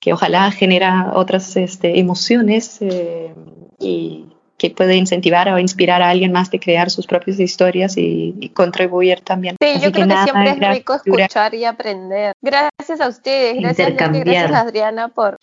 que 0.00 0.12
ojalá 0.12 0.50
genera 0.50 1.12
otras 1.14 1.56
este, 1.56 2.00
emociones 2.00 2.78
eh, 2.80 3.32
y 3.78 4.26
que 4.62 4.70
puede 4.70 4.94
incentivar 4.94 5.48
o 5.48 5.58
inspirar 5.58 6.02
a 6.02 6.10
alguien 6.10 6.30
más 6.30 6.48
de 6.52 6.60
crear 6.60 6.88
sus 6.88 7.08
propias 7.08 7.40
historias 7.40 7.94
y, 7.96 8.52
contribuir 8.54 9.20
también. 9.20 9.56
Sí, 9.60 9.80
yo 9.80 9.90
creo 9.90 10.06
que, 10.06 10.22
siempre 10.22 10.50
es 10.50 10.74
rico 10.74 10.94
escuchar 10.94 11.52
y 11.54 11.64
aprender. 11.64 12.32
Gracias 12.40 13.00
a 13.00 13.08
ustedes, 13.08 13.60
gracias, 13.60 13.96
gracias 13.96 14.52
Adriana 14.52 15.08
por, 15.08 15.40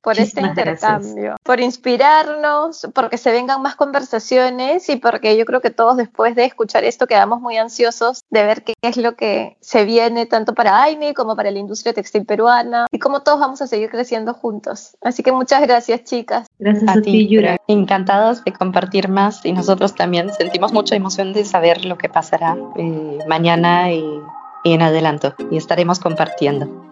por 0.00 0.18
este 0.18 0.40
intercambio, 0.40 1.36
por 1.42 1.60
inspirarnos, 1.60 2.88
porque 2.94 3.18
se 3.18 3.30
vengan 3.30 3.60
más 3.60 3.76
conversaciones 3.76 4.88
y 4.88 4.96
porque 4.96 5.36
yo 5.36 5.44
creo 5.44 5.60
que 5.60 5.70
todos 5.70 5.98
después 5.98 6.34
de 6.34 6.46
escuchar 6.46 6.84
esto 6.84 7.06
quedamos 7.06 7.42
muy 7.42 7.58
ansiosos 7.58 8.22
de 8.30 8.42
ver 8.44 8.64
qué 8.64 8.72
es 8.80 8.96
lo 8.96 9.16
que 9.16 9.58
se 9.60 9.84
viene 9.84 10.24
tanto 10.24 10.54
para 10.54 10.82
AINI 10.82 11.12
como 11.12 11.36
para 11.36 11.50
la 11.50 11.58
industria 11.58 11.92
textil 11.92 12.24
peruana 12.24 12.86
y 12.90 12.98
cómo 12.98 13.20
todos 13.20 13.38
vamos 13.38 13.60
a 13.60 13.66
seguir 13.66 13.90
creciendo 13.90 14.32
juntos. 14.32 14.96
Así 15.02 15.22
que 15.22 15.32
muchas 15.32 15.60
gracias 15.60 16.04
chicas. 16.04 16.45
Gracias 16.58 16.96
a, 16.96 17.00
ti, 17.00 17.28
Yura. 17.28 17.58
Encantados 17.68 18.42
de 18.44 18.52
compartir 18.52 19.08
más 19.08 19.44
y 19.44 19.52
nosotros 19.52 19.94
también 19.94 20.32
sentimos 20.32 20.72
mucha 20.72 20.96
emoción 20.96 21.32
de 21.32 21.44
saber 21.44 21.84
lo 21.84 21.98
que 21.98 22.08
pasará 22.08 22.56
eh, 22.76 23.18
mañana 23.28 23.92
y, 23.92 24.04
y 24.64 24.72
en 24.72 24.82
adelanto 24.82 25.34
y 25.50 25.58
estaremos 25.58 26.00
compartiendo. 26.00 26.86